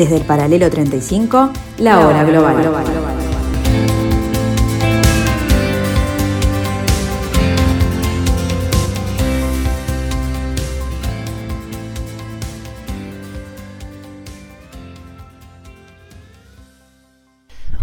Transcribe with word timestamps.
Desde 0.00 0.16
el 0.16 0.24
paralelo 0.24 0.70
35, 0.70 1.50
la 1.80 2.06
hora 2.06 2.24
global. 2.24 2.56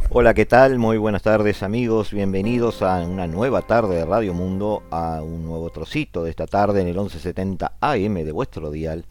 Hola, 0.09 0.33
¿qué 0.33 0.47
tal? 0.47 0.79
Muy 0.79 0.97
buenas 0.97 1.21
tardes 1.21 1.61
amigos, 1.61 2.11
bienvenidos 2.11 2.81
a 2.81 2.97
una 3.01 3.27
nueva 3.27 3.61
tarde 3.61 3.93
de 3.93 4.05
Radio 4.05 4.33
Mundo, 4.33 4.81
a 4.89 5.21
un 5.21 5.45
nuevo 5.45 5.69
trocito 5.69 6.23
de 6.23 6.31
esta 6.31 6.47
tarde 6.47 6.81
en 6.81 6.87
el 6.87 6.95
1170 6.95 7.73
AM 7.79 8.15
de 8.15 8.31
vuestro 8.31 8.71
dial 8.71 9.05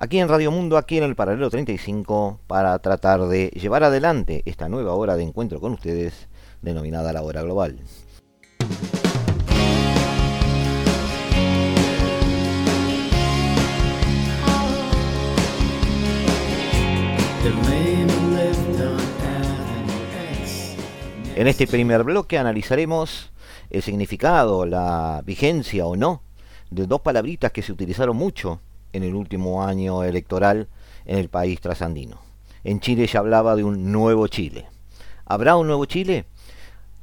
aquí 0.00 0.18
en 0.18 0.28
Radio 0.28 0.50
Mundo, 0.50 0.78
aquí 0.78 0.96
en 0.96 1.04
el 1.04 1.14
paralelo 1.14 1.50
35, 1.50 2.40
para 2.46 2.76
tratar 2.78 3.26
de 3.28 3.48
llevar 3.48 3.84
adelante 3.84 4.42
esta 4.46 4.68
nueva 4.68 4.94
hora 4.94 5.14
de 5.14 5.22
encuentro 5.22 5.60
con 5.60 5.72
ustedes, 5.74 6.28
denominada 6.62 7.12
la 7.12 7.22
hora 7.22 7.42
global. 7.42 7.78
En 21.36 21.46
este 21.46 21.66
primer 21.66 22.04
bloque 22.04 22.38
analizaremos 22.38 23.32
el 23.68 23.82
significado, 23.82 24.66
la 24.66 25.22
vigencia 25.24 25.86
o 25.86 25.96
no 25.96 26.22
de 26.70 26.86
dos 26.86 27.00
palabritas 27.00 27.52
que 27.52 27.62
se 27.62 27.72
utilizaron 27.72 28.16
mucho 28.16 28.60
en 28.92 29.02
el 29.02 29.14
último 29.14 29.64
año 29.64 30.02
electoral 30.04 30.68
en 31.06 31.18
el 31.18 31.28
país 31.28 31.60
trasandino. 31.60 32.20
En 32.64 32.80
Chile 32.80 33.08
se 33.08 33.18
hablaba 33.18 33.56
de 33.56 33.64
un 33.64 33.90
nuevo 33.92 34.26
Chile. 34.26 34.66
¿Habrá 35.24 35.56
un 35.56 35.66
nuevo 35.66 35.84
Chile? 35.86 36.24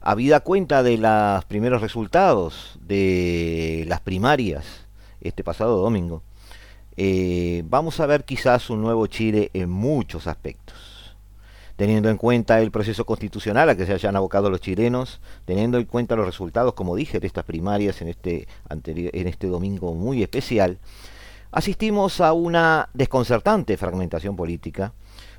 Habida 0.01 0.39
cuenta 0.41 0.83
de 0.83 0.97
los 0.97 1.45
primeros 1.45 1.81
resultados 1.81 2.77
de 2.81 3.85
las 3.87 4.01
primarias 4.01 4.87
este 5.21 5.43
pasado 5.43 5.77
domingo, 5.77 6.23
eh, 6.95 7.63
vamos 7.67 7.99
a 7.99 8.05
ver 8.05 8.23
quizás 8.23 8.69
un 8.69 8.81
nuevo 8.81 9.07
Chile 9.07 9.49
en 9.53 9.69
muchos 9.69 10.27
aspectos. 10.27 11.15
Teniendo 11.75 12.09
en 12.09 12.17
cuenta 12.17 12.59
el 12.59 12.71
proceso 12.71 13.05
constitucional 13.05 13.69
a 13.69 13.75
que 13.75 13.85
se 13.85 13.93
hayan 13.93 14.15
abocado 14.15 14.49
los 14.49 14.61
chilenos, 14.61 15.21
teniendo 15.45 15.77
en 15.77 15.85
cuenta 15.85 16.15
los 16.15 16.25
resultados, 16.25 16.73
como 16.73 16.95
dije, 16.95 17.19
de 17.19 17.27
estas 17.27 17.45
primarias 17.45 18.01
en 18.01 18.07
este, 18.07 18.47
en 18.69 19.27
este 19.27 19.47
domingo 19.47 19.93
muy 19.93 20.23
especial, 20.23 20.79
asistimos 21.51 22.21
a 22.21 22.33
una 22.33 22.89
desconcertante 22.93 23.77
fragmentación 23.77 24.35
política, 24.35 24.93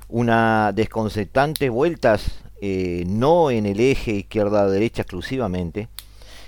una 0.07 0.71
desconcertante 0.73 1.69
vueltas 1.69 2.41
eh, 2.61 3.03
no 3.07 3.51
en 3.51 3.65
el 3.65 3.79
eje 3.79 4.11
izquierda-derecha 4.11 5.03
exclusivamente, 5.03 5.87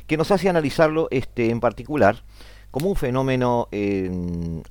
que 0.07 0.17
nos 0.17 0.31
hace 0.31 0.49
analizarlo 0.49 1.07
este, 1.11 1.49
en 1.49 1.59
particular 1.59 2.23
como 2.69 2.89
un 2.89 2.95
fenómeno 2.95 3.67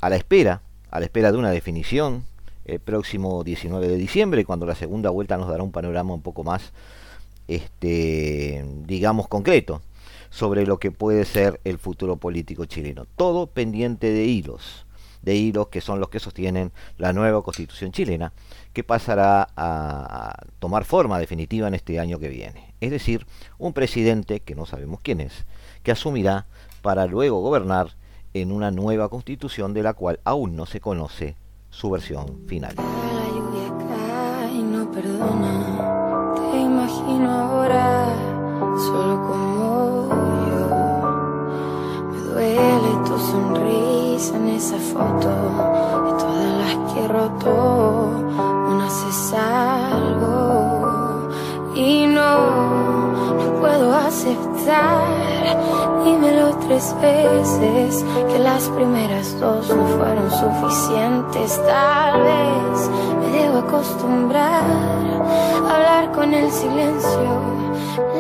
a 0.00 0.11
la 0.11 0.16
espera, 0.16 0.62
a 0.91 1.00
la 1.00 1.05
espera 1.05 1.30
de 1.33 1.38
una 1.38 1.50
definición 1.50 2.24
el 2.64 2.80
próximo 2.80 3.44
19 3.44 3.88
de 3.88 3.96
diciembre, 3.96 4.44
cuando 4.44 4.66
la 4.66 4.74
segunda 4.74 5.11
vuelta 5.11 5.36
nos 5.36 5.48
dará 5.48 5.62
un 5.62 5.72
panorama 5.72 6.14
un 6.14 6.22
poco 6.22 6.44
más, 6.44 6.72
este, 7.48 8.64
digamos, 8.86 9.28
concreto 9.28 9.83
sobre 10.30 10.67
lo 10.67 10.79
que 10.79 10.91
puede 10.91 11.24
ser 11.24 11.61
el 11.64 11.79
futuro 11.79 12.17
político 12.17 12.64
chileno. 12.64 13.07
Todo 13.17 13.48
pendiente 13.48 14.11
de 14.13 14.24
hilos, 14.24 14.86
de 15.23 15.35
hilos 15.35 15.68
que 15.68 15.80
son 15.80 16.01
los 16.01 16.08
que 16.08 16.20
sostienen 16.20 16.73
la 16.96 17.13
nueva 17.13 17.42
constitución 17.42 17.92
chilena, 17.92 18.33
que 18.73 18.85
pasará 18.85 19.48
a, 19.57 20.45
tomar 20.58 20.85
forma 20.85 21.19
definitiva 21.19 21.69
en 21.69 21.74
este 21.74 21.98
año 22.01 22.19
que 22.19 22.29
viene. 22.29 22.74
Es 22.80 22.90
decir, 22.90 23.27
un 23.58 23.73
presidente, 23.73 24.40
que 24.40 24.55
no 24.55 24.67
sabemos 24.67 25.01
quién 25.02 25.20
es, 25.20 25.45
que 25.83 25.92
asumirá 25.92 26.46
para 26.83 27.07
luego 27.07 27.40
gobernar 27.40 27.96
en 28.33 28.52
una 28.52 28.70
nueva 28.70 29.08
constitución 29.08 29.74
de 29.74 29.83
la 29.83 29.95
cual 29.95 30.20
aún 30.24 30.55
no 30.57 30.67
se 30.67 30.80
conoce 30.80 31.36
su 31.70 31.90
versión 31.90 32.46
final. 32.46 32.77
Sonrisa 44.20 44.36
en 44.36 44.48
esa 44.48 44.79
foto 44.79 45.29
de 46.05 46.13
todas 46.19 46.53
las 46.58 46.75
que 46.92 47.08
roto. 47.08 47.55
Una 48.70 48.89
se 48.91 49.13
salvo 49.31 51.29
y 51.75 52.07
no, 52.07 52.39
no 53.35 53.61
puedo 53.61 53.95
aceptar. 53.95 55.01
Dímelo 56.05 56.57
tres 56.67 56.95
veces 57.01 58.05
que 58.31 58.39
las 58.39 58.69
primeras 58.69 59.39
dos 59.41 59.69
no 59.69 59.86
fueron 59.98 60.31
suficientes. 60.31 61.61
Tal 61.67 62.23
vez 62.23 62.91
me 63.20 63.29
debo 63.39 63.58
acostumbrar 63.58 64.64
a 64.64 65.75
hablar 65.75 66.13
con 66.13 66.35
el 66.35 66.51
silencio, 66.51 67.41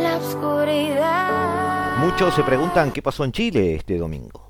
la 0.02 0.16
oscuridad. 0.16 1.98
Muchos 1.98 2.34
se 2.34 2.42
preguntan 2.42 2.90
qué 2.92 3.02
pasó 3.02 3.24
en 3.24 3.32
Chile 3.32 3.74
este 3.74 3.98
domingo. 3.98 4.49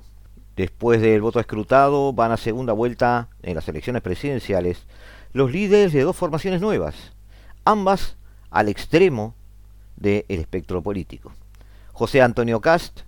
Después 0.61 1.01
del 1.01 1.21
voto 1.21 1.39
escrutado 1.39 2.13
van 2.13 2.31
a 2.31 2.37
segunda 2.37 2.71
vuelta 2.71 3.29
en 3.41 3.55
las 3.55 3.67
elecciones 3.67 4.03
presidenciales 4.03 4.85
los 5.33 5.51
líderes 5.51 5.91
de 5.91 6.03
dos 6.03 6.15
formaciones 6.15 6.61
nuevas, 6.61 7.13
ambas 7.65 8.15
al 8.51 8.69
extremo 8.69 9.33
del 9.95 10.23
espectro 10.27 10.83
político. 10.83 11.33
José 11.93 12.21
Antonio 12.21 12.61
Cast, 12.61 12.99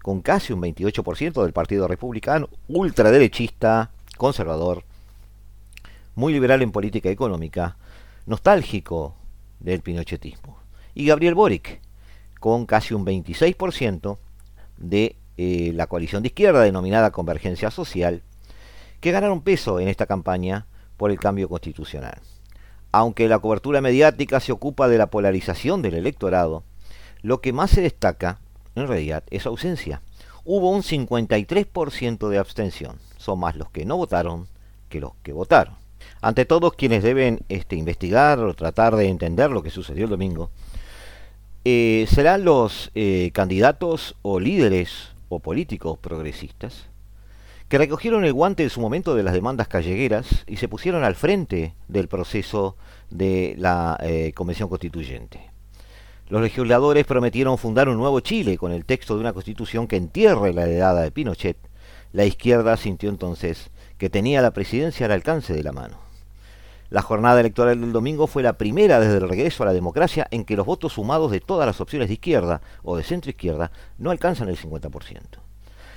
con 0.00 0.22
casi 0.22 0.54
un 0.54 0.62
28% 0.62 1.42
del 1.42 1.52
Partido 1.52 1.86
Republicano, 1.86 2.48
ultraderechista, 2.66 3.90
conservador, 4.16 4.82
muy 6.14 6.32
liberal 6.32 6.62
en 6.62 6.72
política 6.72 7.10
económica, 7.10 7.76
nostálgico 8.24 9.16
del 9.60 9.82
pinochetismo. 9.82 10.56
Y 10.94 11.04
Gabriel 11.04 11.34
Boric, 11.34 11.82
con 12.40 12.64
casi 12.64 12.94
un 12.94 13.04
26% 13.04 14.16
de 14.78 15.16
eh, 15.36 15.72
la 15.74 15.86
coalición 15.86 16.22
de 16.22 16.28
izquierda 16.28 16.62
denominada 16.62 17.10
Convergencia 17.10 17.70
Social, 17.70 18.22
que 19.00 19.12
ganaron 19.12 19.42
peso 19.42 19.80
en 19.80 19.88
esta 19.88 20.06
campaña 20.06 20.66
por 20.96 21.10
el 21.10 21.18
cambio 21.18 21.48
constitucional. 21.48 22.20
Aunque 22.92 23.28
la 23.28 23.38
cobertura 23.38 23.80
mediática 23.80 24.40
se 24.40 24.52
ocupa 24.52 24.88
de 24.88 24.98
la 24.98 25.08
polarización 25.08 25.82
del 25.82 25.94
electorado, 25.94 26.62
lo 27.22 27.40
que 27.40 27.52
más 27.52 27.70
se 27.70 27.80
destaca, 27.80 28.40
en 28.74 28.86
realidad, 28.86 29.24
es 29.30 29.46
ausencia. 29.46 30.02
Hubo 30.44 30.70
un 30.70 30.82
53% 30.82 32.28
de 32.28 32.38
abstención. 32.38 32.98
Son 33.16 33.38
más 33.38 33.56
los 33.56 33.70
que 33.70 33.84
no 33.84 33.96
votaron 33.96 34.48
que 34.88 35.00
los 35.00 35.12
que 35.22 35.32
votaron. 35.32 35.74
Ante 36.20 36.44
todos 36.44 36.74
quienes 36.74 37.02
deben 37.02 37.40
este, 37.48 37.76
investigar 37.76 38.40
o 38.40 38.54
tratar 38.54 38.96
de 38.96 39.08
entender 39.08 39.50
lo 39.50 39.62
que 39.62 39.70
sucedió 39.70 40.04
el 40.04 40.10
domingo, 40.10 40.50
eh, 41.64 42.06
¿serán 42.08 42.44
los 42.44 42.90
eh, 42.94 43.30
candidatos 43.32 44.16
o 44.22 44.40
líderes 44.40 45.11
o 45.34 45.40
políticos 45.40 45.98
progresistas 45.98 46.88
que 47.68 47.78
recogieron 47.78 48.26
el 48.26 48.34
guante 48.34 48.62
en 48.62 48.70
su 48.70 48.82
momento 48.82 49.14
de 49.14 49.22
las 49.22 49.32
demandas 49.32 49.66
callegueras 49.66 50.44
y 50.46 50.58
se 50.58 50.68
pusieron 50.68 51.04
al 51.04 51.14
frente 51.14 51.74
del 51.88 52.06
proceso 52.06 52.76
de 53.08 53.54
la 53.56 53.96
eh, 54.02 54.32
Convención 54.34 54.68
Constituyente? 54.68 55.50
Los 56.28 56.42
legisladores 56.42 57.06
prometieron 57.06 57.56
fundar 57.56 57.88
un 57.88 57.96
nuevo 57.96 58.20
Chile 58.20 58.58
con 58.58 58.72
el 58.72 58.84
texto 58.84 59.14
de 59.14 59.20
una 59.20 59.32
constitución 59.32 59.86
que 59.86 59.96
entierre 59.96 60.52
la 60.52 60.64
heredada 60.64 61.00
de 61.00 61.10
Pinochet. 61.10 61.56
La 62.12 62.26
izquierda 62.26 62.76
sintió 62.76 63.08
entonces 63.08 63.70
que 63.96 64.10
tenía 64.10 64.42
la 64.42 64.52
presidencia 64.52 65.06
al 65.06 65.12
alcance 65.12 65.54
de 65.54 65.62
la 65.62 65.72
mano. 65.72 66.11
La 66.92 67.00
jornada 67.00 67.40
electoral 67.40 67.80
del 67.80 67.90
domingo 67.90 68.26
fue 68.26 68.42
la 68.42 68.58
primera 68.58 69.00
desde 69.00 69.16
el 69.16 69.26
regreso 69.26 69.62
a 69.62 69.66
la 69.66 69.72
democracia 69.72 70.28
en 70.30 70.44
que 70.44 70.56
los 70.56 70.66
votos 70.66 70.92
sumados 70.92 71.30
de 71.30 71.40
todas 71.40 71.66
las 71.66 71.80
opciones 71.80 72.08
de 72.08 72.12
izquierda 72.12 72.60
o 72.82 72.98
de 72.98 73.02
centro 73.02 73.30
izquierda 73.30 73.72
no 73.96 74.10
alcanzan 74.10 74.50
el 74.50 74.58
50%. 74.58 75.22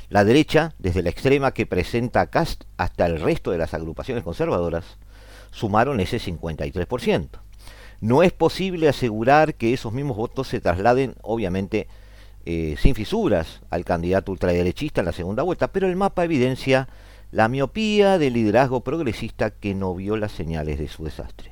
La 0.07 0.23
derecha, 0.23 0.73
desde 0.79 1.03
la 1.03 1.09
extrema 1.09 1.51
que 1.51 1.65
presenta 1.65 2.21
a 2.21 2.27
Cast 2.27 2.63
hasta 2.77 3.07
el 3.07 3.19
resto 3.19 3.51
de 3.51 3.57
las 3.57 3.73
agrupaciones 3.73 4.23
conservadoras, 4.23 4.85
sumaron 5.51 5.99
ese 5.99 6.17
53%. 6.17 7.27
No 7.99 8.23
es 8.23 8.31
posible 8.31 8.87
asegurar 8.87 9.55
que 9.55 9.73
esos 9.73 9.91
mismos 9.91 10.15
votos 10.15 10.47
se 10.47 10.61
trasladen, 10.61 11.15
obviamente, 11.23 11.89
eh, 12.45 12.77
sin 12.79 12.95
fisuras 12.95 13.59
al 13.69 13.83
candidato 13.83 14.31
ultraderechista 14.31 15.01
en 15.01 15.07
la 15.07 15.11
segunda 15.11 15.43
vuelta, 15.43 15.67
pero 15.67 15.87
el 15.87 15.97
mapa 15.97 16.23
evidencia 16.23 16.87
la 17.35 17.49
miopía 17.49 18.17
del 18.17 18.31
liderazgo 18.31 18.79
progresista 18.79 19.49
que 19.49 19.75
no 19.75 19.93
vio 19.93 20.15
las 20.15 20.31
señales 20.31 20.79
de 20.79 20.87
su 20.87 21.03
desastre. 21.03 21.51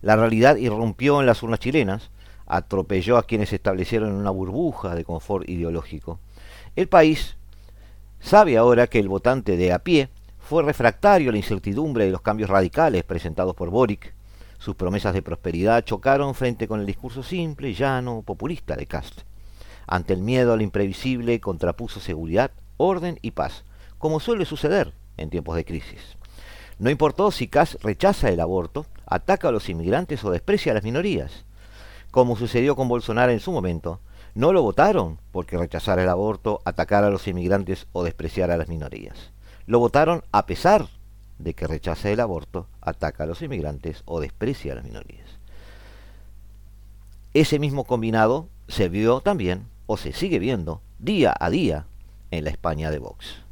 La 0.00 0.16
realidad 0.16 0.56
irrumpió 0.56 1.20
en 1.20 1.26
las 1.26 1.42
urnas 1.42 1.60
chilenas, 1.60 2.08
atropelló 2.46 3.18
a 3.18 3.26
quienes 3.26 3.50
se 3.50 3.56
establecieron 3.56 4.08
en 4.08 4.14
una 4.14 4.30
burbuja 4.30 4.94
de 4.94 5.04
confort 5.04 5.46
ideológico. 5.46 6.20
El 6.74 6.88
país 6.88 7.36
sabe 8.18 8.56
ahora 8.56 8.86
que 8.86 8.98
el 8.98 9.10
votante 9.10 9.58
de 9.58 9.74
a 9.74 9.80
pie 9.80 10.08
fue 10.38 10.62
refractario 10.62 11.28
a 11.28 11.32
la 11.32 11.38
incertidumbre 11.38 12.06
de 12.06 12.10
los 12.10 12.22
cambios 12.22 12.48
radicales 12.48 13.04
presentados 13.04 13.54
por 13.54 13.68
Boric. 13.68 14.14
Sus 14.56 14.74
promesas 14.74 15.12
de 15.12 15.20
prosperidad 15.20 15.84
chocaron 15.84 16.34
frente 16.34 16.66
con 16.66 16.80
el 16.80 16.86
discurso 16.86 17.22
simple, 17.22 17.74
llano, 17.74 18.22
populista 18.22 18.74
de 18.74 18.86
Cast. 18.86 19.20
Ante 19.86 20.14
el 20.14 20.22
miedo 20.22 20.54
al 20.54 20.62
imprevisible 20.62 21.40
contrapuso 21.40 22.00
seguridad, 22.00 22.52
orden 22.78 23.18
y 23.20 23.32
paz, 23.32 23.64
como 24.04 24.20
suele 24.20 24.44
suceder 24.44 24.92
en 25.16 25.30
tiempos 25.30 25.56
de 25.56 25.64
crisis. 25.64 26.18
No 26.78 26.90
importó 26.90 27.30
si 27.30 27.48
Kass 27.48 27.78
rechaza 27.80 28.28
el 28.28 28.38
aborto, 28.40 28.84
ataca 29.06 29.48
a 29.48 29.50
los 29.50 29.70
inmigrantes 29.70 30.22
o 30.24 30.30
desprecia 30.30 30.72
a 30.72 30.74
las 30.74 30.84
minorías. 30.84 31.46
Como 32.10 32.36
sucedió 32.36 32.76
con 32.76 32.86
Bolsonaro 32.86 33.32
en 33.32 33.40
su 33.40 33.50
momento, 33.50 34.00
no 34.34 34.52
lo 34.52 34.60
votaron 34.60 35.20
porque 35.32 35.56
rechazara 35.56 36.02
el 36.02 36.10
aborto, 36.10 36.60
atacara 36.66 37.06
a 37.06 37.10
los 37.10 37.26
inmigrantes 37.28 37.86
o 37.92 38.04
despreciara 38.04 38.52
a 38.52 38.56
las 38.58 38.68
minorías. 38.68 39.32
Lo 39.64 39.78
votaron 39.78 40.22
a 40.32 40.44
pesar 40.44 40.86
de 41.38 41.54
que 41.54 41.66
rechaza 41.66 42.10
el 42.10 42.20
aborto, 42.20 42.66
ataca 42.82 43.24
a 43.24 43.26
los 43.26 43.40
inmigrantes 43.40 44.02
o 44.04 44.20
desprecia 44.20 44.72
a 44.72 44.76
las 44.76 44.84
minorías. 44.84 45.30
Ese 47.32 47.58
mismo 47.58 47.84
combinado 47.84 48.50
se 48.68 48.90
vio 48.90 49.22
también, 49.22 49.66
o 49.86 49.96
se 49.96 50.12
sigue 50.12 50.38
viendo, 50.38 50.82
día 50.98 51.34
a 51.40 51.48
día 51.48 51.86
en 52.30 52.44
la 52.44 52.50
España 52.50 52.90
de 52.90 52.98
Vox. 52.98 53.43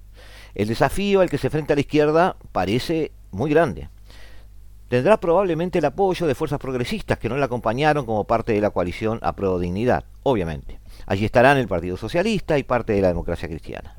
El 0.55 0.69
desafío 0.69 1.21
al 1.21 1.31
que 1.31 1.39
se 1.39 1.47
enfrenta 1.47 1.75
la 1.75 1.81
izquierda 1.81 2.37
parece 2.53 3.13
muy 3.31 3.51
grande. 3.51 3.89
Tendrá 4.89 5.19
probablemente 5.19 5.79
el 5.79 5.87
apoyo 5.87 6.27
de 6.27 6.35
fuerzas 6.35 6.59
progresistas 6.59 7.19
que 7.19 7.31
no 7.31 7.39
la 7.39 7.47
acompañaron 7.47 8.05
como 8.05 8.25
parte 8.25 8.53
de 8.53 8.61
la 8.61 8.71
coalición 8.71 9.19
a 9.23 9.35
Pro 9.35 9.59
Dignidad, 9.59 10.05
obviamente. 10.23 10.79
Allí 11.07 11.25
estarán 11.25 11.57
el 11.57 11.69
Partido 11.69 11.97
Socialista 11.97 12.59
y 12.59 12.63
parte 12.63 12.93
de 12.93 13.01
la 13.01 13.09
democracia 13.09 13.49
cristiana. 13.49 13.97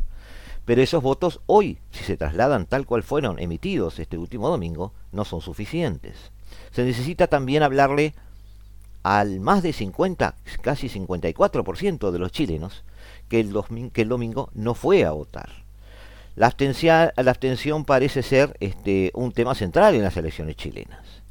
Pero 0.65 0.81
esos 0.81 1.01
votos 1.01 1.41
hoy, 1.47 1.79
si 1.91 2.03
se 2.03 2.15
trasladan 2.15 2.67
tal 2.67 2.85
cual 2.85 3.03
fueron 3.03 3.39
emitidos 3.39 3.99
este 3.99 4.17
último 4.17 4.49
domingo, 4.49 4.93
no 5.11 5.25
son 5.25 5.41
suficientes. 5.41 6.31
Se 6.71 6.83
necesita 6.83 7.27
también 7.27 7.63
hablarle 7.63 8.13
al 9.01 9.39
más 9.41 9.63
de 9.63 9.73
50, 9.73 10.35
casi 10.61 10.87
54% 10.87 12.11
de 12.11 12.19
los 12.19 12.31
chilenos 12.31 12.83
que 13.27 13.39
el, 13.39 13.51
domingo 14.09 14.49
no 14.53 14.75
fue 14.75 15.05
a 15.05 15.11
votar. 15.11 15.62
La 16.35 16.47
abstención, 16.47 17.85
parece 17.85 18.23
ser 18.23 18.57
este, 18.59 19.11
un 19.13 19.31
tema 19.33 19.53
central 19.53 19.93
en 19.93 20.01
las 20.01 20.17
elecciones 20.17 20.55
chilenas. 20.55 21.21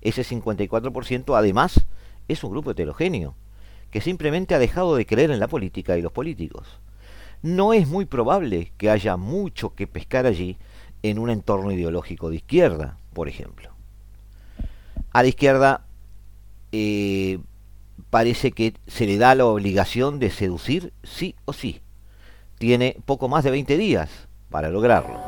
Ese 0.00 0.24
54% 0.24 1.36
además 1.36 1.84
es 2.26 2.42
un 2.42 2.50
grupo 2.50 2.72
heterogéneo, 2.72 3.34
que 3.92 4.00
simplemente 4.00 4.54
ha 4.54 4.58
dejado 4.58 4.96
de 4.96 5.06
creer 5.06 5.30
en 5.30 5.38
la 5.38 5.46
política 5.46 5.96
y 5.96 6.02
los 6.02 6.12
políticos. 6.12 6.66
No 7.40 7.72
es 7.72 7.86
muy 7.86 8.04
probable 8.04 8.72
que 8.78 8.90
haya 8.90 9.16
mucho 9.16 9.74
que 9.74 9.86
pescar 9.86 10.26
allí 10.26 10.56
en 11.04 11.20
un 11.20 11.30
entorno 11.30 11.70
ideológico 11.70 12.28
de 12.28 12.36
izquierda, 12.36 12.98
por 13.12 13.28
ejemplo. 13.28 13.70
A 15.12 15.22
la 15.22 15.28
izquierda 15.28 15.84
eh, 16.72 17.38
parece 18.10 18.50
que 18.50 18.74
se 18.88 19.06
le 19.06 19.18
da 19.18 19.36
la 19.36 19.46
obligación 19.46 20.18
de 20.18 20.30
seducir 20.30 20.92
sí 21.04 21.36
o 21.44 21.52
sí. 21.52 21.80
Tiene 22.58 22.96
poco 23.06 23.28
más 23.28 23.44
de 23.44 23.52
20 23.52 23.76
días 23.76 24.27
para 24.50 24.68
lograrlo. 24.68 25.18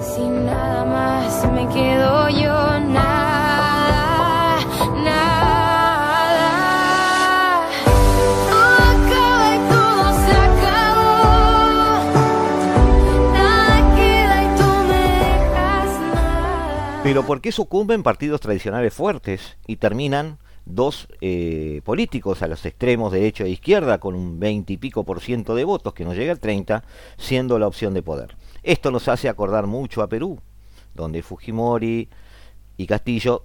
Sin 0.00 0.46
nada 0.46 0.84
más 0.84 1.52
me 1.52 1.68
quedo 1.68 2.28
yo, 2.28 2.80
nada, 2.80 4.58
nada. 5.04 5.62
Pero 17.02 17.24
¿por 17.24 17.40
qué 17.40 17.50
sucumben 17.50 18.04
partidos 18.04 18.40
tradicionales 18.40 18.94
fuertes 18.94 19.58
y 19.66 19.76
terminan 19.76 20.38
dos 20.64 21.08
eh, 21.20 21.80
políticos 21.84 22.42
a 22.42 22.48
los 22.48 22.64
extremos 22.64 23.12
derecha 23.12 23.44
e 23.44 23.50
izquierda 23.50 23.98
con 23.98 24.14
un 24.14 24.38
20 24.38 24.72
y 24.72 24.76
pico 24.76 25.04
por 25.04 25.20
ciento 25.20 25.54
de 25.54 25.64
votos, 25.64 25.94
que 25.94 26.04
no 26.04 26.14
llega 26.14 26.32
al 26.32 26.40
30, 26.40 26.84
siendo 27.16 27.58
la 27.58 27.66
opción 27.66 27.94
de 27.94 28.02
poder. 28.02 28.36
Esto 28.62 28.90
nos 28.90 29.08
hace 29.08 29.28
acordar 29.28 29.66
mucho 29.66 30.02
a 30.02 30.08
Perú, 30.08 30.40
donde 30.94 31.22
Fujimori 31.22 32.08
y 32.76 32.86
Castillo, 32.86 33.42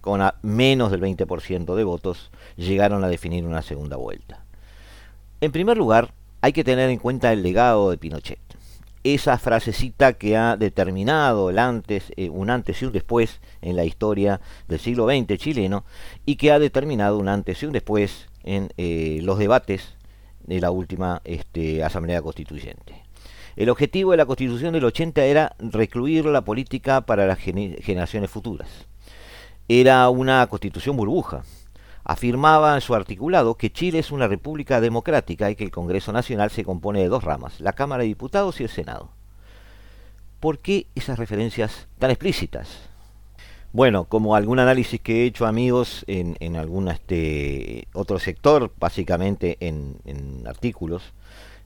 con 0.00 0.22
menos 0.42 0.90
del 0.90 1.00
20% 1.00 1.74
de 1.74 1.84
votos, 1.84 2.30
llegaron 2.56 3.04
a 3.04 3.08
definir 3.08 3.44
una 3.44 3.62
segunda 3.62 3.96
vuelta. 3.96 4.44
En 5.40 5.52
primer 5.52 5.76
lugar, 5.76 6.12
hay 6.40 6.52
que 6.52 6.64
tener 6.64 6.90
en 6.90 6.98
cuenta 6.98 7.32
el 7.32 7.42
legado 7.42 7.90
de 7.90 7.98
Pinochet 7.98 8.47
esa 9.04 9.38
frasecita 9.38 10.14
que 10.14 10.36
ha 10.36 10.56
determinado 10.56 11.50
el 11.50 11.58
antes, 11.58 12.12
eh, 12.16 12.28
un 12.28 12.50
antes 12.50 12.82
y 12.82 12.86
un 12.86 12.92
después 12.92 13.40
en 13.62 13.76
la 13.76 13.84
historia 13.84 14.40
del 14.66 14.80
siglo 14.80 15.06
XX 15.06 15.38
chileno 15.38 15.84
y 16.26 16.36
que 16.36 16.52
ha 16.52 16.58
determinado 16.58 17.18
un 17.18 17.28
antes 17.28 17.62
y 17.62 17.66
un 17.66 17.72
después 17.72 18.28
en 18.44 18.70
eh, 18.76 19.20
los 19.22 19.38
debates 19.38 19.96
de 20.44 20.60
la 20.60 20.70
última 20.70 21.20
este, 21.24 21.82
Asamblea 21.84 22.22
Constituyente. 22.22 23.02
El 23.56 23.70
objetivo 23.70 24.12
de 24.12 24.16
la 24.16 24.26
Constitución 24.26 24.72
del 24.72 24.84
80 24.84 25.24
era 25.24 25.56
recluir 25.58 26.24
la 26.26 26.42
política 26.42 27.00
para 27.00 27.26
las 27.26 27.38
generaciones 27.38 28.30
futuras. 28.30 28.68
Era 29.68 30.08
una 30.08 30.46
constitución 30.46 30.96
burbuja, 30.96 31.42
afirmaba 32.08 32.74
en 32.74 32.80
su 32.80 32.94
articulado 32.94 33.56
que 33.56 33.70
Chile 33.70 33.98
es 33.98 34.10
una 34.10 34.26
república 34.26 34.80
democrática 34.80 35.50
y 35.50 35.56
que 35.56 35.64
el 35.64 35.70
Congreso 35.70 36.10
Nacional 36.10 36.50
se 36.50 36.64
compone 36.64 37.00
de 37.00 37.08
dos 37.08 37.22
ramas, 37.22 37.60
la 37.60 37.74
Cámara 37.74 38.02
de 38.02 38.08
Diputados 38.08 38.58
y 38.60 38.64
el 38.64 38.70
Senado. 38.70 39.10
¿Por 40.40 40.58
qué 40.58 40.86
esas 40.94 41.18
referencias 41.18 41.86
tan 41.98 42.10
explícitas? 42.10 42.78
Bueno, 43.74 44.04
como 44.04 44.34
algún 44.34 44.58
análisis 44.58 44.98
que 45.02 45.22
he 45.22 45.26
hecho 45.26 45.44
amigos 45.46 46.06
en, 46.08 46.56
algún 46.56 46.88
este, 46.88 47.86
otro 47.92 48.18
sector, 48.18 48.72
básicamente 48.78 49.58
en, 49.60 50.44
artículos 50.46 51.12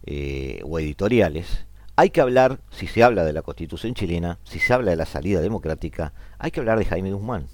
eh, 0.06 0.60
o 0.64 0.80
editoriales, 0.80 1.66
hay 1.94 2.10
que 2.10 2.20
hablar, 2.20 2.58
si 2.72 2.88
se 2.88 3.04
habla 3.04 3.22
de 3.22 3.32
la 3.32 3.42
constitución 3.42 3.94
chilena, 3.94 4.40
si 4.42 4.58
se 4.58 4.72
habla 4.72 4.90
de 4.90 4.96
la 4.96 5.06
salida 5.06 5.40
democrática, 5.40 6.12
hay 6.40 6.50
que 6.50 6.58
hablar 6.58 6.80
de 6.80 6.86
Jaime 6.86 7.12
Guzmán 7.12 7.46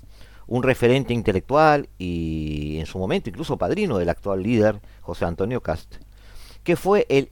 un 0.49 0.63
referente 0.63 1.13
intelectual 1.13 1.89
y 1.99 2.79
en 2.81 2.87
su 2.87 2.99
momento 2.99 3.29
incluso 3.29 3.59
padrino 3.59 3.99
del 3.99 4.09
actual 4.09 4.43
líder 4.43 4.81
José 5.03 5.27
Antonio 5.27 5.63
Cast, 5.63 5.97
que 6.65 6.75
fue 6.75 7.07
el, 7.09 7.31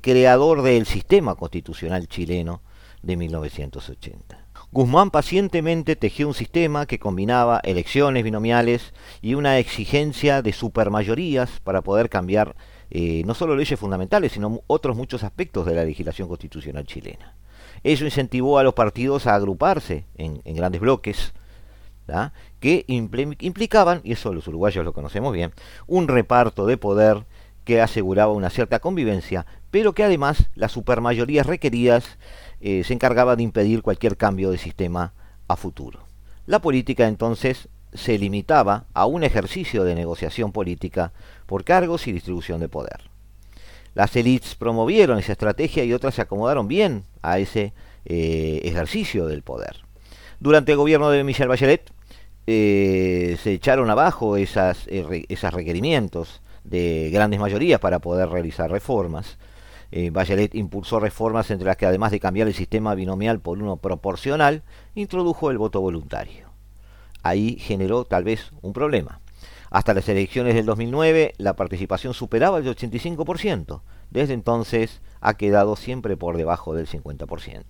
creador 0.00 0.62
del 0.62 0.86
sistema 0.86 1.36
constitucional 1.36 2.08
chileno 2.08 2.60
de 3.02 3.16
1980. 3.16 4.46
Guzmán 4.72 5.10
pacientemente 5.10 5.96
tejió 5.96 6.26
un 6.26 6.34
sistema 6.34 6.86
que 6.86 6.98
combinaba 6.98 7.60
elecciones 7.62 8.24
binomiales 8.24 8.94
y 9.22 9.34
una 9.34 9.58
exigencia 9.58 10.42
de 10.42 10.52
supermayorías 10.52 11.60
para 11.62 11.82
poder 11.82 12.08
cambiar 12.08 12.56
eh, 12.90 13.22
no 13.26 13.34
solo 13.34 13.54
leyes 13.54 13.78
fundamentales, 13.78 14.32
sino 14.32 14.62
otros 14.66 14.96
muchos 14.96 15.22
aspectos 15.22 15.66
de 15.66 15.74
la 15.74 15.84
legislación 15.84 16.26
constitucional 16.26 16.84
chilena. 16.84 17.36
Eso 17.84 18.04
incentivó 18.04 18.58
a 18.58 18.64
los 18.64 18.74
partidos 18.74 19.26
a 19.26 19.34
agruparse 19.34 20.06
en 20.16 20.40
grandes 20.44 20.80
bloques, 20.80 21.32
que 22.66 22.84
implicaban, 22.88 24.00
y 24.02 24.10
eso 24.10 24.32
los 24.32 24.48
uruguayos 24.48 24.84
lo 24.84 24.92
conocemos 24.92 25.32
bien, 25.32 25.52
un 25.86 26.08
reparto 26.08 26.66
de 26.66 26.76
poder 26.76 27.24
que 27.62 27.80
aseguraba 27.80 28.32
una 28.32 28.50
cierta 28.50 28.80
convivencia, 28.80 29.46
pero 29.70 29.92
que 29.92 30.02
además 30.02 30.48
las 30.56 30.72
supermayorías 30.72 31.46
requeridas 31.46 32.18
eh, 32.60 32.82
se 32.82 32.92
encargaba 32.92 33.36
de 33.36 33.44
impedir 33.44 33.82
cualquier 33.82 34.16
cambio 34.16 34.50
de 34.50 34.58
sistema 34.58 35.12
a 35.46 35.54
futuro. 35.54 36.00
La 36.46 36.58
política 36.58 37.06
entonces 37.06 37.68
se 37.94 38.18
limitaba 38.18 38.86
a 38.94 39.06
un 39.06 39.22
ejercicio 39.22 39.84
de 39.84 39.94
negociación 39.94 40.50
política 40.50 41.12
por 41.46 41.62
cargos 41.62 42.08
y 42.08 42.12
distribución 42.12 42.58
de 42.58 42.68
poder. 42.68 43.10
Las 43.94 44.16
élites 44.16 44.56
promovieron 44.56 45.20
esa 45.20 45.30
estrategia 45.30 45.84
y 45.84 45.92
otras 45.92 46.16
se 46.16 46.22
acomodaron 46.22 46.66
bien 46.66 47.04
a 47.22 47.38
ese 47.38 47.74
eh, 48.06 48.60
ejercicio 48.64 49.26
del 49.26 49.42
poder. 49.42 49.84
Durante 50.40 50.72
el 50.72 50.78
gobierno 50.78 51.10
de 51.10 51.22
Michel 51.22 51.46
Bachelet, 51.46 51.92
eh, 52.46 53.36
se 53.42 53.52
echaron 53.52 53.90
abajo 53.90 54.36
esas, 54.36 54.86
eh, 54.86 55.24
esos 55.28 55.52
requerimientos 55.52 56.42
de 56.62 57.10
grandes 57.12 57.40
mayorías 57.40 57.80
para 57.80 57.98
poder 57.98 58.28
realizar 58.28 58.70
reformas. 58.70 59.38
Eh, 59.90 60.10
Bachelet 60.10 60.54
impulsó 60.54 61.00
reformas 61.00 61.50
entre 61.50 61.66
las 61.66 61.76
que 61.76 61.86
además 61.86 62.12
de 62.12 62.20
cambiar 62.20 62.48
el 62.48 62.54
sistema 62.54 62.94
binomial 62.94 63.40
por 63.40 63.58
uno 63.58 63.78
proporcional, 63.78 64.62
introdujo 64.94 65.50
el 65.50 65.58
voto 65.58 65.80
voluntario. 65.80 66.50
Ahí 67.22 67.58
generó 67.58 68.04
tal 68.04 68.24
vez 68.24 68.52
un 68.62 68.72
problema. 68.72 69.20
Hasta 69.70 69.94
las 69.94 70.08
elecciones 70.08 70.54
del 70.54 70.66
2009 70.66 71.34
la 71.38 71.56
participación 71.56 72.14
superaba 72.14 72.58
el 72.58 72.66
85%. 72.66 73.82
Desde 74.10 74.34
entonces 74.34 75.00
ha 75.20 75.34
quedado 75.34 75.74
siempre 75.74 76.16
por 76.16 76.36
debajo 76.36 76.74
del 76.74 76.86
50%. 76.86 77.64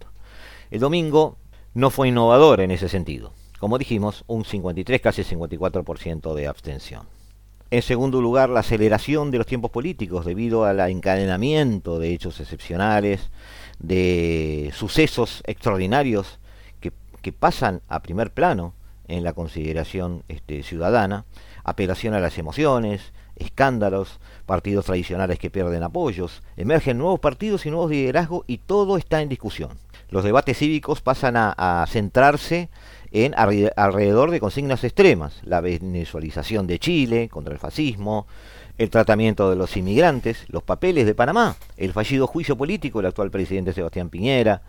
El 0.70 0.80
domingo 0.80 1.38
no 1.72 1.88
fue 1.88 2.08
innovador 2.08 2.60
en 2.60 2.70
ese 2.70 2.90
sentido 2.90 3.32
como 3.58 3.78
dijimos, 3.78 4.24
un 4.26 4.44
53, 4.44 5.00
casi 5.00 5.22
54% 5.22 6.34
de 6.34 6.46
abstención. 6.46 7.06
En 7.70 7.82
segundo 7.82 8.20
lugar, 8.20 8.48
la 8.48 8.60
aceleración 8.60 9.30
de 9.30 9.38
los 9.38 9.46
tiempos 9.46 9.72
políticos 9.72 10.24
debido 10.24 10.64
al 10.64 10.78
encadenamiento 10.80 11.98
de 11.98 12.12
hechos 12.12 12.38
excepcionales, 12.38 13.30
de 13.78 14.70
sucesos 14.74 15.42
extraordinarios 15.46 16.38
que, 16.80 16.92
pasan 17.32 17.82
a 17.88 18.02
primer 18.02 18.30
plano 18.30 18.72
en 19.08 19.24
la 19.24 19.32
consideración 19.32 20.22
este, 20.28 20.62
ciudadana, 20.62 21.24
apelación 21.64 22.14
a 22.14 22.20
las 22.20 22.38
emociones, 22.38 23.12
escándalos, 23.34 24.20
partidos 24.46 24.86
tradicionales 24.86 25.40
que 25.40 25.50
pierden 25.50 25.82
apoyos, 25.82 26.44
emergen 26.56 26.98
nuevos 26.98 27.18
partidos 27.18 27.66
y 27.66 27.70
nuevos 27.70 27.90
liderazgos 27.90 28.44
y 28.46 28.58
todo 28.58 28.96
está 28.96 29.22
en 29.22 29.28
discusión. 29.28 29.70
Los 30.08 30.22
debates 30.22 30.58
cívicos 30.58 31.00
pasan 31.00 31.34
a, 31.36 31.84
centrarse 31.88 32.68
en 33.24 33.34
alrededor 33.34 34.30
de 34.30 34.40
consignas 34.40 34.84
extremas, 34.84 35.40
la 35.42 35.62
venezualización 35.62 36.66
de 36.66 36.78
Chile 36.78 37.30
contra 37.30 37.54
el 37.54 37.58
fascismo, 37.58 38.26
el 38.76 38.90
tratamiento 38.90 39.48
de 39.48 39.56
los 39.56 39.74
inmigrantes, 39.78 40.44
los 40.48 40.62
papeles 40.62 41.06
de 41.06 41.14
Panamá, 41.14 41.56
el 41.78 41.94
fallido 41.94 42.26
juicio 42.26 42.58
político 42.58 42.98
del 42.98 43.06
actual 43.06 43.30
presidente 43.30 43.72
Sebastián 43.72 44.10
Piñera, 44.10 44.60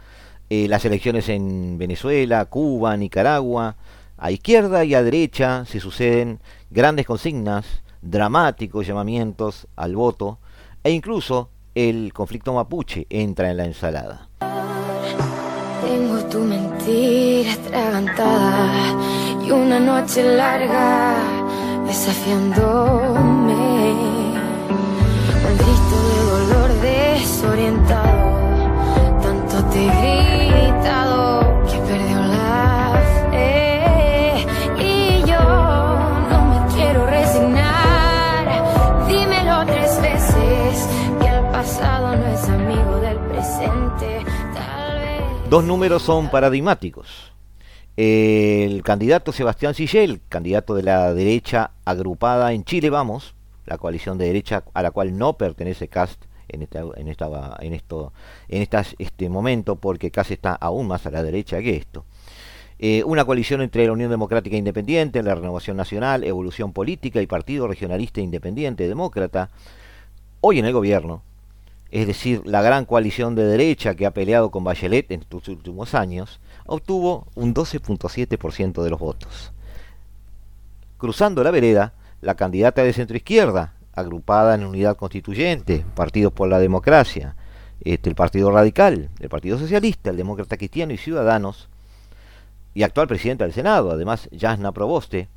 eh, 0.50 0.70
las 0.70 0.86
elecciones 0.86 1.27
en 1.27 1.77
Venezuela, 1.77 2.46
Cuba, 2.46 2.96
Nicaragua, 2.96 3.75
a 4.18 4.32
izquierda 4.32 4.86
y 4.86 4.96
a 4.96 5.04
derecha 5.04 5.66
se 5.66 5.82
suceden 5.82 6.39
grandes 6.70 7.06
consignas, 7.06 7.84
dramáticos 8.01 8.88
llamamientos 8.88 9.68
al 9.75 9.98
voto 9.98 10.39
e 10.86 10.92
incluso 10.92 11.50
el 11.75 12.13
conflicto 12.13 12.54
mapuche 12.54 13.08
entra 13.10 13.51
en 13.51 13.58
la 13.58 13.66
ensalada. 13.66 14.26
Tengo 15.81 16.17
tu 16.31 16.39
mentira 16.39 17.53
atragantada 17.53 18.96
y 19.46 19.51
una 19.51 19.79
noche 19.79 20.24
larga 20.24 21.13
desafiándome. 21.86 23.93
Un 25.48 25.55
grito 25.62 25.96
de 26.10 26.19
dolor 26.31 26.69
desorientado, 26.81 28.47
Dos 45.50 45.63
números 45.63 46.04
son 46.04 46.30
paradigmáticos. 46.30 47.32
El 47.96 48.84
candidato 48.84 49.32
Sebastián 49.32 49.74
Sillel, 49.74 50.20
candidato 50.27 50.75
de 50.75 50.84
la 50.84 51.13
derecha 51.13 51.72
agrupada 51.86 52.51
en 52.51 52.66
Chile 52.66 52.89
Vamos, 52.89 53.34
la 53.66 53.77
coalición 53.77 54.18
de 54.18 54.25
derecha 54.25 54.66
a 54.74 54.82
la 54.82 54.92
cual 54.92 55.18
no 55.18 55.38
pertenece 55.38 55.88
Cast 55.88 56.22
en 56.50 56.63
esta, 56.63 56.82
en 56.98 57.08
esta, 57.08 57.30
en 57.62 57.74
esto, 57.74 58.12
en 58.50 58.68
este 58.98 59.30
momento, 59.30 59.77
porque 59.77 60.12
Cast 60.12 60.32
está 60.32 60.54
aún 60.54 60.86
más 60.86 61.06
a 61.06 61.12
la 61.12 61.24
derecha 61.24 61.62
que 61.62 61.77
esto. 61.77 62.04
Eh, 62.77 63.06
una 63.06 63.24
coalición 63.24 63.62
entre 63.62 63.86
la 63.86 63.94
Unión 63.94 64.10
Democrática 64.10 64.58
Independiente, 64.58 65.24
la 65.24 65.36
Renovación 65.36 65.77
Nacional, 65.77 66.25
Evolución 66.25 66.74
Política 66.74 67.22
y 67.22 67.25
Partido 67.25 67.70
Regionalista 67.70 68.20
Independiente 68.20 68.86
Demócrata, 68.86 69.50
hoy 70.42 70.60
en 70.60 70.66
el 70.66 70.74
gobierno, 70.74 71.22
es 71.91 72.08
decir, 72.08 72.41
la 72.46 72.62
gran 72.62 72.86
coalición 72.86 73.36
de 73.36 73.46
derecha 73.46 73.96
que 73.96 74.06
ha 74.06 74.12
peleado 74.12 74.51
con 74.51 74.63
Bachelet 74.63 75.12
en 75.12 75.22
estos 75.22 75.48
últimos 75.48 75.94
años, 75.94 76.39
obtuvo 76.65 77.27
un 77.36 77.53
12.7% 77.53 78.84
de 78.84 78.89
los 78.89 79.00
votos. 79.00 79.53
Cruzando 80.98 81.44
la 81.44 81.51
vereda, 81.51 81.94
la 82.22 82.36
candidata 82.36 82.84
de 82.84 82.94
centroizquierda, 82.94 83.74
agrupada 83.94 84.56
en 84.56 84.65
Unidad 84.65 84.98
Constituyente, 84.98 85.86
Partidos 85.96 86.34
por 86.34 86.50
la 86.50 86.60
Democracia, 86.60 87.36
este, 87.82 88.10
el 88.10 88.15
Partido 88.15 88.51
Radical, 88.51 89.10
el 89.20 89.29
Partido 89.29 89.58
Socialista, 89.58 90.10
el 90.10 90.17
Demócrata 90.17 90.58
Cristiano 90.58 90.94
y 90.94 90.98
Ciudadanos, 90.98 91.70
y 92.74 92.84
actual 92.84 93.08
presidenta 93.08 93.44
del 93.44 93.53
Senado, 93.53 93.91
además 93.91 94.29
Jasna 94.38 94.72
Proboste, 94.72 95.29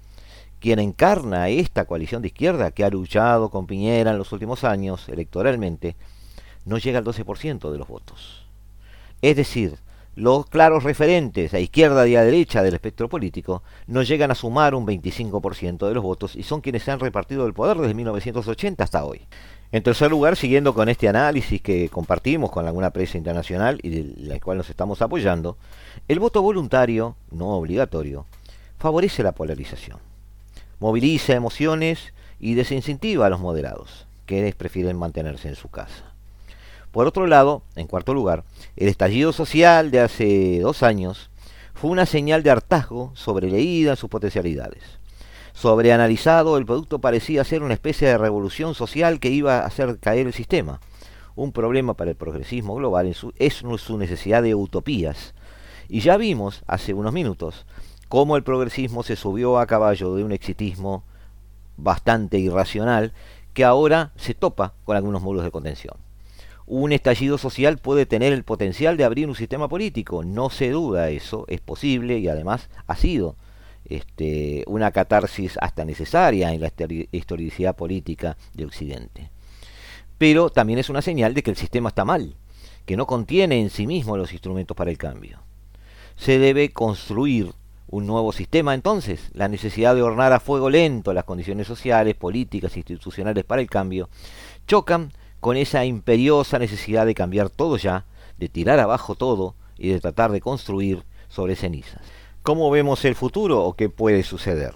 quien 0.58 0.78
encarna 0.78 1.48
esta 1.48 1.86
coalición 1.86 2.20
de 2.20 2.28
izquierda 2.28 2.70
que 2.70 2.84
ha 2.84 2.90
luchado 2.90 3.50
con 3.50 3.66
Piñera 3.66 4.10
en 4.10 4.18
los 4.18 4.32
últimos 4.32 4.62
años 4.64 5.08
electoralmente, 5.08 5.96
no 6.64 6.78
llega 6.78 6.98
al 6.98 7.04
12% 7.04 7.70
de 7.70 7.78
los 7.78 7.88
votos. 7.88 8.44
Es 9.22 9.36
decir, 9.36 9.78
los 10.16 10.46
claros 10.46 10.82
referentes 10.82 11.54
a 11.54 11.60
izquierda 11.60 12.06
y 12.08 12.16
a 12.16 12.24
derecha 12.24 12.62
del 12.62 12.74
espectro 12.74 13.08
político 13.08 13.62
no 13.86 14.02
llegan 14.02 14.30
a 14.30 14.34
sumar 14.34 14.74
un 14.74 14.86
25% 14.86 15.86
de 15.86 15.94
los 15.94 16.02
votos 16.02 16.36
y 16.36 16.42
son 16.42 16.60
quienes 16.60 16.82
se 16.82 16.90
han 16.90 17.00
repartido 17.00 17.46
el 17.46 17.54
poder 17.54 17.78
desde 17.78 17.94
1980 17.94 18.82
hasta 18.82 19.04
hoy. 19.04 19.22
En 19.72 19.84
tercer 19.84 20.10
lugar, 20.10 20.36
siguiendo 20.36 20.74
con 20.74 20.88
este 20.88 21.08
análisis 21.08 21.62
que 21.62 21.88
compartimos 21.88 22.50
con 22.50 22.66
alguna 22.66 22.90
prensa 22.90 23.18
internacional 23.18 23.78
y 23.84 23.90
de 23.90 24.14
la 24.26 24.40
cual 24.40 24.58
nos 24.58 24.68
estamos 24.68 25.00
apoyando, 25.00 25.56
el 26.08 26.18
voto 26.18 26.42
voluntario, 26.42 27.14
no 27.30 27.50
obligatorio, 27.50 28.26
favorece 28.78 29.22
la 29.22 29.32
polarización. 29.32 29.98
Moviliza 30.80 31.34
emociones 31.34 32.12
y 32.40 32.54
desincentiva 32.54 33.26
a 33.26 33.30
los 33.30 33.38
moderados, 33.38 34.06
quienes 34.26 34.56
prefieren 34.56 34.98
mantenerse 34.98 35.48
en 35.48 35.54
su 35.54 35.68
casa. 35.68 36.09
Por 36.92 37.06
otro 37.06 37.28
lado, 37.28 37.62
en 37.76 37.86
cuarto 37.86 38.14
lugar, 38.14 38.44
el 38.76 38.88
estallido 38.88 39.32
social 39.32 39.92
de 39.92 40.00
hace 40.00 40.58
dos 40.60 40.82
años 40.82 41.30
fue 41.72 41.90
una 41.90 42.04
señal 42.04 42.42
de 42.42 42.50
hartazgo 42.50 43.12
sobreleída 43.14 43.92
en 43.92 43.96
sus 43.96 44.10
potencialidades. 44.10 44.82
Sobreanalizado, 45.52 46.58
el 46.58 46.66
producto 46.66 47.00
parecía 47.00 47.44
ser 47.44 47.62
una 47.62 47.74
especie 47.74 48.08
de 48.08 48.18
revolución 48.18 48.74
social 48.74 49.20
que 49.20 49.30
iba 49.30 49.58
a 49.58 49.66
hacer 49.66 50.00
caer 50.00 50.26
el 50.26 50.32
sistema. 50.32 50.80
Un 51.36 51.52
problema 51.52 51.94
para 51.94 52.10
el 52.10 52.16
progresismo 52.16 52.74
global 52.74 53.06
es 53.36 53.54
su 53.54 53.98
necesidad 53.98 54.42
de 54.42 54.56
utopías. 54.56 55.34
Y 55.88 56.00
ya 56.00 56.16
vimos 56.16 56.62
hace 56.66 56.92
unos 56.92 57.12
minutos 57.12 57.66
cómo 58.08 58.36
el 58.36 58.42
progresismo 58.42 59.04
se 59.04 59.14
subió 59.14 59.60
a 59.60 59.66
caballo 59.66 60.16
de 60.16 60.24
un 60.24 60.32
exitismo 60.32 61.04
bastante 61.76 62.38
irracional 62.38 63.12
que 63.54 63.64
ahora 63.64 64.10
se 64.16 64.34
topa 64.34 64.74
con 64.84 64.96
algunos 64.96 65.22
muros 65.22 65.44
de 65.44 65.52
contención 65.52 66.09
un 66.70 66.92
estallido 66.92 67.36
social 67.36 67.78
puede 67.78 68.06
tener 68.06 68.32
el 68.32 68.44
potencial 68.44 68.96
de 68.96 69.02
abrir 69.02 69.28
un 69.28 69.34
sistema 69.34 69.68
político. 69.68 70.22
No 70.22 70.50
se 70.50 70.70
duda 70.70 71.10
eso, 71.10 71.44
es 71.48 71.60
posible 71.60 72.18
y 72.18 72.28
además 72.28 72.70
ha 72.86 72.94
sido 72.94 73.34
este, 73.84 74.62
una 74.68 74.92
catarsis 74.92 75.58
hasta 75.60 75.84
necesaria 75.84 76.52
en 76.52 76.60
la 76.60 76.70
historicidad 77.10 77.74
política 77.74 78.36
de 78.54 78.66
Occidente. 78.66 79.30
Pero 80.16 80.50
también 80.50 80.78
es 80.78 80.88
una 80.88 81.02
señal 81.02 81.34
de 81.34 81.42
que 81.42 81.50
el 81.50 81.56
sistema 81.56 81.88
está 81.88 82.04
mal, 82.04 82.36
que 82.86 82.96
no 82.96 83.04
contiene 83.04 83.60
en 83.60 83.70
sí 83.70 83.88
mismo 83.88 84.16
los 84.16 84.32
instrumentos 84.32 84.76
para 84.76 84.92
el 84.92 84.98
cambio. 84.98 85.40
Se 86.14 86.38
debe 86.38 86.70
construir 86.70 87.52
un 87.88 88.06
nuevo 88.06 88.30
sistema 88.30 88.74
entonces, 88.74 89.30
la 89.32 89.48
necesidad 89.48 89.96
de 89.96 90.02
ordenar 90.02 90.32
a 90.32 90.38
fuego 90.38 90.70
lento 90.70 91.12
las 91.12 91.24
condiciones 91.24 91.66
sociales, 91.66 92.14
políticas, 92.14 92.76
institucionales 92.76 93.42
para 93.42 93.60
el 93.60 93.68
cambio, 93.68 94.08
chocan 94.68 95.10
con 95.40 95.56
esa 95.56 95.84
imperiosa 95.84 96.58
necesidad 96.58 97.06
de 97.06 97.14
cambiar 97.14 97.50
todo 97.50 97.76
ya, 97.76 98.04
de 98.38 98.48
tirar 98.48 98.78
abajo 98.78 99.14
todo 99.14 99.54
y 99.76 99.88
de 99.88 100.00
tratar 100.00 100.30
de 100.30 100.40
construir 100.40 101.04
sobre 101.28 101.56
cenizas. 101.56 102.00
¿Cómo 102.42 102.70
vemos 102.70 103.04
el 103.04 103.14
futuro 103.14 103.64
o 103.64 103.74
qué 103.74 103.88
puede 103.88 104.22
suceder? 104.22 104.74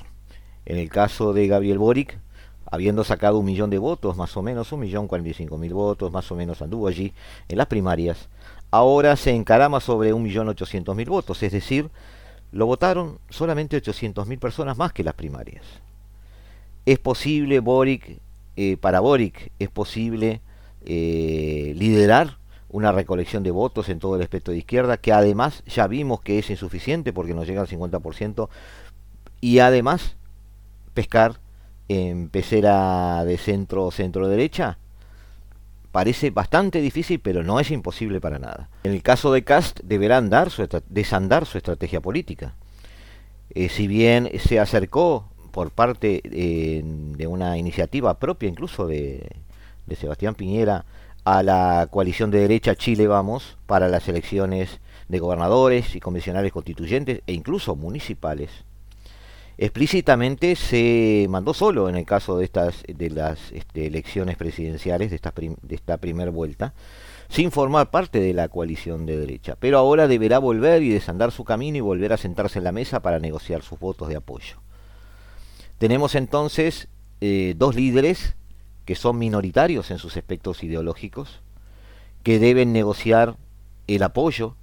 En 0.67 0.79
el 0.79 0.89
caso 0.89 1.33
de 1.33 1.47
Gabriel 1.47 1.79
Boric, 1.79 2.19
habiendo 2.71 3.05
sacado 3.05 3.39
un 3.39 3.45
millón 3.45 3.71
de 3.71 3.79
votos, 3.79 4.17
más 4.17 4.37
o 4.37 4.43
menos, 4.43 4.73
un 4.73 4.81
millón 4.81 5.07
cuarenta 5.07 5.31
y 5.31 5.35
cinco 5.35 5.59
mil 5.59 5.75
votos, 5.75 6.11
más 6.11 6.31
o 6.33 6.35
menos 6.35 6.63
anduvo 6.63 6.89
allí 6.89 7.13
en 7.49 7.59
las 7.59 7.67
primarias, 7.67 8.29
ahora 8.71 9.17
se 9.17 9.31
encarama 9.31 9.81
sobre 9.81 10.13
un 10.13 10.23
millón 10.23 10.49
ochocientos 10.49 10.97
mil 10.97 11.09
votos, 11.09 11.43
es 11.43 11.53
decir, 11.53 11.91
lo 12.53 12.67
votaron 12.67 13.19
solamente 13.29 13.77
ochocientos 13.77 14.27
mil 14.27 14.39
personas 14.39 14.77
más 14.77 14.93
que 14.93 15.05
las 15.05 15.15
primarias. 15.15 15.65
¿Es 16.87 16.99
posible 16.99 17.61
Boric, 17.61 18.19
eh, 18.57 18.77
para 18.77 19.01
Boric, 19.01 19.53
es 19.59 19.69
posible 19.69 20.41
eh, 20.85 21.75
liderar 21.77 22.39
una 22.69 22.91
recolección 22.91 23.43
de 23.43 23.53
votos 23.53 23.89
en 23.89 24.01
todo 24.01 24.17
el 24.17 24.23
espectro 24.23 24.53
de 24.53 24.59
izquierda, 24.59 24.97
que 24.97 25.13
además 25.13 25.63
ya 25.67 25.87
vimos 25.87 26.21
que 26.21 26.39
es 26.39 26.51
insuficiente 26.51 27.13
porque 27.13 27.35
no 27.35 27.45
llega 27.45 27.61
al 27.61 27.69
50%, 27.69 28.49
y 29.41 29.61
además 29.61 30.17
pescar 30.93 31.39
en 31.89 32.29
pecera 32.31 33.25
de 33.25 33.37
centro 33.37 33.91
centro 33.91 34.27
derecha 34.27 34.79
parece 35.93 36.31
bastante 36.31 36.81
difícil, 36.81 37.21
pero 37.21 37.45
no 37.45 37.61
es 37.61 37.71
imposible 37.71 38.21
para 38.21 38.41
nada. 38.41 38.69
En 38.83 38.91
el 38.91 39.03
caso 39.03 39.33
de 39.33 39.45
Cast 39.45 39.79
deberá 39.85 40.17
andar 40.17 40.51
su 40.51 40.67
desandar 40.89 41.47
su 41.47 41.59
estrategia 41.59 42.01
política. 42.01 42.57
Eh, 43.51 43.69
si 43.69 43.87
bien 43.87 44.29
se 44.41 44.59
acercó 44.59 45.29
por 45.53 45.71
parte 45.71 46.21
eh, 46.25 46.83
de 46.85 47.27
una 47.29 47.57
iniciativa 47.59 48.19
propia 48.19 48.49
incluso 48.49 48.89
de, 48.89 49.37
de 49.87 49.97
Sebastián 49.97 50.35
Piñera 50.35 50.85
a 51.25 51.43
la 51.43 51.89
coalición 51.91 52.31
de 52.31 52.41
derecha 52.41 52.77
Chile 52.77 53.07
Vamos 53.07 53.57
para 53.67 53.89
las 53.89 54.09
elecciones 54.09 54.81
de 55.09 55.19
gobernadores 55.19 55.97
y 55.97 56.01
convencionales 56.01 56.53
constituyentes 56.53 57.23
e 57.27 57.33
incluso 57.33 57.77
municipales. 57.77 58.51
explícitamente 59.57 60.57
se 60.57 61.27
mandó 61.29 61.55
solo 61.55 61.89
en 61.89 61.97
el 61.97 62.05
caso 62.05 62.39
de 62.39 62.45
estas 62.45 62.83
de 62.89 63.11
las 63.11 63.53
este, 63.53 63.87
elecciones 63.87 64.37
presidenciales 64.37 65.11
de 65.11 65.17
esta, 65.17 65.33
de 65.37 65.75
esta 65.75 65.97
primera 65.99 66.31
vuelta 66.31 66.75
sin 67.29 67.53
formar 67.53 67.91
parte 67.91 68.21
de 68.21 68.35
la 68.35 68.49
coalición 68.49 69.07
de 69.07 69.17
derecha 69.17 69.57
pero 69.61 69.79
ahora 69.79 70.09
deberá 70.09 70.39
volver 70.39 70.83
y 70.83 70.91
desandar 70.91 71.31
su 71.31 71.45
camino 71.45 71.77
y 71.79 71.81
volver 71.81 72.13
a 72.13 72.17
sentarse 72.17 72.59
en 72.59 72.65
la 72.65 72.73
mesa 72.73 73.01
para 73.01 73.21
negociar 73.21 73.63
sus 73.63 73.79
votos 73.79 74.09
de 74.09 74.17
apoyo 74.17 74.57
tenemos 75.79 76.17
entonces 76.17 76.89
eh, 77.21 77.55
dos 77.57 77.77
líderes 77.77 78.35
que 78.85 78.95
son 78.95 79.19
minoritarios 79.19 79.91
en 79.91 79.99
sus 79.99 80.17
aspectos 80.17 80.63
ideológicos 80.63 81.41
que 82.23 82.39
deben 82.39 82.73
negociar 82.73 83.37
el 83.87 84.03
apoyo 84.03 84.57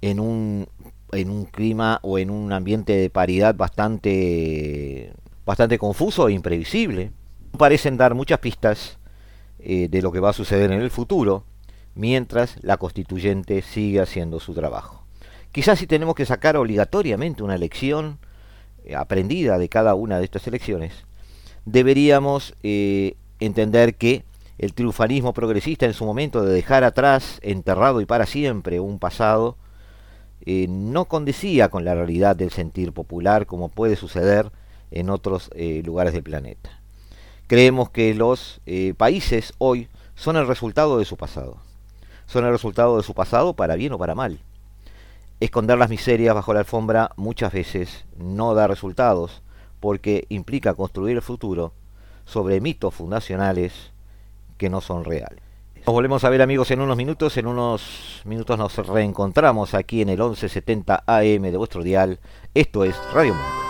en 0.00 0.20
un 0.20 0.68
en 1.12 1.30
un 1.30 1.44
clima 1.44 2.00
o 2.02 2.18
en 2.18 2.30
un 2.30 2.52
ambiente 2.52 2.94
de 2.96 3.10
paridad 3.10 3.54
bastante, 3.54 5.12
bastante 5.44 5.78
confuso 5.78 6.28
e 6.28 6.32
imprevisible. 6.32 7.12
Parecen 7.56 7.96
dar 7.96 8.14
muchas 8.14 8.38
pistas 8.40 8.98
eh, 9.58 9.88
de 9.88 10.02
lo 10.02 10.12
que 10.12 10.20
va 10.20 10.30
a 10.30 10.34
suceder 10.34 10.72
en 10.72 10.80
el 10.80 10.90
futuro, 10.90 11.44
mientras 11.94 12.58
la 12.62 12.76
constituyente 12.76 13.62
sigue 13.62 14.00
haciendo 14.00 14.40
su 14.40 14.54
trabajo. 14.54 15.04
Quizás 15.52 15.78
si 15.78 15.86
tenemos 15.86 16.14
que 16.14 16.26
sacar 16.26 16.56
obligatoriamente 16.56 17.42
una 17.42 17.56
lección 17.56 18.18
eh, 18.84 18.94
aprendida 18.94 19.58
de 19.58 19.68
cada 19.68 19.94
una 19.94 20.18
de 20.18 20.24
estas 20.24 20.46
elecciones, 20.46 21.05
deberíamos 21.66 22.54
eh, 22.62 23.16
entender 23.40 23.96
que 23.96 24.24
el 24.56 24.72
triunfalismo 24.72 25.34
progresista 25.34 25.84
en 25.84 25.92
su 25.92 26.06
momento 26.06 26.42
de 26.42 26.54
dejar 26.54 26.84
atrás, 26.84 27.38
enterrado 27.42 28.00
y 28.00 28.06
para 28.06 28.24
siempre, 28.24 28.80
un 28.80 28.98
pasado, 28.98 29.58
eh, 30.46 30.66
no 30.70 31.04
condecía 31.04 31.68
con 31.68 31.84
la 31.84 31.94
realidad 31.94 32.36
del 32.36 32.50
sentir 32.50 32.92
popular 32.92 33.44
como 33.46 33.68
puede 33.68 33.96
suceder 33.96 34.50
en 34.90 35.10
otros 35.10 35.50
eh, 35.54 35.82
lugares 35.84 36.14
del 36.14 36.22
planeta. 36.22 36.80
Creemos 37.48 37.90
que 37.90 38.14
los 38.14 38.60
países 38.96 39.52
hoy 39.58 39.88
son 40.16 40.36
el 40.36 40.48
resultado 40.48 40.98
de 40.98 41.04
su 41.04 41.16
pasado. 41.16 41.58
Son 42.26 42.44
el 42.44 42.50
resultado 42.50 42.96
de 42.96 43.04
su 43.04 43.14
pasado 43.14 43.54
para 43.54 43.76
bien 43.76 43.92
o 43.92 43.98
para 43.98 44.16
mal. 44.16 44.40
Esconder 45.38 45.78
las 45.78 45.90
miserias 45.90 46.34
bajo 46.34 46.54
la 46.54 46.60
alfombra 46.60 47.12
muchas 47.16 47.52
veces 47.52 48.04
no 48.18 48.54
da 48.54 48.66
resultados 48.66 49.42
porque 49.86 50.26
implica 50.30 50.74
construir 50.74 51.14
el 51.14 51.22
futuro 51.22 51.72
sobre 52.24 52.60
mitos 52.60 52.92
fundacionales 52.92 53.92
que 54.58 54.68
no 54.68 54.80
son 54.80 55.04
reales. 55.04 55.38
Nos 55.76 55.94
volvemos 55.94 56.24
a 56.24 56.28
ver 56.28 56.42
amigos 56.42 56.72
en 56.72 56.80
unos 56.80 56.96
minutos. 56.96 57.36
En 57.36 57.46
unos 57.46 58.22
minutos 58.24 58.58
nos 58.58 58.76
reencontramos 58.84 59.74
aquí 59.74 60.02
en 60.02 60.08
el 60.08 60.18
1170 60.18 61.04
AM 61.06 61.42
de 61.42 61.56
vuestro 61.56 61.84
dial. 61.84 62.18
Esto 62.52 62.82
es 62.82 62.96
Radio 63.12 63.34
Mundo. 63.34 63.65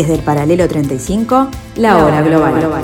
Desde 0.00 0.14
el 0.14 0.22
paralelo 0.22 0.66
35, 0.66 1.50
la, 1.76 2.02
hora 2.02 2.22
global. 2.22 2.58
global. 2.58 2.82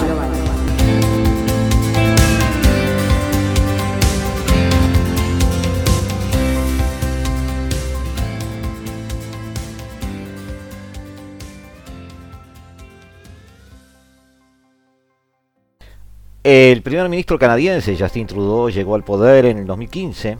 El 16.44 16.82
primer 16.82 17.08
ministro 17.08 17.38
canadiense 17.38 17.96
Justin 17.98 18.26
Trudeau 18.26 18.68
llegó 18.68 18.94
al 18.94 19.04
poder 19.04 19.46
en 19.46 19.56
el 19.56 19.64
2015 19.64 20.36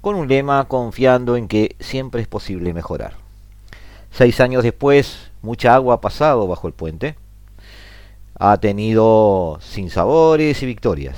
con 0.00 0.16
un 0.16 0.26
lema 0.26 0.64
confiando 0.64 1.36
en 1.36 1.46
que 1.46 1.76
siempre 1.78 2.22
es 2.22 2.26
posible 2.26 2.74
mejorar. 2.74 3.12
Seis 4.10 4.40
años 4.40 4.64
después, 4.64 5.30
mucha 5.46 5.74
agua 5.74 5.94
ha 5.94 6.00
pasado 6.00 6.46
bajo 6.46 6.66
el 6.66 6.74
puente. 6.74 7.14
Ha 8.38 8.58
tenido 8.58 9.58
sinsabores 9.62 10.62
y 10.62 10.66
victorias. 10.66 11.16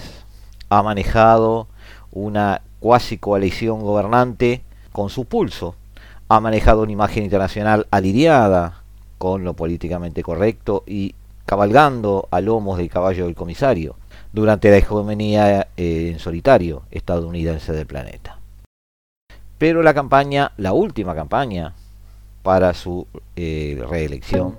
Ha 0.68 0.82
manejado 0.82 1.66
una 2.12 2.60
cuasi 2.78 3.18
coalición 3.18 3.80
gobernante 3.80 4.62
con 4.92 5.08
su 5.08 5.24
pulso. 5.24 5.74
Ha 6.28 6.40
manejado 6.40 6.82
una 6.82 6.92
imagen 6.92 7.24
internacional 7.24 7.86
alineada 7.90 8.82
con 9.16 9.42
lo 9.42 9.54
políticamente 9.54 10.22
correcto 10.22 10.84
y 10.86 11.14
cabalgando 11.46 12.28
a 12.30 12.40
lomos 12.42 12.76
del 12.76 12.90
caballo 12.90 13.24
del 13.24 13.34
comisario 13.34 13.96
durante 14.32 14.70
la 14.70 14.76
hegemonía 14.76 15.68
eh, 15.76 16.10
en 16.12 16.18
solitario 16.18 16.82
estadounidense 16.90 17.72
del 17.72 17.86
planeta. 17.86 18.38
Pero 19.56 19.82
la 19.82 19.94
campaña, 19.94 20.52
la 20.58 20.74
última 20.74 21.14
campaña 21.14 21.72
para 22.48 22.72
su 22.72 23.06
eh, 23.36 23.78
reelección, 23.90 24.56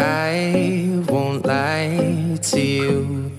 I 0.00 1.00
won't 1.08 1.46
lie 1.46 2.36
to 2.50 2.60
you. 2.60 3.30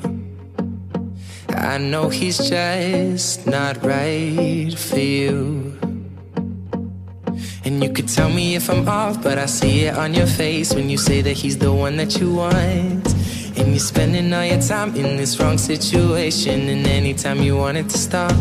I 1.58 1.78
know 1.78 2.08
he's 2.08 2.38
just 2.38 3.46
not 3.46 3.84
right 3.84 4.74
for 4.78 4.98
you. 4.98 5.78
And 7.66 7.84
you 7.84 7.92
could 7.92 8.08
tell 8.08 8.30
me 8.30 8.56
if 8.56 8.70
I'm 8.70 8.88
off, 8.88 9.22
but 9.22 9.38
I 9.38 9.46
see 9.46 9.88
it 9.88 9.98
on 9.98 10.14
your 10.14 10.26
face 10.26 10.74
when 10.74 10.90
you 10.90 10.98
say 10.98 11.22
that 11.22 11.34
he's 11.34 11.58
the 11.58 11.74
one 11.74 11.98
that 11.98 12.18
you 12.18 12.34
want. 12.34 13.09
And 13.70 13.76
you're 13.76 13.86
spending 13.86 14.34
all 14.34 14.44
your 14.44 14.60
time 14.60 14.96
in 14.96 15.16
this 15.16 15.40
wrong 15.40 15.60
situation, 15.60 16.70
and 16.70 16.88
anytime 16.88 17.40
you 17.40 17.56
want 17.56 17.78
it 17.78 17.88
to 17.90 18.00
stop. 18.00 18.32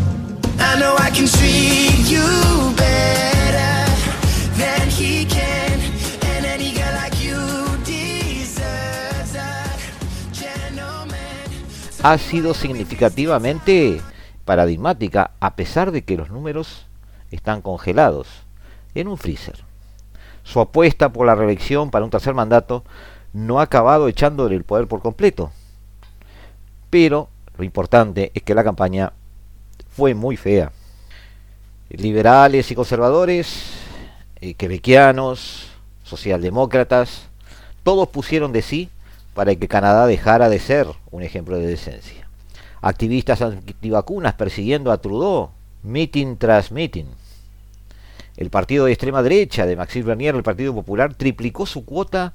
I 0.57 0.79
know 0.79 0.95
I 0.97 1.11
can 1.11 1.27
treat 1.27 2.09
you 2.09 2.73
better 2.75 3.85
than 4.57 4.89
he 4.89 5.25
can. 5.25 5.79
And 6.33 6.47
any 6.47 6.71
girl 6.71 6.91
like 6.95 7.13
you 7.21 7.37
deserves 7.85 9.35
a 9.35 9.77
gentleman. 10.33 11.45
ha 12.01 12.17
sido 12.17 12.55
significativamente 12.55 14.01
paradigmática 14.45 15.29
a 15.39 15.55
pesar 15.55 15.91
de 15.91 16.01
que 16.01 16.17
los 16.17 16.31
números 16.31 16.87
están 17.29 17.61
congelados 17.61 18.25
en 18.95 19.07
un 19.07 19.19
freezer. 19.19 19.63
Su 20.41 20.59
apuesta 20.59 21.13
por 21.13 21.27
la 21.27 21.35
reelección 21.35 21.91
para 21.91 22.03
un 22.03 22.09
tercer 22.09 22.33
mandato 22.33 22.83
no 23.33 23.59
ha 23.59 23.63
acabado 23.63 24.07
echándole 24.07 24.55
el 24.55 24.63
poder 24.63 24.87
por 24.87 25.01
completo. 25.01 25.51
Pero 26.89 27.29
lo 27.57 27.63
importante 27.63 28.31
es 28.33 28.43
que 28.43 28.55
la 28.55 28.63
campaña 28.63 29.13
fue 29.89 30.13
muy 30.13 30.37
fea. 30.37 30.71
Liberales 31.89 32.71
y 32.71 32.75
conservadores, 32.75 33.73
eh, 34.41 34.53
quebequianos, 34.53 35.67
socialdemócratas, 36.03 37.27
todos 37.83 38.07
pusieron 38.09 38.51
de 38.51 38.61
sí 38.61 38.89
para 39.33 39.55
que 39.55 39.67
Canadá 39.67 40.05
dejara 40.05 40.49
de 40.49 40.59
ser 40.59 40.87
un 41.11 41.23
ejemplo 41.23 41.57
de 41.57 41.67
decencia. 41.67 42.27
Activistas 42.81 43.41
antivacunas 43.41 44.33
persiguiendo 44.35 44.91
a 44.91 44.97
Trudeau, 44.97 45.51
meeting 45.83 46.37
tras 46.37 46.71
meeting. 46.71 47.05
El 48.37 48.49
partido 48.49 48.85
de 48.85 48.93
extrema 48.93 49.21
derecha 49.21 49.65
de 49.65 49.75
Maxime 49.75 50.05
Bernier, 50.05 50.35
el 50.35 50.43
Partido 50.43 50.73
Popular, 50.73 51.13
triplicó 51.13 51.65
su 51.65 51.83
cuota 51.83 52.33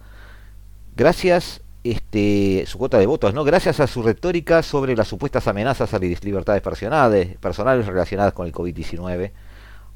gracias 0.96 1.60
este, 1.84 2.64
su 2.66 2.78
cuota 2.78 2.98
de 2.98 3.06
votos, 3.06 3.34
¿no? 3.34 3.44
Gracias 3.44 3.78
a 3.80 3.86
su 3.86 4.02
retórica 4.02 4.62
sobre 4.62 4.96
las 4.96 5.08
supuestas 5.08 5.46
amenazas 5.46 5.92
a 5.92 5.98
las 5.98 6.24
libertades 6.24 6.62
personales, 6.62 7.36
personales 7.36 7.86
relacionadas 7.86 8.32
con 8.32 8.46
el 8.46 8.52
COVID-19, 8.52 9.32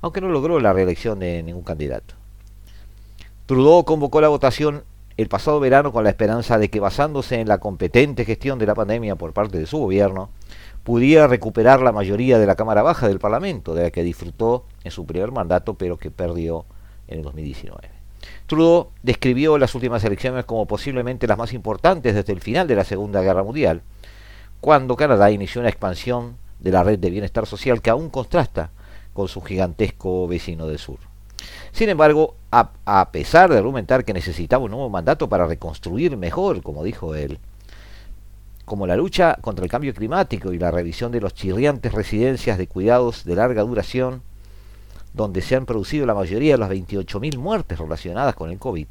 aunque 0.03 0.21
no 0.21 0.29
logró 0.29 0.61
la 0.61 0.73
reelección 0.73 1.19
de 1.19 1.43
ningún 1.43 1.63
candidato. 1.63 2.15
Trudeau 3.47 3.85
convocó 3.85 4.21
la 4.21 4.29
votación 4.29 4.85
el 5.17 5.29
pasado 5.29 5.59
verano 5.59 5.91
con 5.91 6.05
la 6.05 6.11
esperanza 6.11 6.59
de 6.59 6.69
que 6.69 6.79
basándose 6.79 7.41
en 7.41 7.49
la 7.49 7.59
competente 7.59 8.25
gestión 8.25 8.59
de 8.59 8.67
la 8.67 8.75
pandemia 8.75 9.17
por 9.17 9.33
parte 9.33 9.59
de 9.59 9.67
su 9.67 9.79
gobierno, 9.79 10.31
pudiera 10.85 11.27
recuperar 11.27 11.81
la 11.81 11.91
mayoría 11.91 12.39
de 12.39 12.47
la 12.47 12.55
Cámara 12.55 12.83
Baja 12.83 13.09
del 13.09 13.19
Parlamento, 13.19 13.75
de 13.75 13.85
la 13.85 13.91
que 13.91 14.03
disfrutó 14.03 14.65
en 14.85 14.91
su 14.91 15.07
primer 15.07 15.33
mandato, 15.33 15.75
pero 15.75 15.97
que 15.97 16.11
perdió 16.11 16.67
en 17.09 17.19
el 17.19 17.25
2019. 17.25 17.98
Trudeau 18.46 18.90
describió 19.02 19.59
las 19.59 19.74
últimas 19.74 20.04
elecciones 20.04 20.44
como 20.44 20.66
posiblemente 20.66 21.26
las 21.26 21.38
más 21.38 21.52
importantes 21.52 22.14
desde 22.14 22.33
el 22.33 22.40
final 22.40 22.66
de 22.66 22.76
la 22.76 22.85
Segunda 22.85 23.20
Guerra 23.22 23.42
Mundial, 23.42 23.83
cuando 24.61 24.96
Canadá 24.96 25.31
inició 25.31 25.61
una 25.61 25.70
expansión 25.70 26.37
de 26.59 26.72
la 26.72 26.83
red 26.83 26.98
de 26.98 27.11
bienestar 27.11 27.46
social 27.46 27.81
que 27.81 27.90
aún 27.90 28.11
contrasta 28.11 28.70
con 29.12 29.28
su 29.28 29.40
gigantesco 29.42 30.26
vecino 30.26 30.66
del 30.66 30.78
sur. 30.78 30.98
Sin 31.72 31.88
embargo, 31.88 32.35
a, 32.50 33.11
pesar 33.12 33.50
de 33.50 33.59
argumentar 33.59 34.04
que 34.04 34.12
necesitaba 34.12 34.64
un 34.64 34.70
nuevo 34.70 34.90
mandato 34.90 35.28
para 35.28 35.46
reconstruir 35.46 36.16
mejor, 36.16 36.62
como 36.62 36.83
dijo 36.83 37.14
él, 37.14 37.38
como 38.64 38.87
la 38.87 38.96
lucha 38.96 39.37
contra 39.40 39.64
el 39.64 39.70
cambio 39.70 39.94
climático 39.94 40.52
y 40.52 40.59
la 40.59 40.70
revisión 40.70 41.12
de 41.12 41.20
los 41.20 41.35
chirriantes 41.35 41.92
residencias 41.92 42.59
de 42.59 42.66
cuidados 42.66 43.24
de 43.24 43.37
larga 43.37 43.62
duración, 43.62 44.22
donde 45.14 45.40
se 45.40 45.57
han 45.57 45.66
producido 45.66 46.07
la 46.07 46.14
mayoría 46.14 46.55
de 46.55 46.59
las 46.59 46.71
28.000 46.71 47.38
muertes 47.38 47.79
relacionadas 47.79 48.35
con 48.35 48.51
el 48.51 48.59
COVID, 48.59 48.87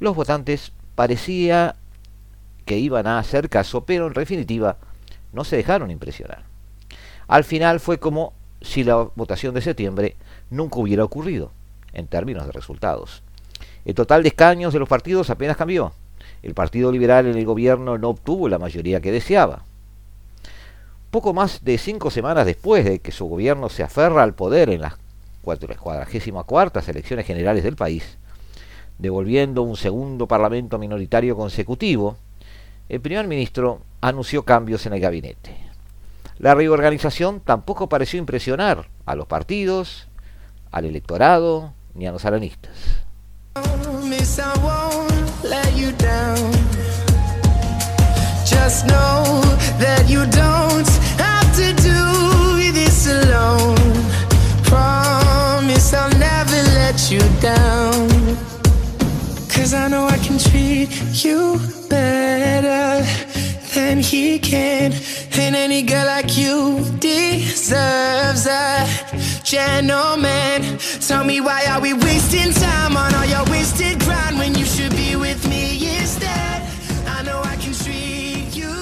los 0.00 0.16
votantes 0.16 0.72
parecía 0.94 1.76
que 2.64 2.78
iban 2.78 3.06
a 3.06 3.18
hacer 3.18 3.48
caso, 3.48 3.84
pero 3.84 4.06
en 4.06 4.12
definitiva 4.12 4.78
no 5.32 5.44
se 5.44 5.56
dejaron 5.56 5.90
impresionar. 5.90 6.44
Al 7.26 7.44
final 7.44 7.80
fue 7.80 7.98
como 7.98 8.32
si 8.60 8.84
la 8.84 9.08
votación 9.14 9.54
de 9.54 9.60
septiembre 9.60 10.16
nunca 10.50 10.78
hubiera 10.78 11.04
ocurrido 11.04 11.52
en 11.92 12.06
términos 12.06 12.46
de 12.46 12.52
resultados. 12.52 13.22
El 13.84 13.94
total 13.94 14.22
de 14.22 14.28
escaños 14.28 14.72
de 14.72 14.78
los 14.78 14.88
partidos 14.88 15.30
apenas 15.30 15.56
cambió. 15.56 15.92
El 16.42 16.54
Partido 16.54 16.90
Liberal 16.90 17.26
en 17.26 17.36
el 17.36 17.44
gobierno 17.44 17.98
no 17.98 18.10
obtuvo 18.10 18.48
la 18.48 18.58
mayoría 18.58 19.00
que 19.00 19.12
deseaba. 19.12 19.64
Poco 21.10 21.32
más 21.32 21.64
de 21.64 21.78
cinco 21.78 22.10
semanas 22.10 22.46
después 22.46 22.84
de 22.84 22.98
que 22.98 23.12
su 23.12 23.26
gobierno 23.26 23.68
se 23.68 23.82
aferra 23.82 24.22
al 24.22 24.34
poder 24.34 24.68
en 24.70 24.80
las 24.80 24.94
44 25.44 26.82
elecciones 26.88 27.26
generales 27.26 27.62
del 27.62 27.76
país, 27.76 28.18
devolviendo 28.98 29.62
un 29.62 29.76
segundo 29.76 30.26
parlamento 30.26 30.78
minoritario 30.78 31.36
consecutivo, 31.36 32.16
el 32.88 33.00
primer 33.00 33.26
ministro 33.26 33.82
anunció 34.00 34.44
cambios 34.44 34.86
en 34.86 34.94
el 34.94 35.00
gabinete. 35.00 35.56
La 36.38 36.54
reorganización 36.54 37.40
tampoco 37.40 37.88
pareció 37.88 38.18
impresionar 38.18 38.88
a 39.06 39.14
los 39.14 39.26
partidos, 39.26 40.08
al 40.72 40.84
electorado 40.84 41.72
ni 41.94 42.06
a 42.06 42.12
los 42.12 42.24
alanistas. 42.24 42.72
Just 48.46 48.86
know 48.86 49.40
that 49.78 50.06
you 50.06 50.26
don't 50.26 50.88
have 51.18 51.56
to 51.56 51.72
do 51.82 52.72
this 52.72 53.06
alone. 53.08 53.83
You 57.14 57.20
down. 57.40 58.08
Cause 59.54 59.72
I 59.72 59.86
know 59.88 60.04
I 60.06 60.18
can 60.18 60.38
treat 60.38 60.88
you 61.24 61.60
better 61.88 63.06
than 63.74 63.98
he 64.00 64.38
can. 64.38 64.92
And 65.38 65.54
any 65.54 65.82
girl 65.82 66.06
like 66.06 66.36
you 66.36 66.82
deserves 66.98 68.46
a 68.46 68.86
gentleman. 69.44 70.78
Tell 71.06 71.24
me 71.24 71.40
why 71.40 71.66
are 71.70 71.80
we 71.80 71.92
wasting 71.94 72.52
time 72.52 72.96
on 72.96 73.14
all 73.14 73.26
your 73.26 73.44
wasted 73.50 74.00
grind 74.00 74.38
when 74.38 74.54
you 74.54 74.64
should 74.64 74.94
be 74.96 75.14
with 75.14 75.46
me 75.48 75.62
instead? 75.98 76.62
I 77.06 77.22
know 77.22 77.40
I 77.42 77.56
can 77.56 77.74
treat 77.84 78.56
you 78.56 78.72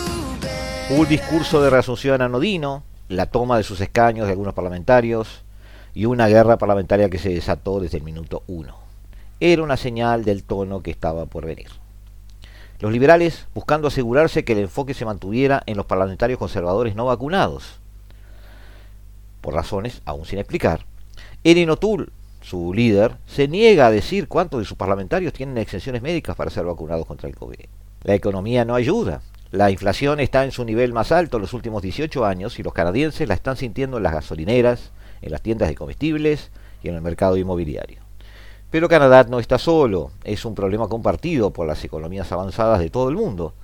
better. 0.40 1.06
Discurso 1.06 1.62
de 1.62 1.68
reasunción 1.68 2.22
anodino, 2.22 2.82
la 3.08 3.26
toma 3.26 3.58
de 3.58 3.62
sus 3.62 3.80
escaños 3.80 4.26
de 4.26 4.32
algunos 4.32 4.54
parlamentarios 4.54 5.42
y 5.94 6.06
una 6.06 6.28
guerra 6.28 6.58
parlamentaria 6.58 7.10
que 7.10 7.18
se 7.18 7.30
desató 7.30 7.80
desde 7.80 7.98
el 7.98 8.04
minuto 8.04 8.42
uno. 8.46 8.76
Era 9.40 9.62
una 9.62 9.76
señal 9.76 10.24
del 10.24 10.44
tono 10.44 10.82
que 10.82 10.90
estaba 10.90 11.26
por 11.26 11.44
venir. 11.44 11.68
Los 12.80 12.92
liberales 12.92 13.46
buscando 13.54 13.88
asegurarse 13.88 14.44
que 14.44 14.52
el 14.54 14.60
enfoque 14.60 14.94
se 14.94 15.04
mantuviera 15.04 15.62
en 15.66 15.76
los 15.76 15.86
parlamentarios 15.86 16.38
conservadores 16.38 16.96
no 16.96 17.06
vacunados, 17.06 17.78
por 19.40 19.54
razones 19.54 20.02
aún 20.04 20.24
sin 20.24 20.38
explicar. 20.38 20.86
Erin 21.44 21.70
O'Toole, 21.70 22.06
su 22.40 22.72
líder, 22.72 23.16
se 23.26 23.48
niega 23.48 23.86
a 23.86 23.90
decir 23.90 24.28
cuántos 24.28 24.60
de 24.60 24.66
sus 24.66 24.76
parlamentarios 24.76 25.32
tienen 25.32 25.58
exenciones 25.58 26.02
médicas 26.02 26.36
para 26.36 26.50
ser 26.50 26.64
vacunados 26.64 27.06
contra 27.06 27.28
el 27.28 27.36
COVID. 27.36 27.66
La 28.04 28.14
economía 28.14 28.64
no 28.64 28.74
ayuda. 28.74 29.22
La 29.50 29.70
inflación 29.70 30.18
está 30.18 30.44
en 30.44 30.50
su 30.50 30.64
nivel 30.64 30.92
más 30.92 31.12
alto 31.12 31.36
en 31.36 31.42
los 31.42 31.52
últimos 31.52 31.82
18 31.82 32.24
años 32.24 32.58
y 32.58 32.62
los 32.62 32.72
canadienses 32.72 33.28
la 33.28 33.34
están 33.34 33.56
sintiendo 33.56 33.98
en 33.98 34.02
las 34.02 34.14
gasolineras, 34.14 34.92
en 35.22 35.32
las 35.32 35.42
tiendas 35.42 35.68
de 35.68 35.74
comestibles 35.74 36.50
y 36.82 36.88
en 36.88 36.96
el 36.96 37.00
mercado 37.00 37.36
inmobiliario. 37.36 38.02
Pero 38.70 38.88
Canadá 38.88 39.24
no 39.24 39.38
está 39.38 39.58
solo, 39.58 40.10
es 40.24 40.44
un 40.44 40.54
problema 40.54 40.88
compartido 40.88 41.52
por 41.52 41.66
las 41.66 41.84
economías 41.84 42.32
avanzadas 42.32 42.80
de 42.80 42.90
todo 42.90 43.08
el 43.08 43.16
mundo 43.16 43.54